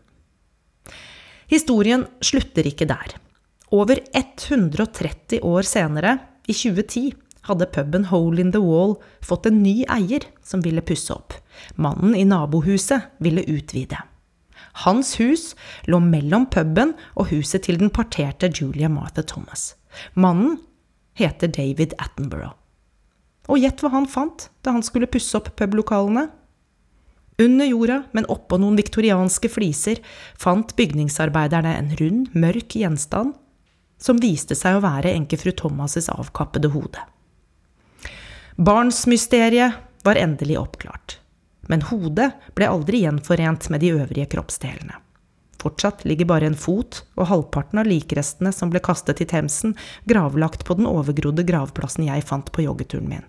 Historien 1.48 2.04
slutter 2.24 2.66
ikke 2.68 2.88
der. 2.88 3.16
Over 3.72 4.00
130 4.16 5.40
år 5.44 5.64
senere, 5.68 6.18
i 6.48 6.54
2010, 6.56 7.12
hadde 7.48 7.68
puben 7.72 8.06
Hole 8.08 8.40
in 8.40 8.52
the 8.52 8.60
Wall 8.60 8.96
fått 9.24 9.48
en 9.48 9.62
ny 9.62 9.82
eier 9.88 10.24
som 10.44 10.62
ville 10.64 10.84
pusse 10.84 11.12
opp. 11.14 11.36
Mannen 11.76 12.16
i 12.16 12.24
nabohuset 12.28 13.20
ville 13.24 13.44
utvide. 13.48 14.00
Hans 14.84 15.14
hus 15.18 15.52
lå 15.88 16.00
mellom 16.02 16.46
puben 16.52 16.94
og 17.16 17.32
huset 17.32 17.66
til 17.66 17.80
den 17.80 17.90
parterte 17.94 18.50
Julia 18.52 18.88
Martha 18.92 19.24
Thomas. 19.26 19.74
Mannen 20.14 20.58
heter 21.18 21.50
David 21.50 21.96
Attenborough. 21.98 22.54
Og 23.48 23.62
gjett 23.62 23.80
hva 23.80 23.90
han 23.94 24.06
fant 24.10 24.50
da 24.62 24.74
han 24.76 24.84
skulle 24.84 25.08
pusse 25.10 25.36
opp 25.38 25.54
publokalene? 25.56 26.28
Under 27.38 27.66
jorda, 27.66 28.02
men 28.12 28.26
oppå 28.26 28.58
noen 28.58 28.76
viktorianske 28.78 29.48
fliser, 29.52 30.00
fant 30.34 30.74
bygningsarbeiderne 30.76 31.76
en 31.78 31.92
rund, 32.00 32.32
mørk 32.34 32.74
gjenstand 32.80 33.36
som 33.98 34.18
viste 34.22 34.56
seg 34.58 34.78
å 34.78 34.82
være 34.82 35.12
enkefru 35.14 35.52
Thomas' 35.58 36.10
avkappede 36.10 36.70
hode. 36.74 37.02
Barnsmysteriet 38.58 39.78
var 40.06 40.18
endelig 40.18 40.58
oppklart, 40.58 41.18
men 41.70 41.84
hodet 41.86 42.32
ble 42.58 42.70
aldri 42.70 43.04
gjenforent 43.04 43.68
med 43.70 43.86
de 43.86 43.92
øvrige 43.94 44.30
kroppsdelene. 44.34 44.98
Fortsatt 45.58 46.04
ligger 46.06 46.26
bare 46.30 46.46
en 46.46 46.58
fot 46.58 47.04
og 47.18 47.26
halvparten 47.30 47.80
av 47.82 47.88
likrestene 47.90 48.52
som 48.54 48.70
ble 48.70 48.82
kastet 48.82 49.22
i 49.22 49.26
Themsen, 49.26 49.74
gravlagt 50.10 50.62
på 50.66 50.78
den 50.78 50.86
overgrodde 50.86 51.46
gravplassen 51.46 52.06
jeg 52.06 52.26
fant 52.26 52.50
på 52.54 52.66
joggeturen 52.66 53.10
min. 53.10 53.26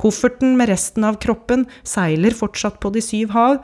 Kofferten 0.00 0.56
med 0.56 0.70
resten 0.70 1.04
av 1.04 1.18
kroppen 1.20 1.66
seiler 1.84 2.32
fortsatt 2.36 2.80
på 2.80 2.92
de 2.94 3.02
syv 3.04 3.34
hav, 3.36 3.60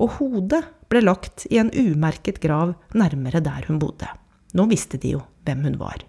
og 0.00 0.16
hodet 0.18 0.62
ble 0.92 1.00
lagt 1.04 1.46
i 1.48 1.60
en 1.62 1.70
umerket 1.72 2.40
grav 2.42 2.74
nærmere 2.92 3.40
der 3.44 3.64
hun 3.68 3.80
bodde. 3.80 4.08
Nå 4.52 4.66
visste 4.68 5.00
de 5.00 5.14
jo 5.16 5.24
hvem 5.46 5.64
hun 5.68 5.78
var. 5.80 6.04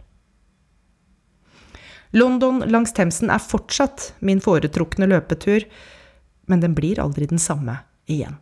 London 2.11 2.59
langs 2.67 2.91
Themsen 2.91 3.31
er 3.31 3.39
fortsatt 3.39 4.11
min 4.19 4.41
foretrukne 4.43 5.07
løpetur, 5.07 5.63
men 6.51 6.59
den 6.59 6.75
blir 6.75 6.99
aldri 6.99 7.29
den 7.31 7.39
samme 7.39 7.77
igjen. 8.11 8.35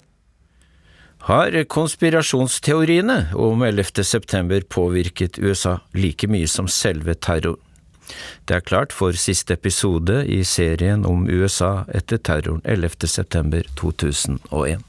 Har 1.27 1.53
konspirasjonsteoriene 1.67 3.35
om 3.35 3.61
11. 3.61 4.03
september 4.07 4.61
påvirket 4.61 5.37
USA 5.37 5.77
like 5.93 6.29
mye 6.31 6.47
som 6.47 6.69
selve 6.71 7.13
terroren? 7.19 7.59
Det 8.47 8.55
er 8.55 8.65
klart 8.65 8.93
for 8.93 9.11
siste 9.11 9.53
episode 9.53 10.23
i 10.27 10.43
serien 10.43 11.05
om 11.05 11.27
USA 11.29 11.83
etter 11.93 12.17
terroren 12.17 12.61
11. 12.65 13.07
september 13.07 13.61
2001. 13.75 14.83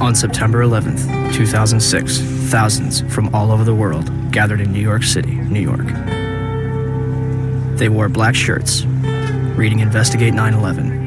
On 0.00 0.14
September 0.14 0.64
11th, 0.64 1.32
2006, 1.34 2.20
thousands 2.50 3.02
from 3.14 3.34
all 3.34 3.52
over 3.52 3.64
the 3.64 3.74
world 3.74 4.10
gathered 4.32 4.60
in 4.60 4.72
New 4.72 4.80
York 4.80 5.02
City, 5.02 5.34
New 5.34 5.60
York. 5.60 5.86
They 7.76 7.88
wore 7.88 8.08
black 8.08 8.34
shirts, 8.34 8.84
reading 9.56 9.80
Investigate 9.80 10.32
9 10.32 10.54
11, 10.54 10.99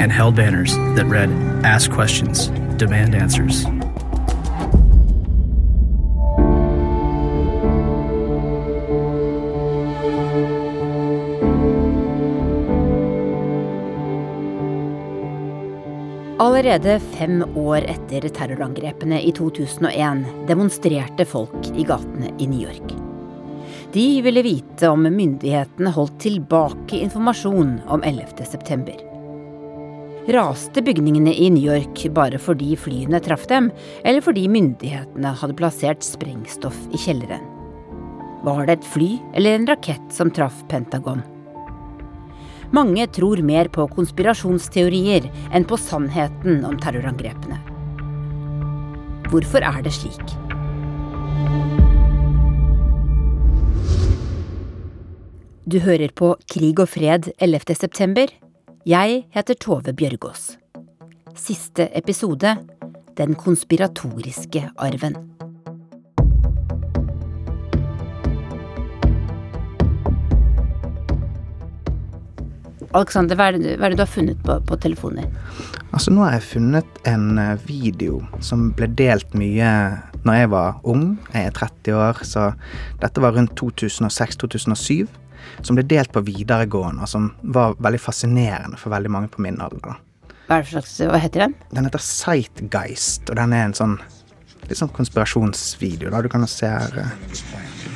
and 0.00 0.10
held 0.10 0.34
banners 0.36 0.74
that 0.96 1.06
read 1.06 1.30
Ask 1.64 1.92
Questions, 1.92 2.48
Demand 2.78 3.14
Answers. 3.14 3.66
Allerede 16.40 17.00
fem 17.00 17.44
år 17.56 17.84
etter 17.84 18.28
terrorangrepene 18.28 19.20
i 19.22 19.32
2001 19.32 20.24
demonstrerte 20.48 21.24
folk 21.28 21.68
i 21.76 21.84
gatene 21.84 22.32
i 22.38 22.48
New 22.48 22.64
York. 22.64 22.96
De 23.92 24.22
ville 24.22 24.42
vite 24.42 24.88
om 24.88 25.04
myndighetene 25.04 25.92
holdt 25.92 26.16
tilbake 26.24 26.96
informasjon 27.04 27.78
om 27.88 28.02
11. 28.02 29.09
Raste 30.30 30.82
bygningene 30.82 31.32
i 31.34 31.48
New 31.50 31.64
York 31.64 32.04
bare 32.14 32.38
fordi 32.38 32.76
flyene 32.78 33.18
traff 33.24 33.48
dem, 33.50 33.66
eller 34.06 34.22
fordi 34.22 34.44
myndighetene 34.46 35.32
hadde 35.40 35.56
plassert 35.58 36.04
sprengstoff 36.06 36.76
i 36.94 36.98
kjelleren? 37.02 37.42
Var 38.46 38.60
det 38.68 38.76
et 38.76 38.86
fly 38.92 39.08
eller 39.34 39.56
en 39.56 39.64
rakett 39.66 40.12
som 40.14 40.30
traff 40.30 40.60
Pentagon? 40.70 41.24
Mange 42.70 43.08
tror 43.10 43.42
mer 43.42 43.66
på 43.74 43.88
konspirasjonsteorier 43.90 45.26
enn 45.50 45.66
på 45.66 45.78
sannheten 45.82 46.62
om 46.68 46.76
terrorangrepene. 46.78 47.58
Hvorfor 49.32 49.66
er 49.66 49.80
det 49.82 49.96
slik? 49.96 50.36
Du 55.66 55.80
hører 55.82 56.14
på 56.14 56.36
Krig 56.46 56.78
og 56.78 56.92
fred 56.94 57.32
11. 57.42 58.30
Jeg 58.88 59.26
heter 59.28 59.58
Tove 59.60 59.92
Bjørgaas. 59.92 60.54
Siste 61.36 61.84
episode 61.92 62.54
Den 63.18 63.34
konspiratoriske 63.36 64.62
arven. 64.80 65.18
Alexander, 72.96 73.36
hva 73.36 73.50
er, 73.50 73.60
det, 73.60 73.76
hva 73.76 73.84
er 73.84 73.92
det 73.92 74.00
du 74.00 74.06
har 74.06 74.08
funnet 74.08 74.40
på, 74.48 74.56
på 74.64 74.80
telefonen 74.80 75.26
din? 75.26 75.38
Altså, 75.92 76.16
nå 76.16 76.24
har 76.24 76.38
jeg 76.38 76.48
funnet 76.48 77.04
en 77.04 77.36
eh, 77.36 77.60
video 77.68 78.22
som 78.40 78.70
ble 78.72 78.88
delt 78.96 79.36
mye 79.36 79.68
når 80.24 80.40
jeg 80.40 80.54
var 80.56 80.80
ung. 80.88 81.18
Jeg 81.34 81.50
er 81.50 81.58
30 81.60 82.00
år, 82.00 82.24
så 82.24 82.54
dette 83.04 83.20
var 83.20 83.36
rundt 83.36 83.52
2006-2007. 83.60 85.04
Som 85.62 85.78
ble 85.78 85.84
delt 85.88 86.12
på 86.14 86.22
videregående, 86.26 87.04
og 87.04 87.10
som 87.10 87.32
var 87.42 87.76
veldig 87.82 88.00
fascinerende 88.00 88.80
for 88.80 88.94
veldig 88.94 89.12
mange 89.12 89.32
på 89.32 89.42
min 89.44 89.60
alder. 89.60 89.98
Hva, 90.46 90.56
er 90.56 90.62
det 90.62 90.70
for 90.70 90.78
slags, 90.78 90.96
hva 91.10 91.20
heter 91.22 91.46
den? 91.46 91.58
Den 91.70 91.86
heter 91.86 92.02
Sightgeist, 92.02 93.28
og 93.30 93.38
den 93.38 93.54
er 93.54 93.68
en 93.68 93.76
sånn 93.76 94.00
litt 94.70 94.78
sånn 94.78 94.92
konspirasjonsvideo. 94.94 96.10
da 96.10 96.22
Du 96.22 96.28
kan 96.28 96.46
se 96.46 96.66
her 96.66 96.98
eh. 96.98 97.14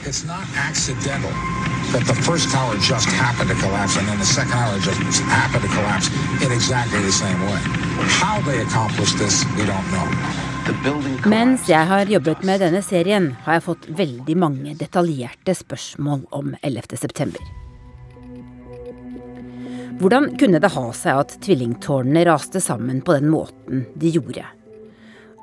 It's 0.05 0.25
not 0.29 0.45
accidental 0.61 1.33
that 1.93 2.05
the 2.07 2.15
first 2.15 2.51
tower 2.51 2.75
just 2.77 3.09
happened 3.09 3.49
to 3.49 3.57
collapse 3.57 3.97
and 3.97 4.07
then 4.07 4.19
the 4.19 4.27
second 4.27 4.53
tower 4.53 4.79
just 4.79 5.23
happened 5.23 5.63
to 5.63 5.69
collapse 5.69 6.11
in 6.45 6.53
exactly 6.53 7.01
the 7.01 7.13
same 7.13 7.41
way. 7.41 7.61
How 8.21 8.41
they 8.43 8.61
accomplished 8.61 9.17
this, 9.19 9.45
we 9.57 9.65
don't 9.65 9.87
know. 9.93 10.54
Mens 11.29 11.67
jeg 11.69 11.85
har 11.91 12.09
jobbet 12.09 12.45
med 12.47 12.63
denne 12.63 12.81
serien, 12.85 13.27
har 13.45 13.59
jeg 13.59 13.65
fått 13.67 13.87
veldig 13.99 14.37
mange 14.41 14.73
detaljerte 14.81 15.53
spørsmål 15.57 16.23
om 16.33 16.55
11. 16.63 16.97
september. 16.97 17.43
Hvordan 20.01 20.31
kunne 20.41 20.63
det 20.65 20.71
ha 20.73 20.85
seg 20.97 21.21
at 21.21 21.37
tvillingtårnene 21.45 22.25
raste 22.31 22.63
sammen 22.65 23.03
på 23.05 23.19
den 23.19 23.29
måten 23.33 23.85
de 23.93 24.15
gjorde? 24.17 24.47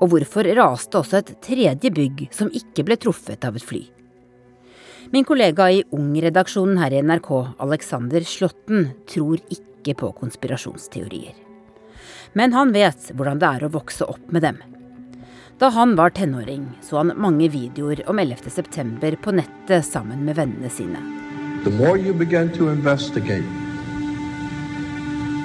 Og 0.02 0.10
hvorfor 0.16 0.50
raste 0.58 1.04
også 1.04 1.22
et 1.22 1.32
tredje 1.46 1.94
bygg 1.94 2.26
som 2.34 2.50
ikke 2.50 2.88
ble 2.90 2.98
truffet 2.98 3.46
av 3.46 3.62
et 3.62 3.68
fly? 3.68 3.84
Min 5.14 5.28
kollega 5.28 5.70
i 5.70 5.86
Ung-redaksjonen 5.94 6.82
her 6.82 6.98
i 6.98 7.06
NRK, 7.06 7.32
Alexander 7.62 8.26
Slåtten, 8.26 8.92
tror 9.06 9.38
ikke 9.54 10.00
på 10.02 10.14
konspirasjonsteorier. 10.18 11.38
Men 12.34 12.54
han 12.58 12.74
vet 12.74 13.14
hvordan 13.14 13.42
det 13.42 13.56
er 13.58 13.68
å 13.68 13.74
vokse 13.78 14.08
opp 14.10 14.32
med 14.34 14.50
dem. 14.50 14.62
Da 15.62 15.70
han 15.70 15.96
var 15.96 16.10
tenåring, 16.10 16.80
så 16.82 16.98
han 16.98 17.12
mange 17.16 17.46
videoer 17.50 18.10
om 18.10 18.20
11.9 18.20 19.16
på 19.22 19.32
nettet 19.32 19.86
sammen 19.86 20.24
med 20.26 20.36
vennene 20.36 20.70
sine. 20.74 20.98
The 21.64 21.70
more 21.70 22.00
you 22.02 22.14
begin 22.18 22.50
to 22.58 22.72
investigate 22.72 23.46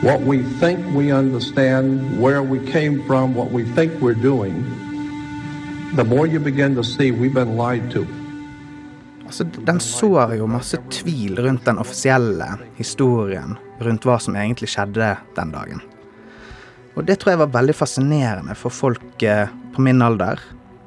what 0.01 0.21
we 0.25 0.39
think 0.61 0.81
we 0.97 1.13
understand, 1.13 2.01
where 2.21 2.41
we 2.41 2.73
came 2.73 3.03
from, 3.07 3.35
what 3.37 3.53
we 3.53 3.65
think 3.75 3.93
we're 4.01 4.23
doing, 4.23 4.65
the 5.97 6.05
more 6.05 6.27
you 6.27 6.41
begin 6.41 6.75
to 6.77 6.83
see 6.83 7.13
we've 7.13 7.35
been 7.35 7.59
lied 7.59 7.93
to. 7.93 8.07
Altså, 9.27 9.45
den 9.45 9.81
sår 9.81 10.35
jo 10.39 10.47
masse 10.47 10.81
tvil 10.91 11.37
rundt 11.45 11.69
den 11.69 11.79
offisielle 11.79 12.49
historien 12.81 13.59
rundt 13.85 14.09
hva 14.09 14.17
som 14.17 14.41
egentlig 14.41 14.73
skjedde 14.73 15.13
den 15.37 15.53
dagen. 15.53 15.85
Og 16.97 17.05
det 17.05 17.21
tror 17.21 17.35
jeg 17.35 17.45
var 17.45 17.55
veldig 17.61 17.77
fascinerende 17.77 18.57
for 18.57 18.73
folk 18.73 19.23
eh, 19.23 19.53
på 19.77 19.85
min 19.85 20.03
alder. 20.03 20.41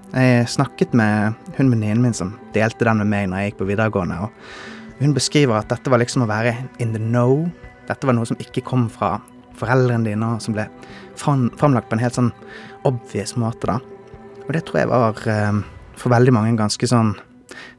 Jeg 0.09 0.49
snakket 0.49 0.95
med 0.97 1.37
hun 1.59 1.69
venninnen 1.69 2.01
min 2.01 2.15
som 2.17 2.33
delte 2.55 2.87
den 2.87 3.03
med 3.03 3.11
meg 3.11 3.27
når 3.29 3.43
jeg 3.43 3.51
gikk 3.51 3.59
på 3.61 3.69
videregående. 3.69 4.17
og 4.25 4.99
Hun 4.99 5.13
beskriver 5.13 5.59
at 5.59 5.69
dette 5.69 5.91
var 5.91 6.01
liksom 6.01 6.25
å 6.25 6.29
være 6.29 6.55
in 6.81 6.95
the 6.95 7.01
know. 7.01 7.45
Dette 7.89 8.09
var 8.09 8.17
noe 8.17 8.25
som 8.25 8.39
ikke 8.41 8.65
kom 8.65 8.87
fra 8.89 9.19
foreldrene 9.59 10.07
dine, 10.07 10.33
og 10.35 10.41
som 10.41 10.55
ble 10.55 10.65
framlagt 11.19 11.89
på 11.89 11.97
en 11.97 12.03
helt 12.03 12.17
sånn 12.17 12.33
obvious 12.87 13.35
måte. 13.37 13.67
da. 13.67 13.79
Og 14.47 14.53
det 14.55 14.65
tror 14.65 14.81
jeg 14.81 14.91
var 14.91 15.23
eh, 15.29 15.63
for 15.99 16.13
veldig 16.15 16.33
mange 16.33 16.57
ganske 16.57 16.89
sånn 16.89 17.13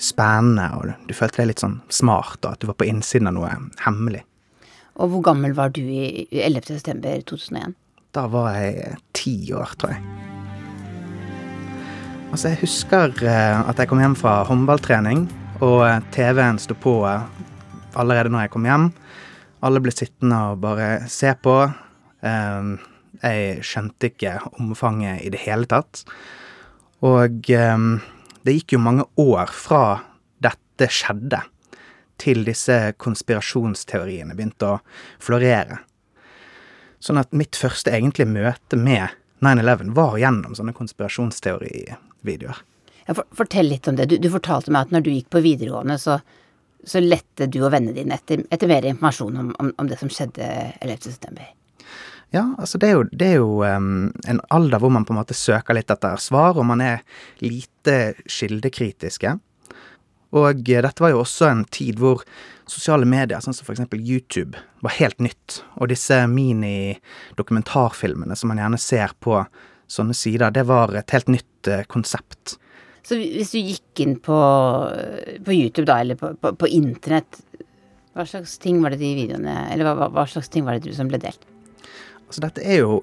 spennende, 0.01 0.71
og 0.77 1.09
du 1.09 1.15
følte 1.17 1.43
deg 1.43 1.53
litt 1.53 1.65
sånn 1.65 1.81
smart, 1.93 2.39
og 2.45 2.53
at 2.53 2.63
du 2.63 2.69
var 2.71 2.79
på 2.81 2.89
innsiden 2.89 3.31
av 3.31 3.37
noe 3.37 3.53
hemmelig. 3.85 4.23
Og 5.01 5.15
hvor 5.15 5.25
gammel 5.31 5.55
var 5.57 5.73
du 5.73 5.83
i 5.83 6.27
11.9.2001? 6.31 7.79
Da 8.13 8.27
var 8.31 8.55
jeg 8.59 8.99
ti 9.17 9.35
år, 9.55 9.79
tror 9.81 9.95
jeg. 9.97 10.40
Altså, 12.31 12.53
jeg 12.53 12.61
husker 12.61 13.11
eh, 13.27 13.61
at 13.67 13.81
jeg 13.83 13.89
kom 13.91 13.99
hjem 13.99 14.13
fra 14.15 14.45
håndballtrening, 14.47 15.25
og 15.67 15.81
eh, 15.83 15.97
TV-en 16.15 16.61
sto 16.63 16.77
på 16.79 16.93
eh, 17.11 17.25
allerede 17.99 18.31
når 18.31 18.45
jeg 18.45 18.53
kom 18.55 18.69
hjem. 18.69 18.85
Alle 19.67 19.81
ble 19.83 19.91
sittende 19.91 20.39
og 20.53 20.61
bare 20.63 21.09
se 21.11 21.33
på. 21.43 21.57
Jeg 22.23 23.65
skjønte 23.67 24.13
ikke 24.13 24.37
omfanget 24.63 25.25
i 25.27 25.33
det 25.35 25.41
hele 25.43 25.67
tatt. 25.69 26.05
Og 27.05 27.43
det 27.51 28.55
gikk 28.55 28.77
jo 28.77 28.81
mange 28.81 29.05
år 29.21 29.51
fra 29.53 29.83
dette 30.41 30.89
skjedde, 30.89 31.43
til 32.21 32.45
disse 32.47 32.79
konspirasjonsteoriene 33.01 34.37
begynte 34.39 34.71
å 34.71 34.79
florere. 35.21 35.83
Sånn 37.03 37.21
at 37.21 37.37
mitt 37.37 37.59
første 37.59 37.93
egentlige 37.93 38.33
møte 38.33 38.81
med 38.81 39.19
9-11 39.45 39.93
var 39.99 40.17
gjennom 40.21 40.57
sånne 40.57 40.77
konspirasjonsteorivideoer. 40.79 42.07
Ja, 43.07 43.15
for, 43.15 43.27
fortell 43.35 43.71
litt 43.73 43.89
om 43.89 43.97
det. 43.99 44.09
Du, 44.11 44.19
du, 44.23 44.29
fortalte 44.33 44.73
meg 44.75 44.89
at 44.89 44.95
når 44.95 45.07
du 45.07 45.13
gikk 45.15 45.31
på 45.33 45.43
videregående, 45.45 45.97
så, 45.99 46.19
så 46.87 47.03
lette 47.03 47.49
du 47.51 47.61
og 47.63 47.73
vennene 47.75 47.97
dine 47.97 48.19
etter, 48.19 48.45
etter 48.53 48.71
mer 48.71 48.87
informasjon 48.89 49.41
om, 49.41 49.55
om, 49.59 49.73
om, 49.77 49.91
det 49.91 49.99
som 50.01 50.13
skjedde 50.13 50.51
11.9. 50.85 51.49
Ja, 52.31 52.45
altså 52.63 52.79
det 52.79 52.91
er 52.91 52.95
jo, 52.95 53.05
det 53.11 53.27
er 53.27 53.41
jo 53.41 53.63
um, 53.67 54.11
en 54.31 54.41
alder 54.55 54.79
hvor 54.79 54.93
man 54.95 55.07
på 55.07 55.15
en 55.15 55.19
måte 55.19 55.35
søker 55.35 55.75
litt 55.75 55.91
etter 55.91 56.21
svar, 56.23 56.55
og 56.55 56.69
man 56.69 56.81
er 56.85 57.03
lite 57.43 58.15
kildekritiske. 58.31 59.35
Og 60.31 60.63
dette 60.63 61.03
var 61.03 61.11
jo 61.11 61.25
også 61.25 61.49
en 61.51 61.65
tid 61.75 61.99
hvor 61.99 62.23
sosiale 62.71 63.07
medier, 63.09 63.41
sånn 63.43 63.57
som 63.57 63.67
eksempel 63.73 63.99
YouTube, 63.99 64.55
var 64.85 64.95
helt 65.01 65.19
nytt. 65.19 65.65
Og 65.83 65.91
disse 65.91 66.27
mini-dokumentarfilmene 66.31 68.37
som 68.39 68.49
man 68.53 68.61
gjerne 68.63 68.79
ser 68.79 69.11
på 69.19 69.43
sånne 69.91 70.15
sider, 70.17 70.53
det 70.55 70.67
var 70.69 70.95
et 70.99 71.15
helt 71.17 71.31
nytt 71.33 71.71
uh, 71.71 71.83
konsept. 71.91 72.57
Så 73.07 73.17
hvis 73.19 73.53
du 73.55 73.59
gikk 73.59 74.03
inn 74.05 74.19
på, 74.23 74.39
på 75.45 75.55
YouTube, 75.55 75.87
da, 75.89 76.01
eller 76.05 76.19
på, 76.21 76.35
på, 76.39 76.53
på, 76.61 76.69
internett, 76.77 77.41
hva 78.15 78.27
slags 78.29 78.59
ting 78.63 78.83
var 78.83 78.93
det 78.93 79.01
de 79.01 79.09
videoene 79.15 79.55
Eller 79.71 79.87
hva, 79.87 80.09
hva 80.11 80.25
slags 80.29 80.51
ting 80.51 80.65
var 80.67 80.77
det 80.77 80.91
du 80.91 80.97
som 80.97 81.09
ble 81.09 81.21
delt? 81.23 81.43
Altså, 82.27 82.43
dette 82.43 82.63
er 82.67 82.83
jo 82.83 83.01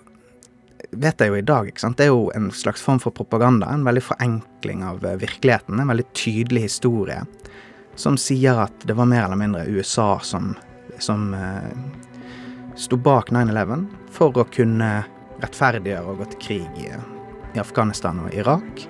vet 0.92 1.20
jeg 1.20 1.32
jo 1.32 1.38
i 1.40 1.46
dag, 1.46 1.68
ikke 1.68 1.82
sant. 1.82 1.98
Det 2.00 2.08
er 2.08 2.14
jo 2.14 2.28
en 2.38 2.50
slags 2.56 2.84
form 2.84 3.00
for 3.02 3.16
propaganda. 3.16 3.70
En 3.74 3.86
veldig 3.88 4.04
forenkling 4.06 4.84
av 4.86 5.04
eh, 5.06 5.18
virkeligheten. 5.20 5.80
En 5.80 5.92
veldig 5.92 6.06
tydelig 6.16 6.68
historie 6.68 7.24
som 7.98 8.18
sier 8.22 8.60
at 8.62 8.86
det 8.86 8.94
var 8.98 9.10
mer 9.10 9.26
eller 9.26 9.40
mindre 9.40 9.66
USA 9.66 10.20
som, 10.24 10.54
som 11.02 11.34
eh, 11.34 11.72
sto 12.78 13.00
bak 13.02 13.32
9-11 13.34 13.88
for 14.14 14.38
å 14.38 14.46
kunne 14.54 14.92
rettferdiggjøre 15.44 16.14
å 16.14 16.18
gå 16.20 16.30
til 16.34 16.40
krig 16.44 16.80
i, 16.82 16.92
i 17.56 17.60
Afghanistan 17.62 18.20
og 18.24 18.34
Irak. 18.34 18.88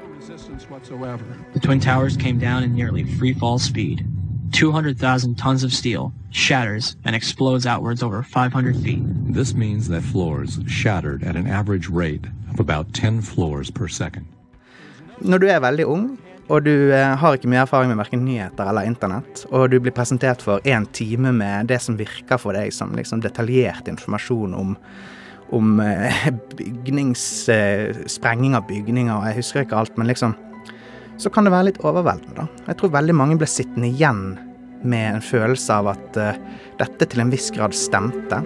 The 1.54 1.60
Twin 1.60 1.80
Towers 1.80 2.18
came 2.18 2.40
down 2.40 2.64
in 2.64 2.76
nearly 2.76 3.04
free 3.18 3.34
fall 3.34 3.60
speed. 3.60 4.06
200,000 4.52 5.36
tons 5.36 5.64
of 5.64 5.74
steel 5.74 6.14
shatters 6.32 6.96
and 7.06 7.16
explodes 7.16 7.66
outwards 7.66 8.04
over 8.04 8.24
500 8.24 8.76
feet. 8.76 9.04
This 9.34 9.54
means 9.54 9.88
that 9.90 10.04
floors 10.04 10.60
shattered 10.68 11.24
at 11.24 11.36
an 11.36 11.48
average 11.48 11.90
rate 11.90 12.26
of 12.54 12.60
about 12.60 12.94
10 12.94 13.22
floors 13.22 13.72
per 13.72 13.88
second. 13.88 14.26
Når 15.20 15.38
du 15.38 15.48
er 15.48 15.60
veldig 15.60 15.86
ung, 15.86 16.18
og 16.48 16.64
du 16.64 16.94
eh, 16.94 17.16
har 17.20 17.36
ikke 17.36 17.50
mye 17.52 17.64
erfaring 17.66 17.90
med 17.92 18.00
verken 18.00 18.24
nyheter 18.24 18.70
eller 18.70 18.88
internett, 18.88 19.44
og 19.50 19.72
du 19.72 19.80
blir 19.82 19.96
presentert 19.96 20.44
for 20.46 20.64
én 20.64 20.86
time 20.94 21.34
med 21.36 21.68
det 21.68 21.82
som 21.84 21.98
virker 21.98 22.40
for 22.40 22.56
deg 22.56 22.72
som 22.74 22.94
liksom 22.96 23.24
detaljert 23.26 23.90
informasjon 23.92 24.54
om, 24.56 24.76
om 25.56 25.80
eh, 25.80 26.28
bygnings, 26.58 27.24
eh, 27.50 27.96
sprenging 28.08 28.58
av 28.58 28.68
bygninger, 28.68 29.14
og 29.14 29.30
jeg 29.30 29.40
husker 29.42 29.66
ikke 29.66 29.80
alt, 29.80 29.98
men 29.98 30.10
liksom 30.12 30.36
så 31.18 31.32
kan 31.34 31.48
det 31.48 31.52
være 31.54 31.72
litt 31.72 31.80
overveldende, 31.82 32.36
da. 32.38 32.66
Jeg 32.68 32.78
tror 32.78 32.94
veldig 32.94 33.16
mange 33.18 33.38
ble 33.42 33.48
sittende 33.50 33.90
igjen 33.90 34.38
med 34.86 35.16
en 35.16 35.24
følelse 35.26 35.74
av 35.74 35.90
at 35.96 36.20
uh, 36.22 36.36
dette 36.78 37.08
til 37.10 37.24
en 37.24 37.32
viss 37.34 37.50
grad 37.56 37.74
stemte. 37.74 38.44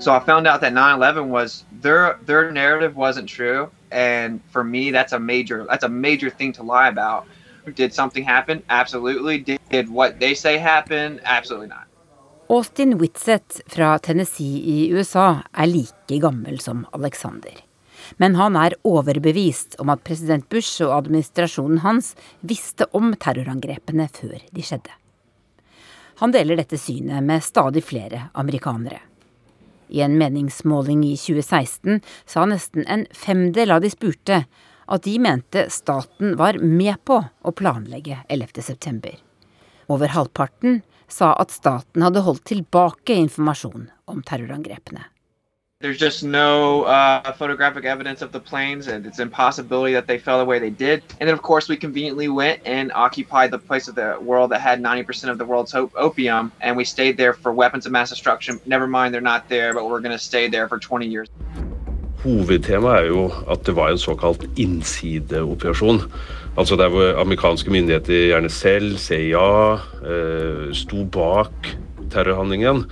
So 0.00 0.12
I 0.12 0.20
found 0.20 0.46
out 0.48 0.60
that 0.62 0.72
9/11 0.72 1.28
was 1.28 1.64
their 1.82 2.18
their 2.26 2.50
narrative 2.50 2.96
wasn't 2.96 3.28
true, 3.28 3.68
and 3.92 4.40
for 4.50 4.64
me, 4.64 4.90
that's 4.90 5.12
a 5.12 5.20
major 5.20 5.66
that's 5.68 5.84
a 5.84 5.88
major 5.88 6.30
thing 6.30 6.52
to 6.54 6.62
lie 6.62 6.88
about. 6.88 7.26
Did 7.76 7.94
something 7.94 8.24
happen? 8.24 8.62
Absolutely. 8.68 9.38
Did, 9.38 9.60
did 9.70 9.88
what 9.88 10.20
they 10.20 10.34
say 10.34 10.58
happen? 10.58 11.20
Absolutely 11.24 11.68
not. 11.68 11.86
Austin 12.50 12.98
Whitsett 12.98 13.60
fra 13.66 13.98
Tennessee 13.98 14.58
i 14.58 14.90
USA 14.90 15.42
er 15.52 15.66
like 15.66 16.18
gammel 16.18 16.60
som 16.60 16.86
Alexander. 16.92 17.54
Men 18.16 18.34
han 18.34 18.56
er 18.56 18.74
overbevist 18.82 19.76
om 19.78 19.92
at 19.92 20.02
president 20.04 20.48
Bush 20.50 20.82
og 20.82 20.96
administrasjonen 20.96 21.84
hans 21.84 22.16
visste 22.40 22.88
om 22.96 23.12
terrorangrepene 23.14 24.08
før 24.10 24.40
de 24.50 24.64
skjedde. 24.66 24.90
Han 26.20 26.34
deler 26.34 26.58
dette 26.58 26.76
synet 26.76 27.22
med 27.24 27.44
stadig 27.44 27.84
flere 27.86 28.26
amerikanere. 28.34 28.98
I 29.90 30.02
en 30.04 30.18
meningsmåling 30.18 31.04
i 31.06 31.14
2016 31.18 32.02
sa 32.26 32.44
nesten 32.46 32.84
en 32.86 33.06
femdel 33.14 33.72
av 33.74 33.80
de 33.82 33.90
spurte 33.94 34.42
at 34.90 35.06
de 35.06 35.18
mente 35.18 35.70
staten 35.70 36.36
var 36.36 36.58
med 36.58 36.98
på 37.04 37.20
å 37.42 37.52
planlegge 37.54 38.18
11.9. 38.28 39.14
Over 39.90 40.12
halvparten 40.14 40.82
sa 41.10 41.32
at 41.38 41.54
staten 41.54 42.02
hadde 42.02 42.22
holdt 42.26 42.44
tilbake 42.50 43.14
informasjon 43.14 43.88
om 44.10 44.22
terrorangrepene. 44.22 45.06
There's 45.80 45.96
just 45.96 46.22
no 46.22 46.82
uh, 46.82 47.32
photographic 47.32 47.86
evidence 47.86 48.20
of 48.20 48.32
the 48.32 48.40
planes, 48.40 48.86
and 48.86 49.06
it's 49.06 49.18
an 49.18 49.28
impossibility 49.28 49.94
that 49.94 50.06
they 50.06 50.18
fell 50.18 50.38
the 50.38 50.44
way 50.44 50.58
they 50.58 50.68
did. 50.68 51.02
And 51.18 51.26
then, 51.26 51.32
of 51.32 51.40
course, 51.40 51.70
we 51.70 51.76
conveniently 51.78 52.28
went 52.28 52.60
and 52.66 52.92
occupied 52.92 53.50
the 53.50 53.58
place 53.58 53.88
of 53.88 53.94
the 53.94 54.18
world 54.20 54.50
that 54.50 54.60
had 54.60 54.82
90% 54.82 55.30
of 55.30 55.38
the 55.38 55.46
world's 55.46 55.74
opium, 55.74 56.52
and 56.60 56.76
we 56.76 56.84
stayed 56.84 57.16
there 57.16 57.32
for 57.32 57.50
weapons 57.50 57.86
of 57.86 57.92
mass 57.92 58.10
destruction. 58.10 58.60
Never 58.66 58.86
mind, 58.86 59.14
they're 59.14 59.22
not 59.22 59.48
there, 59.48 59.72
but 59.72 59.88
we're 59.88 60.00
going 60.00 60.12
to 60.12 60.18
stay 60.18 60.48
there 60.48 60.68
for 60.68 60.78
20 60.78 61.06
years. 61.06 61.28
Hovedtemaet 62.20 63.06
er 63.06 63.06
jo 63.08 63.28
at 63.50 63.64
det 63.66 63.76
var 63.76 63.92
en 63.92 64.00
såkalt 64.00 64.44
innsideoperasjon. 64.60 66.02
Altså 66.58 66.76
der 66.76 66.90
hvor 66.92 67.14
amerikanske 67.20 67.70
myndigheter, 67.70 68.26
gjerne 68.32 68.50
selv, 68.50 68.98
CIA, 68.98 69.72
eh, 70.04 70.74
sto 70.76 71.04
bak 71.04 71.70
terrorhandlingen. 72.10 72.84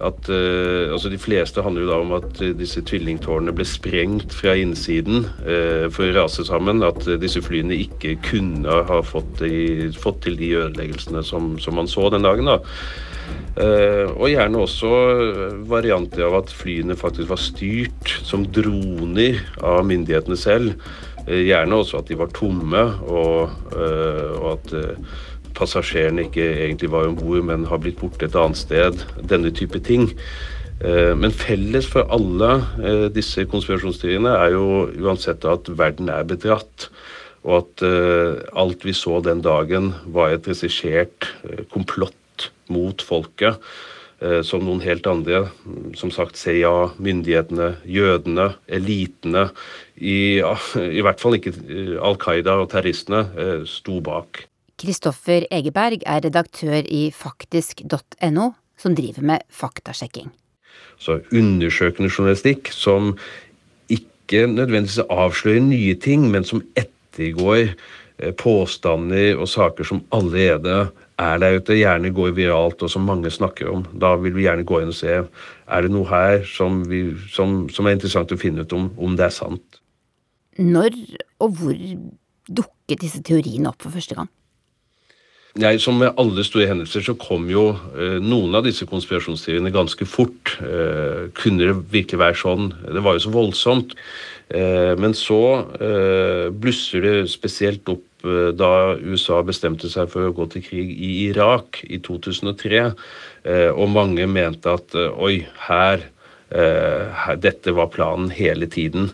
At, 0.00 0.28
eh, 0.28 0.92
altså 0.92 1.08
De 1.08 1.18
fleste 1.18 1.62
handler 1.62 1.82
jo 1.82 1.88
da 1.88 2.00
om 2.00 2.12
at 2.12 2.40
disse 2.58 2.82
tvillingtårnene 2.84 3.54
ble 3.56 3.64
sprengt 3.64 4.34
fra 4.34 4.52
innsiden 4.52 5.24
eh, 5.46 5.86
for 5.88 6.04
å 6.10 6.16
rase 6.18 6.44
sammen. 6.44 6.82
At 6.82 7.06
disse 7.20 7.40
flyene 7.44 7.78
ikke 7.86 8.18
kunne 8.26 8.82
ha 8.90 9.00
fått, 9.00 9.38
de, 9.40 9.92
fått 9.96 10.24
til 10.26 10.36
de 10.36 10.52
ødeleggelsene 10.64 11.24
som, 11.24 11.54
som, 11.58 11.78
man 11.78 11.88
så 11.88 12.10
den 12.12 12.26
dagen. 12.26 12.50
da. 12.50 12.58
Eh, 13.56 14.06
og 14.12 14.28
gjerne 14.28 14.60
også 14.60 14.92
varianter 15.68 16.26
av 16.28 16.42
at 16.42 16.52
flyene 16.52 16.96
faktisk 16.98 17.30
var 17.32 17.40
styrt 17.40 18.16
som 18.26 18.44
droner 18.52 19.42
av 19.64 19.84
myndighetene 19.88 20.38
selv. 20.40 20.76
Eh, 21.26 21.42
gjerne 21.48 21.80
også 21.80 22.00
at 22.00 22.10
de 22.10 22.18
var 22.18 22.30
tomme, 22.34 22.82
og, 23.10 23.54
eh, 23.74 24.34
og 24.38 24.50
at 24.52 24.74
eh, 24.78 25.14
passasjerene 25.56 26.28
ikke 26.28 26.44
egentlig 26.66 26.90
var 26.92 27.08
om 27.08 27.16
bord, 27.18 27.42
men 27.48 27.66
har 27.66 27.80
blitt 27.82 27.98
borte 27.98 28.28
et 28.28 28.38
annet 28.38 28.60
sted. 28.60 29.02
Denne 29.22 29.54
type 29.54 29.80
ting. 29.82 30.12
Men 30.76 31.32
felles 31.32 31.86
for 31.88 32.04
alle 32.12 33.08
disse 33.14 33.46
konspirasjonsteoriene 33.48 34.28
er 34.28 34.50
jo 34.52 34.66
uansett 35.06 35.46
at 35.48 35.70
verden 35.72 36.10
er 36.12 36.26
bedratt. 36.28 36.90
Og 37.48 37.62
at 37.62 37.84
alt 38.52 38.84
vi 38.84 38.92
så 38.92 39.22
den 39.24 39.40
dagen, 39.40 39.94
var 40.12 40.34
et 40.34 40.44
regissert 40.44 41.30
komplott 41.72 42.12
mot 42.72 43.02
folket. 43.04 43.62
Som 44.48 44.62
noen 44.64 44.80
helt 44.80 45.04
andre, 45.04 45.42
som 45.92 46.08
sagt 46.08 46.38
CIA, 46.40 46.94
myndighetene, 47.04 47.74
jødene, 47.84 48.46
elitene, 48.72 49.42
i, 50.00 50.40
i 50.40 51.02
hvert 51.04 51.20
fall 51.20 51.36
ikke 51.36 51.52
Al 52.00 52.16
Qaida 52.22 52.54
og 52.62 52.70
terroristene, 52.72 53.26
sto 53.68 53.98
bak. 54.00 54.46
Kristoffer 54.80 55.44
Egeberg 55.52 56.00
er 56.08 56.24
redaktør 56.24 56.80
i 56.88 57.10
faktisk.no, 57.12 58.48
som 58.80 58.96
driver 58.96 59.28
med 59.34 59.44
faktasjekking. 59.52 60.32
Så 60.96 61.20
undersøkende 61.28 62.08
journalistikk 62.08 62.72
som 62.72 63.14
ikke 63.92 64.46
nødvendigvis 64.48 65.04
avslører 65.12 65.64
nye 65.64 65.94
ting, 66.00 66.30
men 66.32 66.44
som 66.44 66.64
ettergår 66.76 67.76
påstander 68.40 69.36
og 69.36 69.48
saker 69.48 69.84
som 69.84 70.04
allerede 70.14 70.86
er 71.16 71.38
der 71.40 71.56
ute, 71.56 71.78
gjerne 71.78 72.12
går 72.12 72.34
viralt 72.36 72.82
og 72.84 72.92
som 72.92 73.06
mange 73.08 73.30
snakker 73.32 73.70
om. 73.72 73.86
Da 73.96 74.14
vil 74.20 74.36
vi 74.36 74.44
gjerne 74.44 74.66
gå 74.68 74.82
inn 74.82 74.92
og 74.92 74.98
se 74.98 75.16
er 75.16 75.82
det 75.82 75.90
noe 75.92 76.06
her 76.10 76.44
som, 76.48 76.82
vi, 76.90 77.08
som, 77.32 77.64
som 77.72 77.88
er 77.88 77.96
interessant 77.96 78.32
å 78.32 78.40
finne 78.40 78.66
ut 78.66 78.76
om, 78.76 78.90
om 79.00 79.16
det 79.16 79.28
er 79.30 79.34
sant. 79.34 79.80
Når 80.60 80.94
og 81.42 81.58
hvor 81.58 81.76
dukket 82.46 83.02
disse 83.02 83.20
teoriene 83.24 83.72
opp 83.72 83.82
for 83.84 83.96
første 83.96 84.16
gang? 84.16 84.30
Nei, 85.56 85.78
Som 85.80 85.96
med 86.02 86.12
alle 86.20 86.44
store 86.44 86.68
hendelser 86.68 87.00
så 87.00 87.14
kom 87.16 87.46
jo 87.48 87.70
eh, 87.96 88.18
noen 88.20 88.58
av 88.58 88.66
disse 88.66 88.84
konspirasjonsteoriene 88.88 89.72
ganske 89.72 90.04
fort. 90.04 90.52
Eh, 90.60 91.30
kunne 91.36 91.70
det 91.70 91.76
virkelig 91.94 92.20
være 92.20 92.36
sånn? 92.36 92.66
Det 92.84 93.00
var 93.04 93.16
jo 93.16 93.24
så 93.24 93.32
voldsomt. 93.32 93.94
Eh, 94.52 94.92
men 95.00 95.16
så 95.16 95.40
eh, 95.80 96.52
blusser 96.52 97.06
det 97.06 97.14
spesielt 97.32 97.88
opp 97.88 98.04
da 98.58 98.70
USA 99.00 99.40
bestemte 99.46 99.90
seg 99.92 100.10
for 100.12 100.28
å 100.28 100.34
gå 100.36 100.48
til 100.52 100.64
krig 100.66 100.92
i 100.92 101.10
Irak 101.28 101.82
i 101.86 102.00
2003. 102.04 102.84
Eh, 103.46 103.70
og 103.70 103.92
mange 103.94 104.28
mente 104.30 104.72
at 104.78 104.96
oi, 104.96 105.40
her, 105.68 106.08
her 106.46 107.38
Dette 107.42 107.72
var 107.74 107.88
planen 107.90 108.28
hele 108.30 108.68
tiden. 108.70 109.10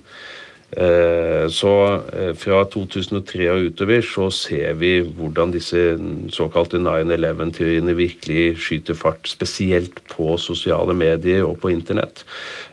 Eh, 0.72 1.48
så 1.52 1.72
eh, 2.16 2.30
fra 2.38 2.62
2003 2.64 3.48
og 3.52 3.66
utover 3.68 4.04
så 4.08 4.30
ser 4.32 4.78
vi 4.80 4.94
hvordan 5.04 5.52
disse 5.52 5.98
såkalte 6.32 6.80
9-11-teoriene 6.80 7.92
virkelig 7.98 8.56
skyter 8.64 8.96
fart, 8.96 9.28
spesielt 9.28 10.00
på 10.08 10.38
sosiale 10.40 10.96
medier 10.96 11.44
og 11.44 11.58
på 11.60 11.74
internett. 11.74 12.24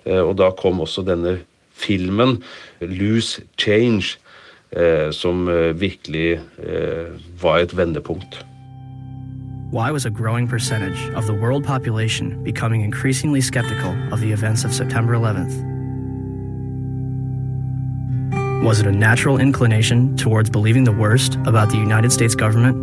Eh, 0.06 0.22
og 0.22 0.38
da 0.40 0.48
kom 0.56 0.80
også 0.80 1.04
denne 1.04 1.42
filmen, 1.76 2.40
'Loose 2.80 3.44
Change', 3.60 4.16
Eh, 4.72 5.12
som 5.12 5.48
eh, 5.48 5.74
virkelig 5.82 6.40
eh, 6.62 7.10
var 7.42 7.58
et 7.58 7.78
vendepunkt. 7.78 8.46
Why 9.72 9.92
was 9.92 10.06
a 10.06 10.12
growing 10.12 10.48
percentage 10.48 11.10
of 11.16 11.26
the 11.26 11.34
world 11.34 11.64
population 11.64 12.44
becoming 12.44 12.82
increasingly 12.82 13.42
skeptical 13.42 13.96
of 14.12 14.20
the 14.20 14.32
events 14.32 14.64
of 14.66 14.72
September 14.72 15.16
11th? 15.16 15.54
Was 18.64 18.80
it 18.80 18.86
a 18.86 18.92
natural 18.92 19.40
inclination 19.40 20.16
towards 20.16 20.52
believing 20.52 20.84
the 20.84 20.92
worst 20.92 21.36
about 21.48 21.72
the 21.72 21.78
United 21.78 22.12
States 22.12 22.36
government? 22.36 22.76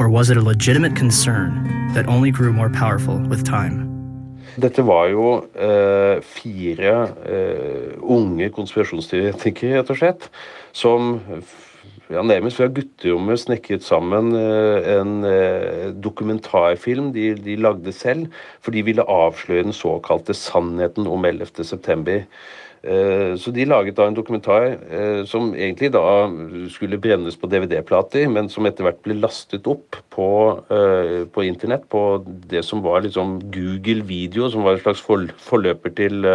Or 0.00 0.08
was 0.08 0.28
it 0.28 0.36
a 0.36 0.42
legitimate 0.42 0.96
concern 0.96 1.92
that 1.94 2.08
only 2.08 2.32
grew 2.32 2.52
more 2.52 2.70
powerful 2.70 3.18
with 3.28 3.44
time? 3.44 3.87
Dette 4.58 4.82
var 4.82 5.06
jo 5.12 5.28
eh, 5.54 6.18
fire 6.24 6.94
eh, 7.30 7.94
unge 8.02 8.50
konspirasjonsteoretikere, 8.56 9.78
rett 9.78 9.92
og 9.94 10.00
slett, 10.00 10.28
som 10.74 11.18
ja, 12.08 12.22
nærmest 12.24 12.56
fra 12.56 12.68
gutterommet 12.72 13.40
snekret 13.42 13.84
sammen 13.84 14.32
eh, 14.36 14.86
en 14.96 15.18
eh, 15.28 15.90
dokumentarfilm 15.92 17.12
de, 17.12 17.34
de, 17.44 17.58
lagde 17.60 17.92
selv, 17.92 18.32
for 18.64 18.74
de 18.74 18.84
ville 18.86 19.04
avsløre 19.04 19.66
den 19.68 19.76
såkalte 19.76 20.36
sannheten 20.36 21.06
om 21.06 21.28
11. 21.28 21.64
september. 21.68 22.24
Eh, 22.82 23.34
så 23.34 23.50
de 23.50 23.64
laget 23.66 23.96
da 23.98 24.06
en 24.06 24.14
dokumentar 24.14 24.76
eh, 24.86 25.24
som 25.26 25.50
egentlig 25.56 25.90
da 25.96 26.02
skulle 26.70 27.00
brennes 27.02 27.36
på 27.36 27.50
DVD-plater, 27.50 28.28
men 28.30 28.50
som 28.52 28.68
etter 28.68 28.86
hvert 28.86 29.00
ble 29.02 29.16
lastet 29.18 29.66
opp 29.66 29.98
på, 30.14 30.28
eh, 30.70 31.24
på, 31.26 31.42
internett, 31.42 31.88
på 31.90 32.22
det 32.50 32.62
som 32.66 32.84
var 32.84 33.02
liksom 33.02 33.40
Google 33.50 34.06
Video, 34.06 34.46
som 34.50 34.62
var 34.62 34.78
en 34.78 34.84
slags 34.84 35.02
forløper 35.02 35.94
til, 35.98 36.30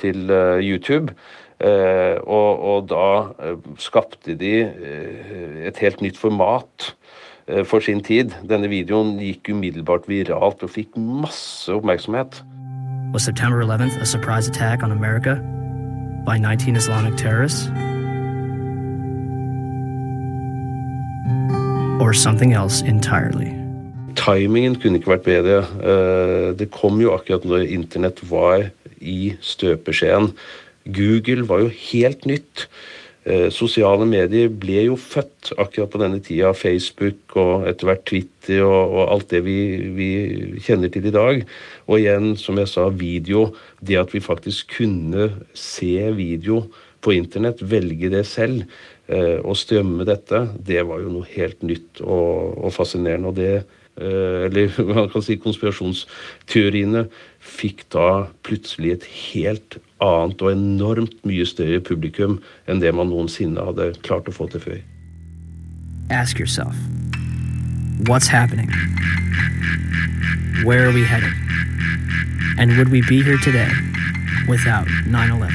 til 0.00 0.36
YouTube. 0.64 1.12
Og, 1.62 2.58
og, 2.58 2.88
da 2.90 3.54
skapte 3.78 4.34
de 4.34 4.50
et 5.62 5.78
helt 5.78 6.00
nytt 6.02 6.18
format 6.18 6.88
for 7.70 7.78
sin 7.78 8.02
tid. 8.02 8.34
Denne 8.50 8.66
videoen 8.72 9.14
gikk 9.22 9.52
umiddelbart 9.54 10.08
viralt 10.10 10.64
og 10.66 10.74
fikk 10.74 10.98
masse 10.98 11.70
oppmerksomhet. 11.70 12.40
Was 13.12 13.24
September 13.24 13.62
11th 13.62 14.00
a 14.00 14.06
surprise 14.06 14.48
attack 14.48 14.82
on 14.82 14.90
America 14.90 15.36
by 16.24 16.38
19 16.38 16.76
Islamic 16.76 17.14
terrorists? 17.18 17.68
Or 22.00 22.14
something 22.14 22.54
else 22.54 22.80
entirely? 22.80 23.52
Timingen 24.16 24.80
kunne 24.80 24.96
ikke 24.96 25.12
vært 25.12 25.26
bedre. 25.28 25.58
Eh, 25.84 26.56
det 26.56 26.70
kom 26.72 27.02
jo 27.04 27.12
akkurat 27.12 27.44
når 27.44 27.68
internett 27.68 28.24
var 28.30 28.70
i 28.96 29.34
støpeskjeen. 29.44 30.32
Google 30.88 31.44
var 31.52 31.66
jo 31.66 31.68
helt 31.92 32.24
nytt. 32.24 32.64
Eh, 33.22 33.48
sosiale 33.54 34.02
medier 34.08 34.48
ble 34.50 34.88
jo 34.88 34.96
født 34.98 35.52
akkurat 35.54 35.92
på 35.92 36.00
denne 36.02 36.18
tida. 36.24 36.50
Facebook 36.58 37.36
og 37.38 37.68
etter 37.70 37.86
hvert 37.86 38.06
Twitter 38.08 38.64
og, 38.66 38.96
og 38.96 39.12
alt 39.14 39.28
det 39.30 39.44
vi, 39.46 39.58
vi, 39.94 40.08
kjenner 40.64 40.90
til 40.90 41.06
i 41.06 41.14
dag. 41.14 41.44
Og 41.86 42.00
igjen, 42.00 42.32
som 42.40 42.58
jeg 42.58 42.70
sa, 42.72 42.88
video. 42.90 43.52
Det 43.78 44.00
at 44.00 44.14
vi 44.14 44.24
faktisk 44.24 44.74
kunne 44.78 45.30
se 45.54 45.94
video 46.18 46.64
på 47.02 47.14
internett, 47.16 47.62
velge 47.66 48.10
det 48.12 48.24
selv 48.30 48.62
eh, 49.10 49.38
og 49.42 49.56
strømme 49.58 50.06
dette, 50.06 50.44
det 50.62 50.84
var 50.86 51.02
jo 51.02 51.14
noe 51.16 51.30
helt 51.34 51.62
nytt 51.66 52.02
og, 52.04 52.58
og 52.62 52.74
fascinerende. 52.74 53.32
og 53.32 53.38
det 53.38 53.54
eh, 53.98 54.46
eller 54.46 54.78
man 54.94 55.10
kan 55.10 55.24
si 55.26 55.38
konspirasjonsteoriene 55.42 57.08
fikk 57.42 57.84
da 57.90 58.28
plutselig 58.46 58.92
et 58.94 59.06
helt 59.10 59.78
annet 60.02 60.42
og 60.42 60.52
enormt 60.52 61.18
mye 61.26 61.46
større 61.46 61.80
publikum 61.82 62.38
enn 62.70 62.82
det 62.82 62.94
man 62.94 63.10
noensinne 63.10 63.62
hadde 63.66 63.92
klart 64.06 64.30
å 64.30 64.34
få 64.34 64.46
til 64.52 64.62
før. 64.62 64.80
Ask 66.10 66.38
yourself, 66.38 66.76
what's 68.06 68.30
happening? 68.30 68.70
Where 70.64 70.86
are 70.86 70.94
we 70.94 71.02
headed? 71.04 71.34
And 72.58 72.76
would 72.76 72.90
we 72.90 73.02
be 73.08 73.22
here 73.22 73.38
today 73.38 73.70
without 74.48 74.86
9-11? 75.10 75.50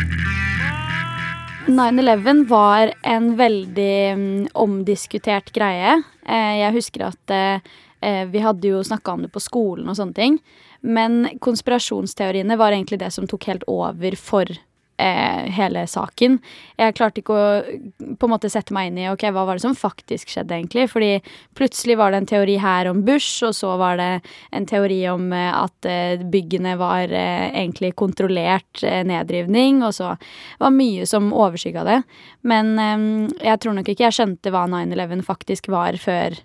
9-11 1.67 2.45
var 2.47 2.93
en 3.03 3.35
veldig 3.35 3.95
um, 4.15 4.47
omdiskutert 4.53 5.51
greie. 5.55 5.97
Eh, 6.23 6.53
jeg 6.61 6.75
husker 6.75 7.09
at 7.09 7.33
eh, 7.35 8.23
vi 8.31 8.39
hadde 8.43 8.71
jo 8.71 8.79
snakka 8.83 9.15
om 9.15 9.25
det 9.25 9.31
på 9.33 9.43
skolen 9.43 9.88
og 9.91 9.97
sånne 9.99 10.15
ting. 10.15 10.39
Men 10.82 11.25
konspirasjonsteoriene 11.43 12.57
var 12.59 12.75
egentlig 12.75 13.01
det 13.01 13.11
som 13.15 13.28
tok 13.30 13.49
helt 13.49 13.67
over 13.71 14.17
for 14.19 14.51
eh, 14.97 15.47
hele 15.53 15.86
saken. 15.88 16.38
Jeg 16.78 16.95
klarte 16.97 17.21
ikke 17.21 17.36
å 17.36 18.15
på 18.17 18.28
en 18.28 18.34
måte 18.34 18.49
sette 18.51 18.73
meg 18.75 18.89
inn 18.89 18.99
i 19.01 19.07
ok, 19.11 19.28
hva 19.34 19.45
var 19.47 19.57
det 19.57 19.65
som 19.65 19.78
faktisk 19.78 20.32
skjedde, 20.34 20.57
egentlig. 20.57 20.88
Fordi 20.91 21.11
plutselig 21.57 21.97
var 21.99 22.13
det 22.13 22.21
en 22.21 22.30
teori 22.30 22.57
her 22.61 22.89
om 22.91 23.03
Bush, 23.07 23.45
og 23.47 23.55
så 23.57 23.75
var 23.80 23.99
det 24.01 24.09
en 24.55 24.67
teori 24.69 24.99
om 25.11 25.32
eh, 25.36 25.49
at 25.53 25.89
eh, 25.89 26.25
byggene 26.34 26.78
var 26.80 27.13
eh, 27.13 27.47
egentlig 27.53 27.93
kontrollert 27.99 28.84
eh, 28.84 29.03
nedrivning, 29.07 29.84
og 29.86 29.95
så 29.97 30.13
var 30.61 30.75
mye 30.75 31.07
som 31.09 31.34
overskygga 31.36 31.88
det. 31.88 32.01
Men 32.47 32.75
jeg 33.43 33.59
tror 33.59 33.75
nok 33.75 33.89
ikke 33.91 34.05
jeg 34.07 34.15
skjønte 34.15 34.51
hva 34.53 34.65
9-11 34.71 35.25
faktisk 35.28 35.67
var 35.73 35.97
før 35.99 36.38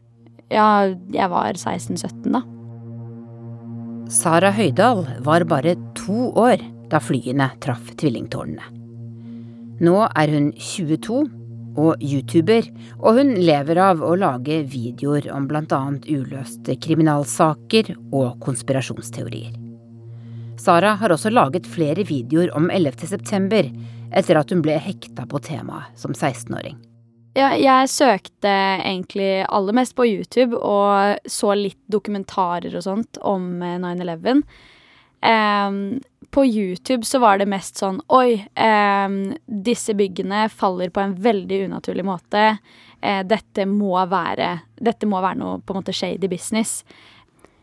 ja, 0.52 0.66
jeg 1.14 1.30
var 1.32 1.56
16-17, 1.56 2.26
da. 2.32 2.42
Sara 4.12 4.50
Høydahl 4.52 5.06
var 5.24 5.46
bare 5.48 5.72
to 5.96 6.26
år 6.36 6.60
da 6.92 6.98
flyene 7.00 7.46
traff 7.64 7.94
tvillingtårnene. 7.96 8.66
Nå 9.82 9.94
er 10.04 10.32
hun 10.34 10.50
22 10.52 11.22
og 11.80 12.04
YouTuber, 12.04 12.68
og 13.00 13.16
hun 13.16 13.32
lever 13.40 13.80
av 13.80 14.04
å 14.04 14.12
lage 14.20 14.60
videoer 14.68 15.30
om 15.32 15.48
bl.a. 15.48 15.80
uløste 16.04 16.76
kriminalsaker 16.76 17.94
og 18.12 18.36
konspirasjonsteorier. 18.44 19.56
Sara 20.60 20.92
har 21.00 21.16
også 21.16 21.32
laget 21.32 21.64
flere 21.66 22.04
videoer 22.04 22.52
om 22.52 22.68
11. 22.68 23.08
september 23.16 23.72
etter 24.12 24.36
at 24.36 24.52
hun 24.52 24.60
ble 24.60 24.76
hekta 24.76 25.24
på 25.24 25.40
temaet 25.40 25.96
som 25.96 26.12
16-åring. 26.12 26.76
Ja, 27.32 27.54
jeg 27.56 27.88
søkte 27.88 28.50
egentlig 28.82 29.46
aller 29.48 29.76
mest 29.76 29.94
på 29.96 30.04
YouTube 30.04 30.58
og 30.58 31.22
så 31.24 31.54
litt 31.56 31.80
dokumentarer 31.88 32.74
og 32.76 32.84
sånt 32.84 33.20
om 33.24 33.54
9-11. 33.62 34.42
Um, 35.22 35.78
på 36.34 36.44
YouTube 36.44 37.06
så 37.08 37.20
var 37.22 37.38
det 37.38 37.46
mest 37.46 37.78
sånn 37.78 38.00
Oi, 38.10 38.40
um, 38.58 39.16
disse 39.46 39.94
byggene 39.94 40.48
faller 40.50 40.90
på 40.92 41.00
en 41.00 41.14
veldig 41.24 41.62
unaturlig 41.70 42.04
måte. 42.04 42.44
Uh, 43.00 43.22
dette 43.24 43.64
må 43.70 43.94
være 44.10 44.56
Dette 44.82 45.08
må 45.08 45.22
være 45.22 45.40
noe 45.40 45.60
på 45.62 45.72
en 45.72 45.80
måte 45.80 45.94
shady 45.96 46.28
business. 46.28 46.82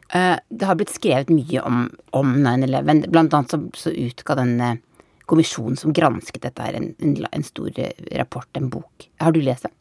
Uh, 0.10 0.40
det 0.50 0.66
har 0.66 0.80
blitt 0.80 0.96
skrevet 0.96 1.30
mye 1.30 1.62
om, 1.62 1.90
om 2.18 2.38
9-11. 2.42 3.10
Blant 3.14 3.38
annet 3.38 3.54
så, 3.54 3.62
så 3.78 3.94
utga 3.94 4.40
den 4.42 4.56
kommisjonen 5.30 5.78
som 5.80 5.94
gransket 5.96 6.44
dette 6.48 6.66
her, 6.66 6.78
en, 6.80 6.92
en, 7.06 7.18
en, 7.30 7.46
stor 7.46 7.72
rapport, 8.18 8.50
en 8.58 8.70
bok. 8.74 9.10
Har 9.22 9.36
du 9.36 9.42
lest 9.46 9.68
den? 9.68 9.76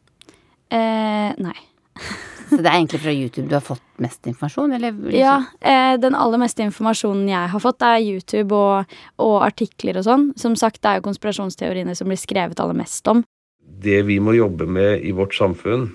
Eh, 0.69 1.31
nei. 1.41 1.57
Så 2.49 2.57
det 2.57 2.65
er 2.65 2.79
egentlig 2.79 2.99
fra 3.03 3.13
YouTube 3.13 3.49
du 3.49 3.53
har 3.53 3.65
fått 3.65 3.83
mest 4.01 4.25
informasjon? 4.29 4.71
Eller? 4.73 4.95
Ja, 5.13 5.35
eh, 5.61 5.93
den 6.01 6.17
aller 6.17 6.41
meste 6.41 6.65
informasjonen 6.65 7.27
jeg 7.29 7.51
har 7.53 7.61
fått, 7.61 7.85
er 7.85 8.01
YouTube 8.01 8.57
og, 8.57 8.95
og 9.21 9.35
artikler 9.45 9.99
og 10.01 10.07
sånn. 10.07 10.29
Som 10.39 10.57
sagt, 10.57 10.81
det 10.81 10.89
er 10.89 10.99
jo 10.99 11.07
konspirasjonsteoriene 11.09 11.93
som 11.97 12.09
blir 12.09 12.19
skrevet 12.19 12.61
aller 12.63 12.77
mest 12.79 13.05
om. 13.11 13.21
Det 13.59 14.01
vi 14.07 14.17
må 14.23 14.33
jobbe 14.33 14.65
med 14.65 15.05
i 15.05 15.13
vårt 15.15 15.37
samfunn, 15.37 15.91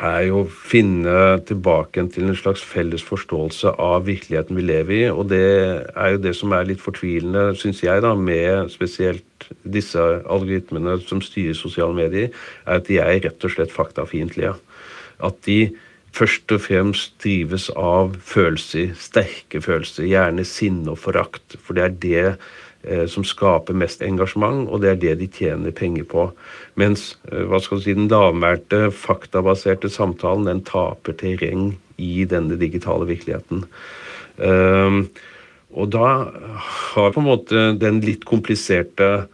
er 0.00 0.22
jo 0.28 0.42
å 0.42 0.48
finne 0.48 1.14
tilbake 1.48 2.06
til 2.14 2.30
en 2.30 2.38
slags 2.38 2.62
felles 2.64 3.04
forståelse 3.04 3.74
av 3.80 4.06
virkeligheten 4.08 4.56
vi 4.56 4.64
lever 4.64 4.96
i. 4.96 5.02
Og 5.12 5.28
det 5.32 5.44
er 5.92 6.14
jo 6.14 6.22
det 6.24 6.32
som 6.38 6.54
er 6.56 6.68
litt 6.68 6.80
fortvilende, 6.80 7.50
syns 7.60 7.82
jeg, 7.84 8.00
da, 8.04 8.14
med 8.16 8.72
spesielt 8.72 9.50
disse 9.62 10.00
algoritmene 10.00 10.98
som 11.04 11.20
styrer 11.24 11.58
sosiale 11.58 11.96
medier, 11.96 12.32
er 12.66 12.80
at 12.80 12.88
de 12.88 13.00
er 13.02 13.20
rett 13.26 13.46
og 13.46 13.54
slett 13.54 13.74
faktafiendtlige 13.74 14.56
at 15.20 15.40
de 15.46 15.60
først 16.16 16.50
og 16.54 16.64
fremst 16.64 17.14
drives 17.22 17.68
av 17.78 18.16
følelser, 18.26 18.94
sterke 18.98 19.62
følelser, 19.62 20.08
gjerne 20.10 20.46
sinne 20.48 20.94
og 20.94 20.98
forakt. 21.04 21.58
For 21.62 21.76
det 21.76 21.84
er 21.84 21.96
det 22.02 22.24
som 23.10 23.24
skaper 23.26 23.76
mest 23.76 24.00
engasjement, 24.02 24.64
og 24.68 24.80
det 24.80 24.90
er 24.90 25.00
det 25.00 25.14
de 25.20 25.26
tjener 25.28 25.74
penger 25.76 26.06
på. 26.08 26.28
Mens 26.80 27.14
eh, 27.30 27.42
hva 27.48 27.60
skal 27.60 27.80
du 27.80 27.84
si, 27.84 27.96
den 27.96 28.08
lavmælte, 28.08 28.88
faktabaserte 28.94 29.90
samtalen 29.92 30.48
den 30.48 30.62
taper 30.64 31.16
terreng 31.20 31.74
i 32.00 32.24
denne 32.28 32.56
digitale 32.60 33.08
virkeligheten. 33.10 33.66
Um, 34.40 35.10
og 35.76 35.90
da 35.92 36.06
har 36.64 37.12
på 37.12 37.20
en 37.20 37.28
måte 37.28 37.66
den 37.76 38.00
litt 38.00 38.24
kompliserte 38.26 39.26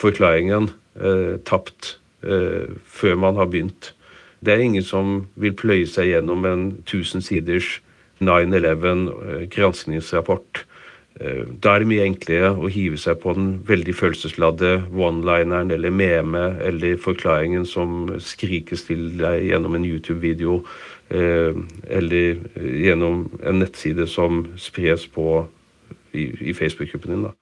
forklaringen 0.00 0.70
uh, 0.96 1.36
tapt 1.44 1.98
før 2.24 3.18
man 3.20 3.36
har 3.36 3.50
begynt. 3.52 3.90
Det 4.40 4.54
er 4.54 4.62
ingen 4.64 4.84
som 4.86 5.26
vil 5.36 5.52
pløye 5.52 5.84
seg 5.84 6.08
gjennom 6.08 6.46
en 6.48 6.62
1000 6.86 7.20
siders 7.26 7.66
9-11 8.24 9.50
granskningsrapport. 9.52 10.62
Eh, 10.62 10.73
da 11.14 11.74
er 11.74 11.82
det 11.82 11.86
mye 11.86 12.06
enklere 12.08 12.48
å 12.58 12.68
hive 12.74 12.98
seg 12.98 13.20
på 13.22 13.36
den 13.36 13.52
veldig 13.68 13.94
følelsesladde 13.94 14.72
one-lineren 14.98 15.70
eller 15.70 15.94
meme 15.94 16.42
eller 16.66 16.98
forklaringen 16.98 17.62
som 17.70 18.08
skrikes 18.18 18.82
til 18.88 19.12
deg 19.20 19.46
gjennom 19.46 19.78
en 19.78 19.86
YouTube-video 19.86 20.58
eh, 21.14 21.54
eller 21.86 22.42
gjennom 22.58 23.28
en 23.46 23.62
nettside 23.62 24.08
som 24.10 24.42
spres 24.58 25.06
på 25.06 25.44
i, 26.18 26.26
i 26.50 26.56
Facebook-gruppen 26.56 27.14
din. 27.14 27.26
da. 27.28 27.34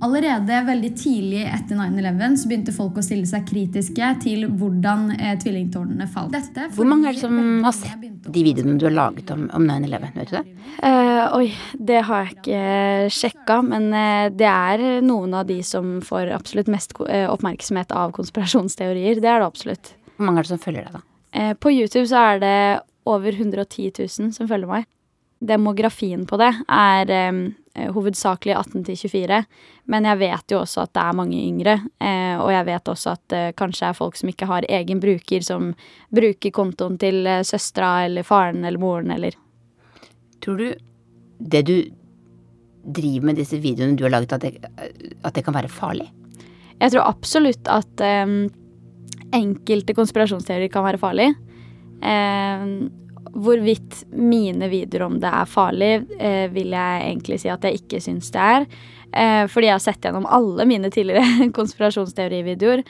Allerede 0.00 0.56
veldig 0.64 0.88
tidlig 0.96 1.42
etter 1.44 1.76
9-11 1.76 2.36
så 2.40 2.48
begynte 2.48 2.72
folk 2.72 2.96
å 2.96 3.02
stille 3.04 3.28
seg 3.28 3.44
kritiske 3.44 4.06
til 4.22 4.46
hvordan 4.48 5.10
eh, 5.18 5.34
tvillingtårnene 5.42 6.06
falt. 6.08 6.32
Dette, 6.32 6.70
Hvor 6.72 6.88
mange 6.88 7.10
er 7.10 7.18
det 7.18 7.20
som 7.20 7.60
har 7.66 7.76
sett 7.76 8.06
de 8.24 8.44
videoene 8.46 8.78
du 8.80 8.86
har 8.88 8.94
laget 8.96 9.28
om, 9.34 9.44
om 9.52 9.68
9-11? 9.68 10.08
Vet 10.16 10.32
du 10.32 10.34
det? 10.38 10.42
Uh, 10.80 11.36
oi, 11.36 11.44
det 11.76 12.00
har 12.08 12.24
jeg 12.24 12.38
ikke 12.38 13.12
sjekka, 13.18 13.60
men 13.68 13.90
uh, 13.92 14.32
det 14.32 14.48
er 14.48 15.04
noen 15.04 15.36
av 15.36 15.44
de 15.52 15.60
som 15.60 15.98
får 16.00 16.32
absolutt 16.40 16.72
mest 16.72 16.96
uh, 16.96 17.28
oppmerksomhet 17.28 17.92
av 17.92 18.16
konspirasjonsteorier. 18.16 19.20
Det 19.20 19.28
er 19.28 19.44
det 19.44 19.50
absolutt. 19.52 19.92
Hvor 20.16 20.30
mange 20.30 20.40
er 20.40 20.48
det 20.48 20.54
som 20.54 20.62
følger 20.62 20.88
deg, 20.88 21.00
da? 21.02 21.08
på 21.60 21.70
YouTube 21.72 22.04
så 22.10 22.26
er 22.32 22.40
det 22.42 22.56
over 23.08 23.32
110 23.32 23.92
000 23.92 24.32
som 24.36 24.48
følger 24.48 24.68
meg. 24.68 24.88
Demografien 25.42 26.26
på 26.28 26.36
det 26.40 26.50
er 26.68 27.12
um, 27.32 27.46
hovedsakelig 27.72 28.54
18 28.58 28.84
til 28.84 28.98
24. 29.00 29.38
Men 29.92 30.08
jeg 30.08 30.20
vet 30.20 30.54
jo 30.54 30.60
også 30.60 30.84
at 30.84 30.92
det 30.94 31.02
er 31.02 31.16
mange 31.16 31.38
yngre. 31.40 31.76
Eh, 32.02 32.36
og 32.36 32.52
jeg 32.52 32.68
vet 32.68 32.92
også 32.92 33.14
at 33.16 33.24
det 33.32 33.42
kanskje 33.58 33.88
er 33.88 33.98
folk 33.98 34.18
som 34.18 34.32
ikke 34.32 34.48
har 34.50 34.68
egen 34.68 35.00
bruker, 35.02 35.44
som 35.46 35.72
bruker 36.12 36.54
kontoen 36.54 36.98
til 37.00 37.26
eh, 37.26 37.44
søstera 37.46 38.04
eller 38.06 38.26
faren 38.28 38.64
eller 38.64 38.82
moren 38.82 39.14
eller 39.14 39.38
Tror 40.42 40.58
du 40.58 40.72
det 41.38 41.60
du 41.68 41.76
driver 42.82 43.28
med 43.28 43.38
disse 43.38 43.60
videoene 43.62 43.94
du 43.94 44.02
har 44.02 44.10
laget, 44.10 44.32
at 44.34 44.42
det, 44.42 44.58
at 45.22 45.34
det 45.36 45.44
kan 45.46 45.54
være 45.54 45.70
farlig? 45.70 46.08
Jeg 46.82 46.90
tror 46.90 47.06
absolutt 47.06 47.70
at 47.70 48.02
eh, 48.02 48.34
enkelte 49.38 49.94
konspirasjonsteorier 49.94 50.70
kan 50.72 50.86
være 50.86 51.00
farlig. 51.02 51.28
Eh, 52.02 52.66
hvorvidt 53.30 54.04
mine 54.10 54.68
videoer 54.68 55.06
om 55.06 55.20
det 55.20 55.30
er 55.30 55.48
farlig, 55.48 55.92
eh, 56.18 56.48
vil 56.52 56.74
jeg 56.74 57.04
egentlig 57.06 57.38
si 57.42 57.50
at 57.52 57.64
jeg 57.64 57.82
ikke 57.82 58.00
syns 58.02 58.30
det 58.34 58.42
er. 58.42 58.66
Eh, 59.12 59.44
fordi 59.50 59.68
jeg 59.68 59.76
har 59.76 59.84
sett 59.84 60.06
gjennom 60.06 60.26
alle 60.26 60.66
mine 60.68 60.90
tidligere 60.92 61.48
konspirasjonsteorivideoer. 61.58 62.82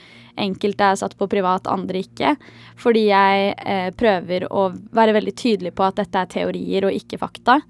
Enkelte 0.43 0.89
er 0.89 0.99
satt 0.99 1.17
på 1.19 1.27
privat, 1.31 1.67
andre 1.71 2.03
ikke. 2.03 2.35
Fordi 2.79 3.07
jeg 3.09 3.53
eh, 3.59 3.89
prøver 3.97 4.47
å 4.51 4.69
være 4.95 5.17
veldig 5.19 5.35
tydelig 5.39 5.73
på 5.77 5.87
at 5.87 6.01
dette 6.01 6.23
er 6.23 6.31
teorier 6.31 6.89
og 6.89 6.97
ikke 6.97 7.21
fakta. 7.21 7.61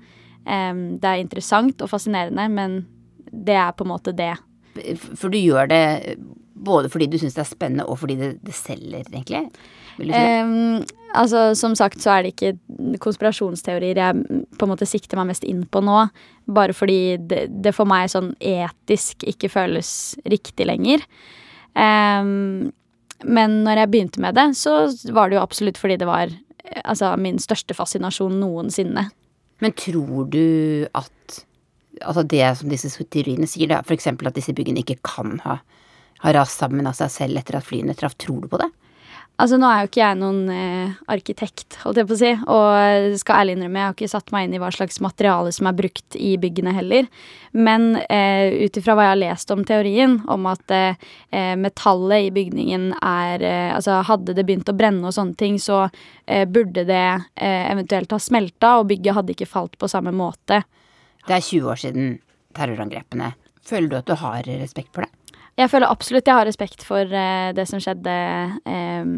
Det 0.44 1.08
er 1.08 1.22
interessant 1.22 1.80
og 1.86 1.88
fascinerende, 1.88 2.50
men 2.52 2.74
det 3.32 3.56
er 3.56 3.70
på 3.72 3.86
en 3.86 3.94
måte 3.94 4.12
det. 4.12 4.34
For 5.16 5.32
du 5.32 5.38
gjør 5.40 5.70
det 5.72 5.84
både 6.64 6.90
fordi 6.92 7.08
du 7.08 7.16
syns 7.22 7.38
det 7.38 7.46
er 7.46 7.48
spennende, 7.48 7.86
og 7.88 8.02
fordi 8.02 8.18
det, 8.20 8.30
det 8.44 8.56
selger, 8.58 9.08
egentlig? 9.08 9.48
Um, 10.00 10.84
altså, 11.14 11.52
som 11.58 11.76
sagt 11.78 12.02
så 12.02 12.16
er 12.16 12.26
det 12.26 12.34
ikke 12.34 12.98
konspirasjonsteorier 13.04 14.00
jeg 14.00 14.44
på 14.58 14.66
en 14.66 14.72
måte 14.72 14.88
sikter 14.90 15.20
meg 15.20 15.32
mest 15.32 15.46
inn 15.48 15.64
på 15.70 15.84
nå. 15.86 16.06
Bare 16.54 16.76
fordi 16.76 17.18
det, 17.22 17.46
det 17.64 17.76
for 17.78 17.90
meg 17.90 18.12
sånn 18.14 18.34
etisk 18.40 19.26
ikke 19.30 19.52
føles 19.54 19.92
riktig 20.26 20.68
lenger. 20.70 21.06
Um, 21.74 22.72
men 23.24 23.62
når 23.64 23.84
jeg 23.84 23.92
begynte 23.94 24.24
med 24.24 24.36
det, 24.38 24.50
så 24.60 24.88
var 25.16 25.30
det 25.30 25.38
jo 25.38 25.46
absolutt 25.46 25.80
fordi 25.80 26.00
det 26.02 26.10
var 26.10 26.34
altså, 26.84 27.14
min 27.18 27.40
største 27.42 27.76
fascinasjon 27.78 28.36
noensinne. 28.42 29.08
Men 29.64 29.76
tror 29.80 30.28
du 30.34 30.44
at 30.98 31.44
altså 32.02 32.24
det 32.28 32.44
som 32.60 32.72
disse 32.72 32.92
teoriene 33.04 33.48
sier, 33.50 33.70
da, 33.72 33.82
f.eks. 33.84 34.10
at 34.12 34.36
disse 34.36 34.56
byggene 34.56 34.84
ikke 34.84 35.00
kan 35.06 35.38
ha, 35.46 35.60
ha 36.24 36.34
rast 36.36 36.60
sammen 36.60 36.88
av 36.90 36.98
seg 36.98 37.12
selv 37.14 37.40
etter 37.40 37.60
at 37.60 37.68
flyene 37.68 37.96
traff, 37.98 38.18
tror 38.20 38.44
du 38.44 38.50
på 38.52 38.60
det? 38.62 38.70
Altså, 39.42 39.58
nå 39.58 39.66
er 39.66 39.80
jo 39.82 39.88
ikke 39.90 40.02
jeg 40.04 40.18
noen 40.20 40.42
eh, 40.54 40.98
arkitekt, 41.10 41.80
holdt 41.82 41.98
jeg 41.98 42.06
på 42.06 42.14
å 42.14 42.20
si, 42.20 42.30
og 42.54 43.16
skal 43.18 43.40
ærlig 43.40 43.56
innrømme, 43.56 43.80
jeg 43.80 43.90
har 43.90 43.96
ikke 43.96 44.10
satt 44.12 44.30
meg 44.36 44.46
inn 44.46 44.54
i 44.54 44.60
hva 44.62 44.70
slags 44.76 45.00
materiale 45.02 45.50
som 45.56 45.70
er 45.72 45.78
brukt 45.80 46.18
i 46.20 46.36
byggene 46.38 46.74
heller. 46.76 47.08
Men 47.58 47.96
eh, 48.14 48.54
ut 48.62 48.78
ifra 48.78 48.94
hva 48.94 49.08
jeg 49.08 49.14
har 49.16 49.20
lest 49.24 49.54
om 49.56 49.64
teorien, 49.66 50.20
om 50.30 50.46
at 50.52 50.76
eh, 50.76 51.02
eh 51.34 51.56
metallet 51.58 52.28
i 52.28 52.32
bygningen 52.36 52.92
er 53.00 53.48
eh, 53.48 53.72
Altså, 53.74 54.04
hadde 54.06 54.36
det 54.38 54.46
begynt 54.46 54.70
å 54.70 54.78
brenne 54.78 55.10
og 55.10 55.18
sånne 55.18 55.34
ting, 55.40 55.58
så 55.58 55.88
eh, 56.28 56.46
burde 56.46 56.86
det 56.86 57.08
eh, 57.34 57.66
eventuelt 57.72 58.14
ha 58.14 58.22
smelta, 58.22 58.76
og 58.78 58.92
bygget 58.94 59.18
hadde 59.18 59.34
ikke 59.34 59.50
falt 59.50 59.80
på 59.82 59.90
samme 59.90 60.14
måte. 60.14 60.62
Det 61.26 61.40
er 61.40 61.42
20 61.42 61.74
år 61.74 61.84
siden 61.88 62.16
terrorangrepene. 62.54 63.34
Føler 63.66 63.90
du 63.90 64.00
at 64.04 64.14
du 64.14 64.18
har 64.22 64.46
respekt 64.46 64.94
for 64.94 65.08
det? 65.08 65.23
Jeg 65.60 65.70
føler 65.70 65.92
absolutt 65.92 66.28
jeg 66.28 66.40
har 66.40 66.50
respekt 66.50 66.86
for 66.88 67.06
uh, 67.06 67.52
det 67.54 67.68
som 67.70 67.82
skjedde 67.84 68.14
eh, 68.66 69.14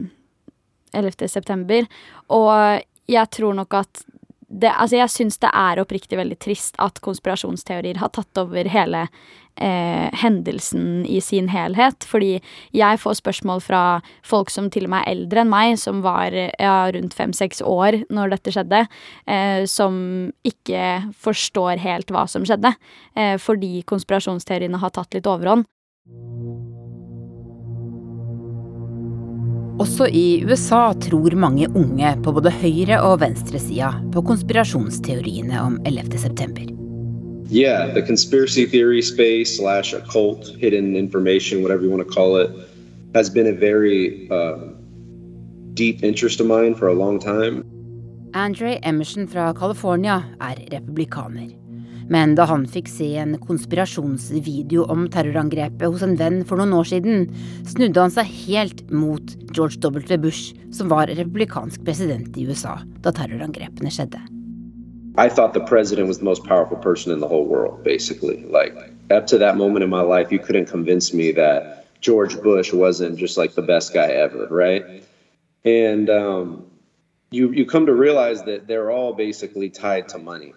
11. 0.95 1.29
september. 1.31 1.87
Og 2.35 2.83
jeg 3.11 3.31
tror 3.35 3.55
nok 3.55 3.79
at 3.79 4.05
det, 4.45 4.69
altså 4.69 4.99
jeg 4.99 5.11
syns 5.11 5.39
det 5.41 5.49
er 5.57 5.81
oppriktig 5.81 6.19
veldig 6.19 6.37
trist 6.39 6.77
at 6.81 7.01
konspirasjonsteorier 7.03 7.97
har 7.99 8.11
tatt 8.13 8.39
over 8.39 8.67
hele 8.69 9.01
eh, 9.57 10.07
hendelsen 10.21 11.01
i 11.09 11.17
sin 11.23 11.49
helhet. 11.51 12.05
Fordi 12.07 12.37
jeg 12.75 13.01
får 13.01 13.17
spørsmål 13.19 13.63
fra 13.65 13.83
folk 14.25 14.53
som 14.53 14.69
til 14.71 14.87
og 14.87 14.93
med 14.93 15.03
er 15.03 15.15
eldre 15.15 15.43
enn 15.43 15.51
meg, 15.51 15.75
som 15.81 16.03
var 16.05 16.35
ja, 16.35 16.77
rundt 16.93 17.17
fem-seks 17.17 17.63
år 17.65 18.03
når 18.13 18.35
dette 18.35 18.53
skjedde, 18.55 18.85
eh, 19.25 19.65
som 19.69 19.97
ikke 20.47 21.15
forstår 21.25 21.81
helt 21.83 22.13
hva 22.13 22.27
som 22.29 22.45
skjedde. 22.47 22.75
Eh, 23.17 23.35
fordi 23.41 23.81
konspirasjonsteoriene 23.89 24.83
har 24.83 24.93
tatt 24.95 25.17
litt 25.17 25.31
overhånd. 25.31 25.67
Også 29.75 30.05
i 30.07 30.43
USA 30.47 30.93
tror 30.93 31.35
mange 31.35 31.67
unge 31.75 32.13
på 32.23 32.31
både 32.31 32.51
høyre- 32.51 33.01
og 33.03 33.19
venstresida 33.19 33.89
på 34.13 34.21
konspirasjonsteoriene 34.21 35.59
om 35.59 35.79
11. 35.85 36.17
september. 36.17 36.63
Yeah, 37.51 37.91
the 37.93 38.01
conspiracy 38.01 38.65
theory 38.65 39.01
space 39.01 39.57
slash 39.57 39.93
occult, 39.93 40.55
hidden 40.61 40.95
information, 40.95 41.61
whatever 41.61 41.83
you 41.83 41.91
want 41.91 42.07
to 42.07 42.13
call 42.13 42.37
it, 42.37 42.49
has 43.15 43.29
been 43.29 43.47
a 43.47 43.59
very 43.59 44.29
uh, 44.31 44.57
deep 45.73 46.03
interest 46.03 46.39
of 46.39 46.47
mine 46.47 46.73
for 46.75 46.87
a 46.87 46.93
long 46.93 47.19
time. 47.19 47.63
Andre 48.33 48.79
Emerson 48.87 49.27
fra 49.27 49.53
California 49.53 50.23
er 50.41 50.55
republikaner. 50.71 51.64
Men 52.09 52.35
da 52.37 52.45
han 52.45 52.67
fikk 52.69 52.89
se 52.91 53.07
en 53.17 53.33
konspirasjonsvideo 53.41 54.85
om 54.93 55.07
terrorangrepet 55.09 55.87
hos 55.89 56.03
en 56.05 56.13
venn 56.19 56.43
for 56.45 56.61
noen 56.61 56.75
år 56.77 56.85
siden, 56.91 57.25
snudde 57.65 58.03
han 58.03 58.13
seg 58.13 58.29
helt 58.45 58.83
mot 58.93 59.33
George 59.55 59.81
W. 59.81 60.17
Bush, 60.21 60.53
som 60.75 60.91
var 60.93 61.09
republikansk 61.09 61.81
president 61.87 62.37
i 62.37 62.45
USA 62.45 62.77
da 63.01 63.13
terrorangrepene 63.15 63.89
skjedde. 63.89 64.21
I 65.17 65.29
thought 65.29 65.53
the 65.53 65.65
president 65.65 66.07
was 66.07 66.19
the 66.19 66.25
most 66.25 66.43
powerful 66.43 66.77
person 66.77 67.13
in 67.13 67.21
the 67.21 67.27
whole 67.27 67.45
world, 67.45 67.83
basically. 67.83 68.43
Like, 68.51 68.75
up 69.09 69.27
to 69.27 69.37
that 69.37 69.55
moment 69.55 69.83
in 69.83 69.89
my 69.89 70.01
life, 70.01 70.31
you 70.31 70.39
couldn't 70.39 70.69
convince 70.69 71.13
me 71.13 71.31
that 71.31 71.85
George 72.01 72.39
Bush 72.41 72.73
wasn't 72.73 73.17
just 73.17 73.37
like 73.37 73.55
the 73.55 73.61
best 73.61 73.93
guy 73.93 74.07
ever, 74.07 74.47
right? 74.51 74.83
And 75.63 76.09
um, 76.09 76.65
you 77.31 77.51
you 77.51 77.65
come 77.65 77.85
to 77.85 77.93
realize 77.93 78.43
that 78.43 78.67
they're 78.67 78.91
all 78.91 79.13
basically 79.13 79.69
tied 79.69 80.09
to 80.09 80.17
money, 80.17 80.53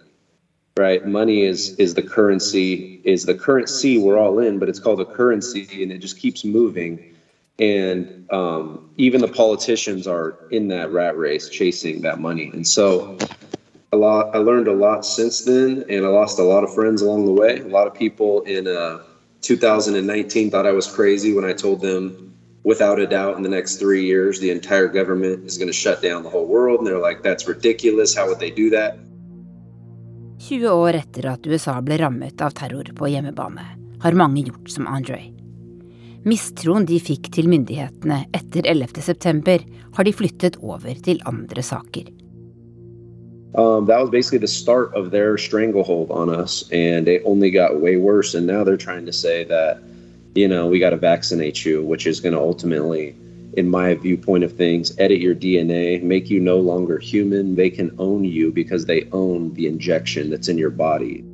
right? 0.79 1.07
Money 1.07 1.43
is 1.43 1.74
is 1.76 1.95
the 1.95 2.03
currency 2.03 3.01
is 3.05 3.24
the 3.24 3.35
currency 3.35 3.99
we're 3.99 4.18
all 4.18 4.39
in, 4.39 4.59
but 4.59 4.68
it's 4.68 4.79
called 4.79 5.01
a 5.01 5.05
currency, 5.05 5.83
and 5.83 5.93
it 5.93 5.99
just 5.99 6.18
keeps 6.18 6.45
moving. 6.45 7.14
And 7.59 8.26
um, 8.31 8.91
even 8.97 9.20
the 9.20 9.29
politicians 9.29 10.07
are 10.07 10.39
in 10.51 10.68
that 10.68 10.93
rat 10.93 11.18
race 11.18 11.49
chasing 11.49 12.03
that 12.03 12.20
money, 12.20 12.51
and 12.55 12.66
so 12.66 13.18
a 13.93 13.97
lot. 13.97 14.35
I 14.35 14.39
learned 14.39 14.68
a 14.68 14.72
lot 14.72 15.05
since 15.05 15.43
then, 15.43 15.85
and 15.89 16.07
I 16.07 16.09
lost 16.09 16.39
a 16.39 16.45
lot 16.45 16.64
of 16.64 16.72
friends 16.72 17.03
along 17.03 17.26
the 17.26 17.33
way. 17.33 17.59
A 17.61 17.64
lot 17.64 17.87
of 17.87 17.95
people 17.95 18.43
in 18.43 18.66
uh, 18.68 19.03
2019 19.43 20.51
thought 20.51 20.66
I 20.66 20.72
was 20.72 20.87
crazy 20.87 21.33
when 21.35 21.45
I 21.45 21.53
told 21.53 21.81
them, 21.81 22.35
without 22.64 22.99
a 22.99 23.07
doubt, 23.07 23.37
in 23.37 23.43
the 23.43 23.49
next 23.49 23.76
three 23.76 24.05
years, 24.05 24.41
the 24.41 24.51
entire 24.51 24.89
government 24.89 25.47
is 25.47 25.57
going 25.57 25.68
to 25.68 25.72
shut 25.72 26.03
down 26.03 26.22
the 26.22 26.31
whole 26.31 26.47
world. 26.47 26.81
And 26.81 26.87
they're 26.87 26.99
like, 26.99 27.22
that's 27.22 27.49
ridiculous. 27.49 28.14
How 28.14 28.29
would 28.29 28.39
they 28.39 28.51
do 28.51 28.70
that? 28.70 28.99
20 30.49 30.68
år 30.68 30.96
etter 30.96 31.26
at 31.28 31.46
USA 31.46 31.74
ble 31.84 31.99
rammet 32.01 32.40
av 32.40 32.55
terror 32.57 32.88
på 32.96 33.09
hjemmebane, 33.12 33.64
har 34.01 34.16
mange 34.16 34.46
gjort 34.46 34.70
som 34.72 34.86
Andre. 34.88 35.18
Mistroen 36.24 36.86
de 36.88 36.96
fikk 37.05 37.28
til 37.34 37.51
myndighetene 37.53 38.22
etter 38.32 38.64
11. 38.64 39.03
september, 39.05 39.59
har 39.92 40.05
de 40.05 40.12
flyttet 40.12 40.57
over 40.62 40.94
til 41.05 41.20
andre 41.28 41.62
saker. 41.62 42.09
Um, 43.55 43.86
that 43.86 44.01
was 44.01 44.09
basically 44.09 44.38
the 44.38 44.49
start 44.49 44.94
of 44.94 45.11
their 45.11 45.36
stranglehold 45.36 46.11
on 46.11 46.30
us, 46.30 46.64
and 46.72 47.09
it 47.09 47.22
only 47.26 47.51
got 47.51 47.80
way 47.80 47.96
worse. 47.96 48.34
And 48.34 48.46
now 48.46 48.64
they're 48.64 48.76
trying 48.76 49.05
to 49.05 49.12
say 49.12 49.44
that, 49.44 49.82
you 50.34 50.49
know, 50.49 50.66
we 50.66 50.78
got 50.78 50.90
to 50.90 50.96
in 53.57 53.68
my 53.70 53.94
viewpoint 53.94 54.44
of 54.44 54.53
things, 54.53 54.92
edit 54.99 55.20
your 55.20 55.34
DNA, 55.34 56.03
make 56.03 56.30
you 56.30 56.40
no 56.40 56.57
longer 56.57 56.99
human. 56.99 57.57
They 57.57 57.70
can 57.70 57.90
own 57.99 58.24
you 58.24 58.53
because 58.53 58.86
they 58.86 59.09
own 59.12 59.55
the 59.55 59.66
injection 59.66 60.30
that's 60.30 60.49
in 60.49 60.59
your 60.59 60.70
body. 60.70 61.24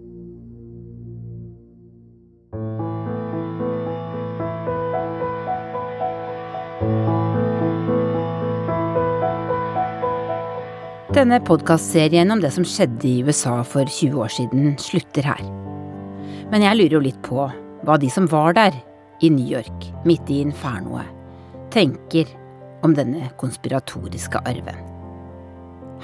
Denne 11.15 11.39
podkastserien 11.47 12.33
om 12.35 12.41
det 12.43 12.51
som 12.51 12.65
skjedde 12.67 13.07
i 13.07 13.21
USA 13.23 13.61
for 13.63 13.87
20 13.87 14.19
år 14.19 14.33
siden, 14.35 14.73
slutter 14.83 15.23
her. 15.23 15.43
Men 16.51 16.65
jeg 16.67 16.77
lurer 16.81 16.97
jo 16.97 17.03
litt 17.05 17.21
på 17.23 17.45
hva 17.87 17.99
de 18.03 18.11
som 18.11 18.27
var 18.33 18.57
der, 18.59 18.75
i 19.23 19.31
New 19.31 19.47
York, 19.47 19.87
midt 20.05 20.27
i 20.29 20.41
infernoet, 20.43 21.07
tenker 21.75 22.31
om 22.87 22.95
denne 22.95 23.31
konspiratoriske 23.41 24.41
arven. 24.47 24.79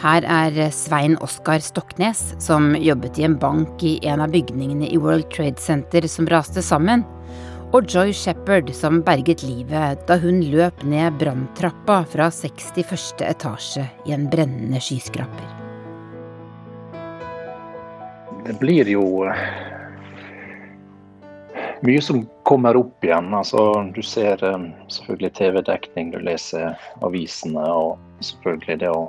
Her 0.00 0.24
er 0.24 0.56
Svein 0.72 1.18
Oskar 1.20 1.60
Stoknes, 1.60 2.22
som 2.40 2.72
jobbet 2.78 3.18
i 3.20 3.26
en 3.26 3.36
bank 3.38 3.82
i 3.84 3.98
en 4.08 4.22
av 4.24 4.32
bygningene 4.32 4.88
i 4.88 4.98
World 5.00 5.28
Trade 5.34 5.60
Center 5.60 6.06
som 6.08 6.28
raste 6.30 6.64
sammen, 6.64 7.04
og 7.70 7.86
Joy 7.86 8.10
Shepherd, 8.16 8.72
som 8.74 9.02
berget 9.06 9.44
livet 9.46 10.00
da 10.08 10.16
hun 10.18 10.40
løp 10.50 10.82
ned 10.82 11.20
branntrappa 11.20 12.00
fra 12.10 12.30
61. 12.34 13.22
etasje 13.28 13.84
i 14.08 14.16
en 14.16 14.26
brennende 14.32 14.80
skyskraper. 14.82 15.56
Det 18.46 18.56
blir 18.58 18.88
jo 18.88 19.04
eh, 19.28 19.69
mye 21.80 22.00
som 22.02 22.26
kommer 22.42 22.76
opp 22.76 23.04
igjen. 23.04 23.34
Altså, 23.34 23.82
du 23.94 24.02
ser 24.02 24.44
eh, 24.44 24.66
selvfølgelig 24.88 25.32
TV-dekning, 25.38 26.10
du 26.10 26.20
leser 26.24 26.78
avisene, 27.04 27.64
og 27.64 27.98
selvfølgelig 28.24 28.78
det 28.82 28.92
å 28.92 29.02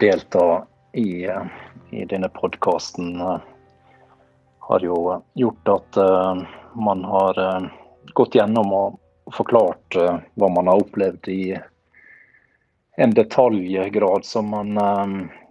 delta 0.00 0.46
i, 0.92 1.24
eh, 1.26 1.46
i 1.90 2.04
denne 2.10 2.30
podkasten 2.34 3.16
har 4.66 4.82
jo 4.82 5.20
gjort 5.38 5.68
at 5.70 5.98
man 6.74 7.04
har 7.06 7.38
gått 8.18 8.34
gjennom 8.34 8.72
og 8.74 8.96
forklart 9.36 9.94
hva 9.94 10.48
man 10.50 10.66
har 10.66 10.82
opplevd 10.82 11.28
i 11.30 11.54
en 12.98 13.14
detaljgrad 13.14 14.26
som 14.26 14.50
man 14.50 14.74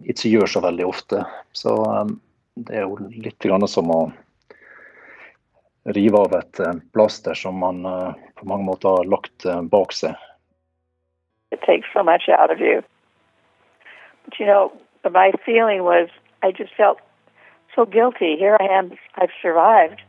ikke 0.03 0.33
gjør 0.33 0.51
så 0.51 0.63
veldig 0.67 0.89
ofte. 0.89 1.23
Så 1.55 1.77
det 2.59 2.75
er 2.75 2.83
jo 2.83 3.07
litt 3.15 3.47
som 3.71 3.95
å 3.95 4.01
rive 5.85 6.17
av 6.17 6.33
et 6.33 6.59
eh, 6.59 6.73
plaster 6.93 7.33
som 7.33 7.59
man 7.59 7.85
eh, 7.85 8.13
på 8.35 8.47
mange 8.49 8.65
måter 8.65 8.97
har 8.97 9.09
lagt 9.09 9.45
eh, 9.45 9.61
bak 9.61 9.93
seg. 9.93 10.15
It 11.51 11.61
takes 11.61 11.87
so 11.93 12.03
much 12.03 12.27
out 12.29 12.51
of 12.51 12.59
you. 12.59 12.81
But 14.25 14.39
you 14.39 14.45
know, 14.45 14.71
my 15.03 15.31
feeling 15.45 15.83
was 15.83 16.09
I 16.41 16.51
just 16.51 16.73
felt 16.75 16.97
so 17.75 17.85
guilty. 17.85 18.35
Here 18.37 18.57
I 18.59 18.65
am, 18.65 18.91
I've 19.15 19.35
survived. 19.41 20.01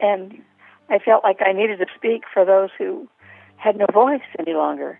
And 0.00 0.42
I 0.88 0.98
felt 0.98 1.22
like 1.22 1.38
I 1.40 1.52
needed 1.52 1.78
to 1.78 1.86
speak 1.96 2.22
for 2.32 2.44
those 2.44 2.70
who 2.76 3.08
had 3.56 3.76
no 3.76 3.86
voice 3.92 4.26
any 4.38 4.54
longer. 4.54 4.98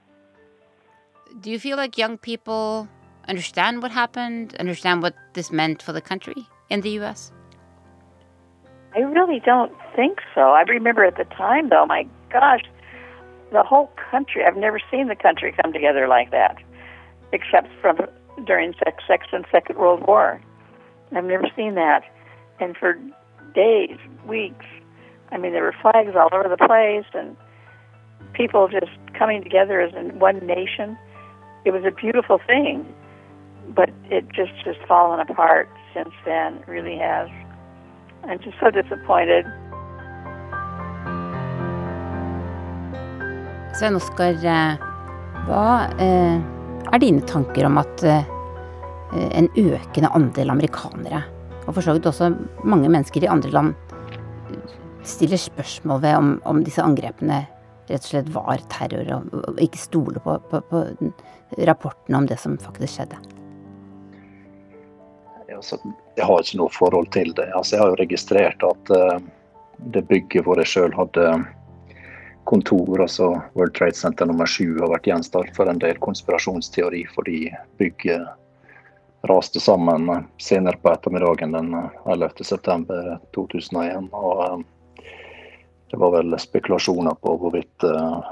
Do 1.41 1.51
you 1.51 1.59
feel 1.59 1.76
like 1.76 1.97
young 1.97 2.18
people 2.18 2.88
understand 3.28 3.82
what 3.82 3.91
happened, 3.91 4.55
understand 4.59 5.03
what 5.03 5.14
this 5.34 5.51
meant 5.51 5.82
for 5.82 5.93
the 5.93 6.01
country 6.01 6.47
in 6.68 6.80
the 6.82 6.91
US? 7.01 7.32
I 8.95 9.01
really 9.01 9.41
don't 9.45 9.72
think 9.95 10.18
so. 10.34 10.41
I 10.41 10.62
remember 10.62 11.05
at 11.05 11.16
the 11.16 11.24
time, 11.24 11.68
though, 11.68 11.86
my 11.86 12.07
gosh, 12.32 12.62
the 13.53 13.62
whole 13.62 13.91
country, 14.11 14.45
I've 14.45 14.57
never 14.57 14.80
seen 14.91 15.09
the 15.09 15.16
country 15.16 15.55
come 15.61 15.72
together 15.72 16.09
like 16.09 16.30
that, 16.30 16.57
except 17.32 17.68
from 17.80 17.99
during 18.47 18.74
sex, 18.84 19.03
sex 19.07 19.26
and 19.32 19.45
Second 19.51 19.78
World 19.78 20.07
War. 20.07 20.41
I've 21.14 21.24
never 21.24 21.47
seen 21.57 21.74
that. 21.74 22.03
And 22.61 22.76
for 22.76 22.95
days, 23.55 23.97
weeks, 24.26 24.66
I 25.32 25.38
mean, 25.38 25.53
there 25.53 25.62
were 25.62 25.74
flags 25.80 26.14
all 26.16 26.28
over 26.32 26.49
the 26.49 26.57
place 26.57 27.07
and 27.14 27.36
people 28.32 28.68
just 28.68 28.91
coming 29.18 29.43
together 29.43 29.80
as 29.80 29.95
in 29.95 30.18
one 30.18 30.38
nation. 30.47 30.99
It 31.64 31.72
was 31.72 31.84
a 31.84 31.91
beautiful 31.91 32.41
thing, 32.47 32.93
but 33.68 33.91
it 34.11 34.28
just 34.28 34.53
has 34.64 34.76
fallen 34.88 35.20
apart 35.20 35.68
since 35.95 36.11
then. 36.24 36.57
It 36.57 36.68
really 36.68 36.97
has. 36.97 37.28
I'm 38.29 38.39
just 38.45 38.59
so 38.61 38.71
disappointed. 38.71 39.47
Svein 43.79 43.97
Oskar, 43.97 44.37
hva 45.47 45.66
eh, 46.03 46.37
er 46.91 47.01
dine 47.01 47.23
tanker 47.25 47.68
om 47.68 47.79
at 47.81 48.05
eh, 48.05 48.27
en 49.31 49.49
økende 49.57 50.11
andel 50.14 50.53
amerikanere, 50.53 51.23
og 51.66 51.73
for 51.73 51.87
så 51.87 51.95
vidt 51.97 52.11
også 52.11 52.33
mange 52.64 52.91
mennesker 52.91 53.25
i 53.25 53.31
andre 53.31 53.55
land, 53.55 53.75
stiller 55.07 55.41
spørsmål 55.41 56.03
ved 56.03 56.14
om, 56.18 56.31
om 56.45 56.62
disse 56.66 56.85
angrepene 56.85 57.45
rett 57.91 58.05
og 58.05 58.11
slett 58.12 58.33
var 58.35 58.61
terror, 58.71 59.25
og 59.33 59.61
ikke 59.64 59.81
stoler 59.81 60.23
på, 60.23 60.37
på, 60.51 60.61
på 60.71 60.85
rapportene 61.66 62.21
om 62.21 62.29
det 62.31 62.39
som 62.43 62.59
faktisk 62.61 63.01
skjedde? 63.01 63.30
Altså, 65.61 65.77
jeg 66.17 66.25
har 66.25 66.41
ikke 66.41 66.57
noe 66.57 66.73
forhold 66.73 67.11
til 67.13 67.37
det. 67.37 67.45
Altså, 67.53 67.77
jeg 67.77 67.83
har 67.83 67.91
jo 67.93 68.01
registrert 68.01 68.57
at 68.65 68.91
uh, 68.97 69.21
det 69.93 70.09
bygget 70.09 70.41
hvor 70.47 70.57
jeg 70.57 70.71
sjøl 70.73 70.95
hadde 70.97 71.45
kontor, 72.49 72.97
altså 73.05 73.45
World 73.53 73.75
Trade 73.77 73.99
Center 73.99 74.25
nummer 74.31 74.49
sju, 74.49 74.81
har 74.81 74.89
vært 74.95 75.09
gjenstand 75.11 75.53
for 75.59 75.69
en 75.69 75.83
del 75.83 76.01
konspirasjonsteori 76.01 77.03
fordi 77.13 77.53
bygget 77.79 78.25
raste 79.29 79.61
sammen 79.61 80.09
senere 80.41 80.81
på 80.81 80.89
ettermiddagen 80.95 81.53
den 81.59 81.69
11.9.2001. 82.09 84.09
Og 84.17 84.41
uh, 84.41 84.65
det 85.93 86.01
var 86.01 86.11
vel 86.17 86.33
spekulasjoner 86.41 87.15
på 87.21 87.37
hvorvidt 87.37 87.85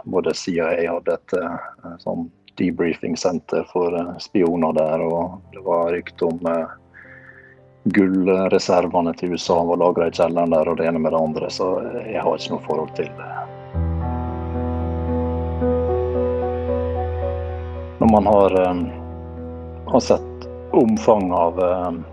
både 0.08 0.32
CIA 0.32 0.88
hadde 0.94 1.12
et 1.18 1.32
sånn 2.00 2.32
debriefing-senter 2.56 3.66
for 3.72 3.90
spioner 4.22 4.72
der, 4.78 5.02
og 5.02 5.42
det 5.52 5.60
var 5.66 5.90
rykte 5.90 6.24
om 6.30 6.38
gullreservene 7.84 9.14
til 9.16 9.32
USA 9.32 9.58
var 9.64 9.80
lagra 9.80 10.08
i 10.08 10.14
kjelleren 10.14 10.52
der, 10.52 10.68
og 10.68 10.78
det 10.78 10.88
ene 10.88 11.02
med 11.02 11.12
det 11.12 11.20
andre. 11.20 11.50
Så 11.50 11.68
jeg 12.04 12.22
har 12.22 12.36
ikke 12.36 12.54
noe 12.54 12.66
forhold 12.66 12.94
til 12.98 13.10
det. 13.18 13.30
Når 17.98 18.12
man 18.12 18.30
har, 18.30 18.56
har 19.92 20.00
sett 20.00 20.48
omfanget 20.72 21.38
av 21.38 22.04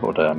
både 0.00 0.34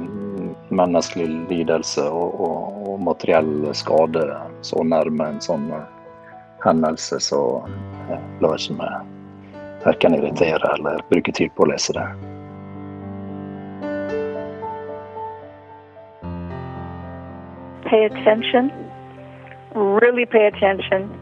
menneskelig 0.69 1.27
lidelse 1.49 2.03
og, 2.09 2.39
og, 2.41 2.79
og 2.89 3.01
materiell 3.05 3.69
skade 3.77 4.25
så 4.65 4.83
nærme 4.83 5.29
en 5.31 5.41
sånn 5.41 5.69
hendelse, 6.65 7.19
så 7.21 7.41
lar 8.41 8.57
ikke 8.57 8.79
meg 8.81 9.11
verken 9.85 10.17
irritere 10.17 10.73
eller 10.77 11.03
bruke 11.09 11.33
tid 11.35 11.53
på 11.55 11.65
å 11.65 11.71
lese 11.73 11.93
det. 11.97 12.07
Pay 17.95 18.03
attention. 18.03 18.73
Really 19.73 20.25
pay 20.25 20.47
attention. 20.47 21.17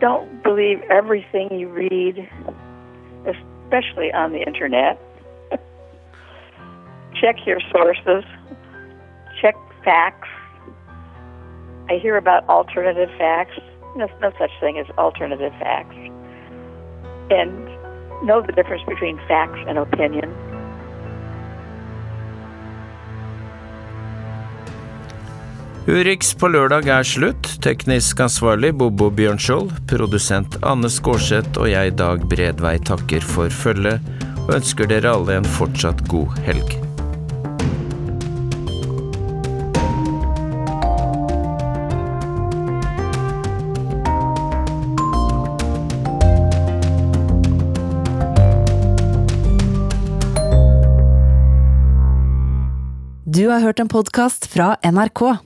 Don't 0.00 0.42
believe 0.42 0.80
everything 0.90 1.56
you 1.56 1.68
read, 1.68 2.28
especially 3.24 4.12
on 4.12 4.32
the 4.32 4.40
internet. 4.44 5.00
Check 7.20 7.46
your 7.46 7.60
sources. 7.70 8.24
Check 9.40 9.54
facts. 9.84 10.26
I 11.88 12.00
hear 12.02 12.16
about 12.16 12.48
alternative 12.48 13.10
facts. 13.16 13.56
There's 13.96 14.10
no 14.20 14.32
such 14.40 14.50
thing 14.58 14.78
as 14.80 14.86
alternative 14.98 15.52
facts. 15.60 15.94
And 17.30 17.66
know 18.26 18.42
the 18.44 18.52
difference 18.52 18.82
between 18.88 19.16
facts 19.28 19.60
and 19.68 19.78
opinion. 19.78 20.28
Urix 25.86 26.32
på 26.34 26.48
lørdag 26.50 26.88
er 26.90 27.06
slutt. 27.06 27.46
Teknisk 27.62 28.18
ansvarlig 28.24 28.72
Bobo 28.74 29.06
Bjørnskjold, 29.14 29.70
produsent 29.86 30.56
Anne 30.66 30.90
Skårseth 30.90 31.60
og 31.62 31.70
jeg, 31.70 31.92
Dag 31.94 32.26
Bredvei, 32.26 32.74
takker 32.82 33.22
for 33.22 33.54
følget 33.54 34.02
og 34.48 34.56
ønsker 34.58 34.90
dere 34.90 35.14
alle 35.14 35.38
en 35.38 35.46
fortsatt 35.46 36.02
god 36.10 36.34
helg. 36.42 36.74
Du 53.22 53.44
har 53.52 53.62
hørt 53.62 53.78
en 53.78 53.86
podkast 53.86 54.50
fra 54.50 54.74
NRK. 54.82 55.45